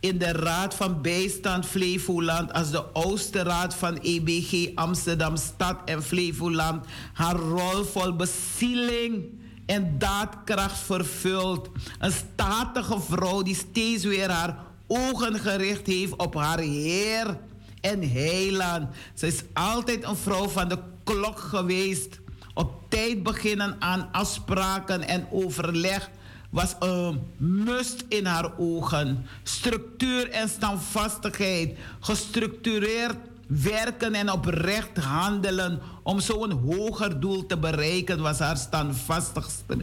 [0.00, 6.02] in de Raad van Bijstand Flevoland als de oudste raad van EBG Amsterdam Stad en
[6.02, 9.24] Flevoland haar rol vol bezieling
[9.66, 11.68] en daadkracht vervuld.
[11.98, 14.56] Een statige vrouw die steeds weer haar
[14.94, 17.38] ogen gericht heeft op haar Heer
[17.80, 18.88] en Heiland.
[19.14, 22.20] Ze is altijd een vrouw van de klok geweest.
[22.54, 26.10] Op tijd beginnen aan afspraken en overleg
[26.50, 29.26] was een must in haar ogen.
[29.42, 31.78] Structuur en standvastigheid.
[32.00, 33.16] Gestructureerd
[33.46, 39.76] werken en oprecht handelen om zo'n hoger doel te bereiken was haar standvastigste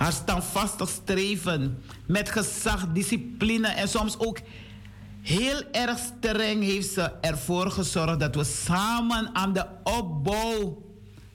[0.00, 4.38] haar standvastig streven met gezag, discipline en soms ook
[5.22, 10.82] heel erg streng heeft ze ervoor gezorgd dat we samen aan de opbouw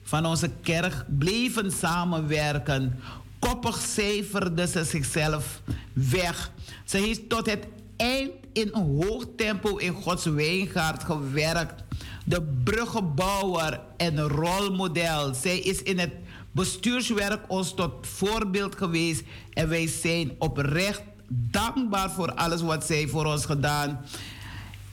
[0.02, 3.00] van onze kerk bleven samenwerken.
[3.38, 5.62] Koppig cijferde ze zichzelf
[5.92, 6.50] weg.
[6.84, 7.66] Ze heeft tot het
[7.96, 11.84] eind in een hoog tempo in Gods wijngaard gewerkt.
[12.24, 15.34] De bruggenbouwer en rolmodel.
[15.34, 16.12] Zij is in het
[16.56, 19.22] bestuurswerk ons tot voorbeeld geweest.
[19.52, 24.00] En wij zijn oprecht dankbaar voor alles wat zij voor ons gedaan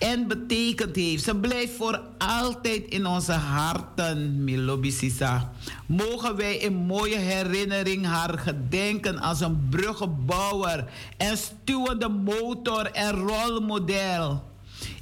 [0.03, 1.23] en betekend heeft.
[1.23, 5.51] Ze blijft voor altijd in onze harten, Milobi Sisa.
[5.85, 10.85] Mogen wij in mooie herinnering haar gedenken als een bruggenbouwer
[11.17, 14.52] en stuwende motor en rolmodel.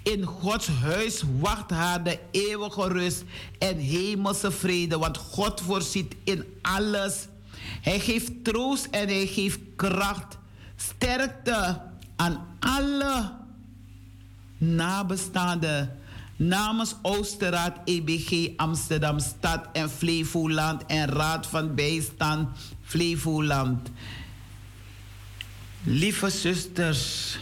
[0.04, 3.24] In Gods huis wacht haar de eeuwige rust
[3.60, 7.28] en hemelse vrede, want God voorziet in alles.
[7.82, 10.38] Hij geeft troost en hij geeft kracht,
[10.76, 11.82] sterkte
[12.16, 13.34] aan alle
[14.58, 15.96] nabestaanden.
[16.36, 22.50] Namens Oosterraad EBG Amsterdam Stad en Flevoland en Raad van Bijstand
[22.82, 23.90] Flevoland.
[25.84, 27.38] Lieve zusters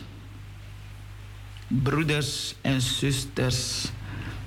[1.69, 3.85] broeders en zusters.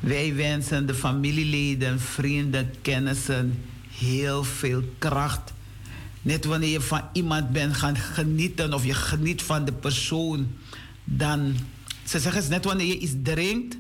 [0.01, 5.53] Wij wensen de familieleden, vrienden, kennissen heel veel kracht.
[6.23, 10.57] Net wanneer je van iemand bent gaan genieten of je geniet van de persoon,
[11.05, 11.57] dan,
[12.05, 13.77] ze zeggen net wanneer je iets drinkt,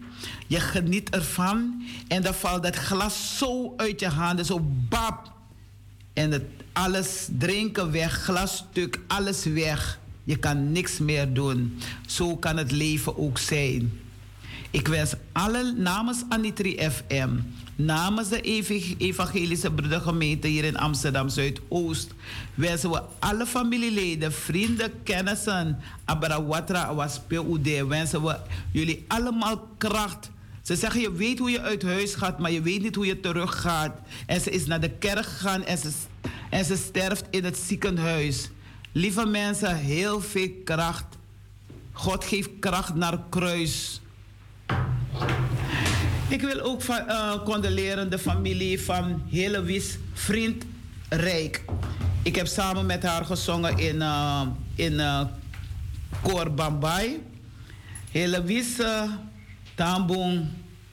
[0.47, 5.33] je geniet ervan en dan valt dat glas zo uit je handen, zo bap.
[6.13, 10.01] En het, alles drinken weg, glasstuk, alles weg.
[10.25, 11.79] Je kan niks meer doen.
[12.07, 14.01] Zo kan het leven ook zijn.
[14.71, 17.31] Ik wens alle namens Anitri FM,
[17.77, 18.41] namens de
[18.99, 22.15] Evangelische Broedergemeente hier in Amsterdam Zuidoost,
[22.55, 28.37] wensen we alle familieleden, vrienden, kennissen, Abarawatra, PUD, wensen we
[28.73, 30.31] jullie allemaal kracht.
[30.63, 33.21] Ze zeggen, je weet hoe je uit huis gaat, maar je weet niet hoe je
[33.21, 33.99] teruggaat.
[34.27, 35.91] En ze is naar de kerk gegaan en ze,
[36.51, 38.51] en ze sterft in het ziekenhuis.
[38.93, 41.05] Lieve mensen, heel veel kracht.
[41.93, 44.01] God geeft kracht naar kruis.
[46.29, 50.65] Ik wil ook uh, condoleren de familie van Helewis Vriend
[51.09, 51.65] Rijk.
[52.23, 55.21] Ik heb samen met haar gezongen in, uh, in uh,
[56.23, 57.23] Koor Bambai.
[58.11, 59.03] Helewis uh,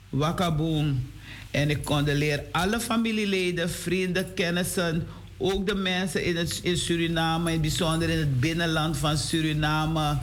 [0.09, 1.11] Wakaboom.
[1.51, 5.07] En ik condoleer alle familieleden, vrienden, kennissen,
[5.39, 10.17] ook de mensen in, het, in Suriname, in bijzonder in het binnenland van Suriname.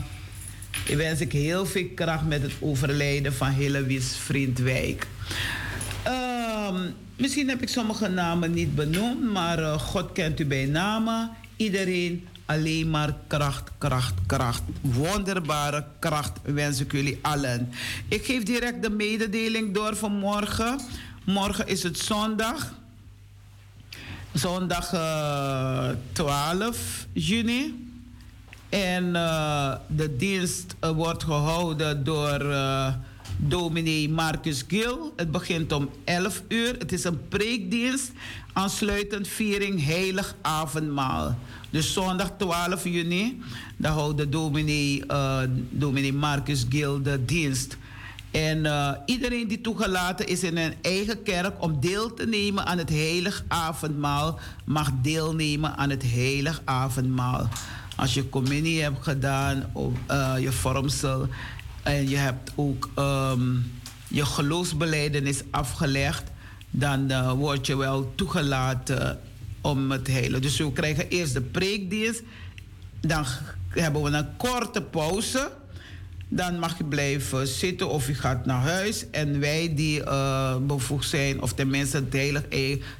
[0.85, 5.07] Ik wens ik heel veel kracht met het overlijden van Hillewies Vriendwijk.
[6.07, 11.29] Um, misschien heb ik sommige namen niet benoemd, maar uh, God kent u bij namen.
[11.55, 14.63] Iedereen alleen maar kracht, kracht, kracht.
[14.81, 17.69] Wonderbare kracht wens ik jullie allen.
[18.07, 20.79] Ik geef direct de mededeling door van morgen.
[21.23, 22.73] Morgen is het zondag.
[24.37, 27.85] Zondag uh, 12 juni.
[28.69, 32.87] En uh, de dienst uh, wordt gehouden door uh,
[33.37, 35.13] dominee Marcus Gil.
[35.15, 36.75] Het begint om 11 uur.
[36.77, 38.11] Het is een preekdienst.
[38.53, 41.35] Aansluitend viering Heilig Avondmaal.
[41.69, 43.41] Dus zondag 12 juni,
[43.77, 45.03] dan houdt de dominee,
[45.69, 47.77] dominee Marcus Gil de dienst.
[48.31, 52.77] En uh, iedereen die toegelaten is in een eigen kerk om deel te nemen aan
[52.77, 57.49] het heilig avondmaal, mag deelnemen aan het heilig avondmaal.
[57.95, 61.27] Als je communie hebt gedaan of uh, je vormsel
[61.83, 63.71] en je hebt ook um,
[64.07, 66.23] je geloofsbeleidenis afgelegd,
[66.69, 69.19] dan uh, word je wel toegelaten
[69.61, 70.39] om het heilig.
[70.39, 72.23] Dus we krijgen eerst de preekdienst,
[72.99, 73.25] dan
[73.69, 75.51] hebben we een korte pauze
[76.29, 79.09] dan mag je blijven zitten of je gaat naar huis.
[79.09, 82.43] En wij die uh, bevoegd zijn, of tenminste het heilig,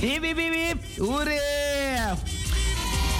[0.00, 0.98] Hip, hip, hip, hip.
[0.98, 1.40] Hoeré.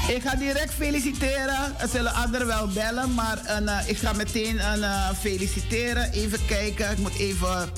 [0.09, 1.75] Ik ga direct feliciteren.
[1.79, 6.13] Er zullen anderen wel bellen, maar een, uh, ik ga meteen een, uh, feliciteren.
[6.13, 6.91] Even kijken.
[6.91, 7.69] Ik moet even.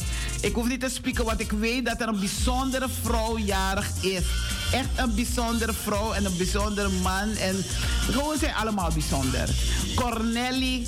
[0.41, 4.25] Ik hoef niet te spreken, want ik weet dat er een bijzondere vrouw jarig is.
[4.73, 7.37] Echt een bijzondere vrouw en een bijzondere man.
[7.37, 7.65] En
[8.11, 9.49] gewoon zijn allemaal bijzonder.
[9.95, 10.87] Cornelie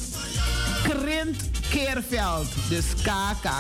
[0.82, 1.42] Krint
[1.74, 2.46] Keerveld.
[2.68, 3.50] Dus KK,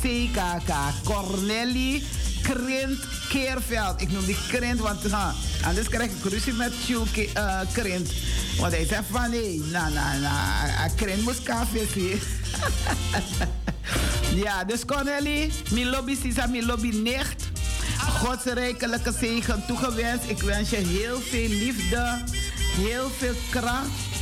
[0.00, 0.72] CKK.
[1.04, 2.02] Cornelie
[2.42, 4.00] Krint Keerveld.
[4.00, 5.34] Ik noem die Krint, want ha,
[5.64, 8.10] anders krijg ik ruzie met Tjoe uh, Krint.
[8.58, 11.86] Want hij zegt van nee, nou, nou, nou, Krint moest kaffe
[14.44, 17.44] Ja, dus Cornelie, mijn lobby is mijn lobby nicht.
[17.98, 20.28] Gods rijkelijke zegen toegewenst.
[20.28, 22.22] Ik wens je heel veel liefde,
[22.76, 24.13] heel veel kracht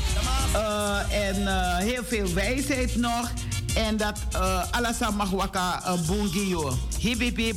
[0.54, 3.30] uh, en uh, heel veel wijsheid nog.
[3.74, 6.78] En dat uh, alles mag waka uh, bungio.
[6.98, 7.54] Hibibi.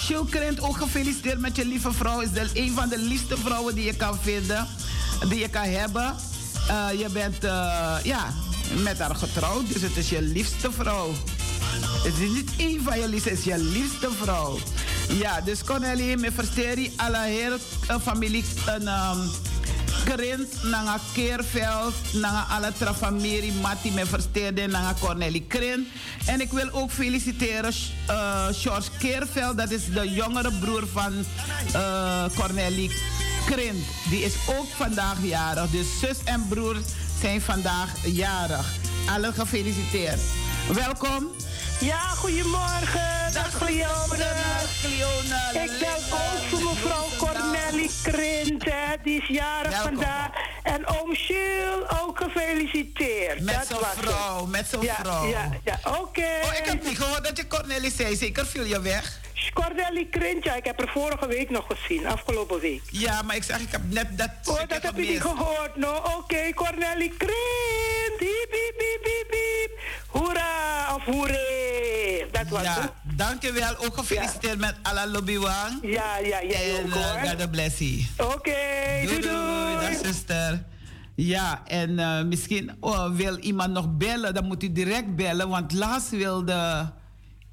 [0.00, 2.20] Shilkrent ook gefeliciteerd met je lieve vrouw.
[2.20, 4.66] Is de, een van de liefste vrouwen die je kan vinden.
[5.28, 6.14] Die je kan hebben.
[6.98, 7.36] Je bent
[8.02, 8.26] ja,
[8.82, 9.72] met haar getrouwd.
[9.72, 11.12] Dus het is je liefste vrouw.
[12.02, 14.58] Het is niet één van je liefste, het is je liefste vrouw.
[15.08, 17.58] Ja, dus Cornelie, me versteri alle hele
[18.02, 19.30] familie um,
[20.04, 25.88] Krint, nanga Keerveld, nanga alle trafamieri, Matti, me versteerde, nanga Cornelie Krint.
[26.26, 27.72] En ik wil ook feliciteren
[28.10, 31.12] uh, George Keerveld, dat is de jongere broer van
[31.74, 32.90] uh, Cornelie
[33.46, 33.84] Krint.
[34.10, 35.70] Die is ook vandaag jarig.
[35.70, 36.76] Dus zus en broer
[37.20, 38.66] zijn vandaag jarig.
[39.08, 40.20] Alle gefeliciteerd.
[40.72, 41.28] Welkom.
[41.80, 43.32] Ja, goedemorgen.
[43.32, 45.50] Dag Cleona.
[45.52, 47.08] Ik bel ook voor mevrouw
[48.02, 48.96] Cornelie Krint, hè.
[49.02, 50.28] Die is jarig vandaag.
[50.62, 53.40] En oom Jules ook gefeliciteerd.
[53.40, 55.26] Met zo'n vrouw, met zo'n ja, vrouw.
[55.26, 56.28] Ja, ja, oké.
[56.42, 58.16] Oh, ik heb niet gehoord dat je Cornelie zei.
[58.16, 59.20] Zeker viel je weg.
[59.54, 62.82] Cornelie Krint, ja, ik heb haar vorige week nog gezien, afgelopen week.
[62.90, 65.94] Ja, maar ik zeg, ik heb net dat Oh, dat heb je niet gehoord, no?
[65.96, 68.18] Oké, okay, Cornelie Krint.
[68.18, 69.78] Hiep, hiep, hiep, hiep, hiep.
[70.06, 72.26] Hoera, of hoeré.
[72.30, 73.09] Dat was ja, het.
[73.20, 73.76] Dankjewel.
[73.84, 75.78] Ook gefeliciteerd met Alla Lobbywan.
[75.82, 76.58] Ja, ja, ja.
[76.58, 78.06] En uh, God bless you.
[78.16, 79.74] Oké, okay, doei, doei, doei.
[79.80, 80.64] Dag, zuster.
[81.14, 85.48] Ja, en uh, misschien oh, wil iemand nog bellen, dan moet u direct bellen.
[85.48, 86.92] Want laatst wilde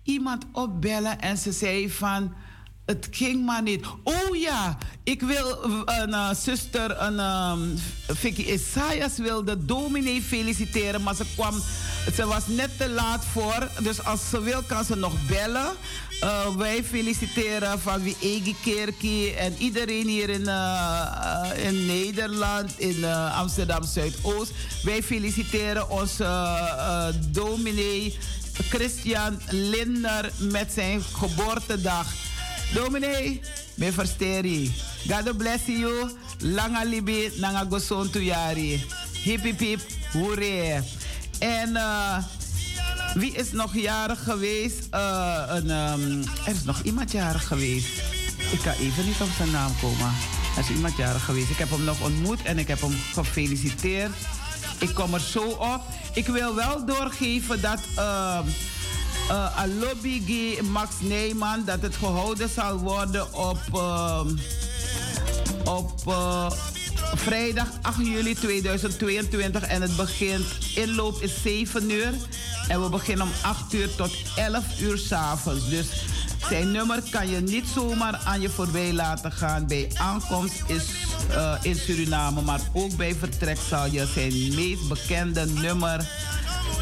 [0.04, 2.34] iemand opbellen en ze zei van...
[2.88, 3.86] Het ging maar niet.
[4.04, 11.16] Oh ja, ik wil een uh, zuster, een um, Vicky Isaias wilde dominee feliciteren, maar
[11.16, 11.62] ze kwam,
[12.16, 13.70] ze was net te laat voor.
[13.82, 15.72] Dus als ze wil, kan ze nog bellen.
[16.24, 20.50] Uh, wij feliciteren van wie Egi Kerkie en iedereen hier in,
[21.66, 23.06] in Nederland, in
[23.36, 24.52] Amsterdam Zuidoost.
[24.84, 26.60] Wij feliciteren onze
[27.32, 28.18] dominee
[28.70, 32.08] Christian Linder met zijn geboortedag.
[32.74, 33.42] Dominee,
[33.76, 34.72] me versteri.
[35.08, 36.10] God bless you.
[36.40, 38.86] Langa libi, nanga goson tu yari.
[39.24, 39.82] Hip hip.
[41.40, 42.18] En uh,
[43.14, 44.88] wie is nog jarig geweest?
[44.94, 47.88] Uh, een, um, er is nog iemand jarig geweest.
[48.52, 50.14] Ik kan even niet op zijn naam komen.
[50.56, 51.50] Er is iemand jarig geweest.
[51.50, 54.12] Ik heb hem nog ontmoet en ik heb hem gefeliciteerd.
[54.80, 55.82] Ik kom er zo op.
[56.14, 57.80] Ik wil wel doorgeven dat...
[57.98, 58.40] Uh,
[59.32, 64.22] uh, Alobi Max Neyman dat het gehouden zal worden op, uh,
[65.64, 66.52] op uh,
[67.14, 70.46] vrijdag 8 juli 2022 en het begint
[70.76, 72.14] inloop is 7 uur
[72.68, 75.70] en we beginnen om 8 uur tot 11 uur s'avonds.
[75.70, 75.88] Dus
[76.50, 79.68] zijn nummer kan je niet zomaar aan je voorbij laten gaan.
[79.68, 80.84] Bij aankomst is
[81.32, 86.08] uh, in Suriname, maar ook bij vertrek zal je zijn meest bekende nummer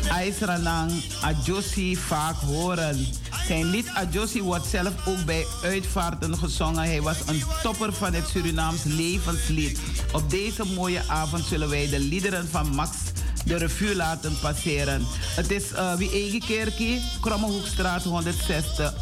[0.09, 0.91] IJsranang
[1.21, 3.07] Adjossi vaak horen.
[3.47, 6.83] Zijn lied Adjossi wordt zelf ook bij uitvaarten gezongen.
[6.83, 9.79] Hij was een topper van het Surinaams levenslied.
[10.13, 12.97] Op deze mooie avond zullen wij de liederen van Max
[13.45, 15.05] de revue laten passeren.
[15.35, 18.93] Het is uh, wie eigen kerkie, Krommehoekstraat 136,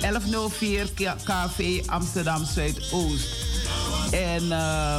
[0.00, 0.88] 1104
[1.24, 3.28] KV Amsterdam Zuidoost.
[4.10, 4.98] En uh,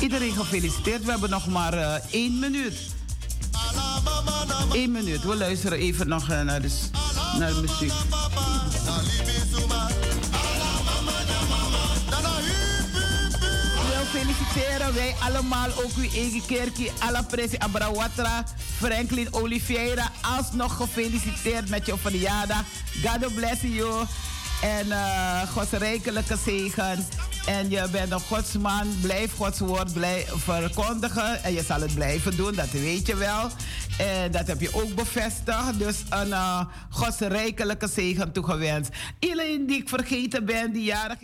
[0.00, 1.04] iedereen gefeliciteerd.
[1.04, 2.74] We hebben nog maar uh, één minuut.
[4.72, 5.22] Eén minuut.
[5.24, 6.70] We luisteren even nog uh, naar, de,
[7.38, 7.92] naar de muziek.
[14.08, 18.44] feliciteren wij allemaal, ook uw eigen kerkie, alla presi Abrawatra,
[18.76, 22.62] Franklin Oliveira, alsnog gefeliciteerd met je verjaardag.
[23.04, 24.06] God bless you.
[24.62, 27.06] En uh, Gods rijkelijke zegen.
[27.46, 29.00] En je bent een godsman.
[29.00, 29.90] Blijf Gods woord
[30.36, 31.42] verkondigen.
[31.42, 33.48] En je zal het blijven doen, dat weet je wel.
[33.98, 35.78] En dat heb je ook bevestigd.
[35.78, 38.90] Dus een uh, Gods rijkelijke zegen toegewenst.
[39.18, 41.18] Iedereen die ik vergeten ben, die jarig.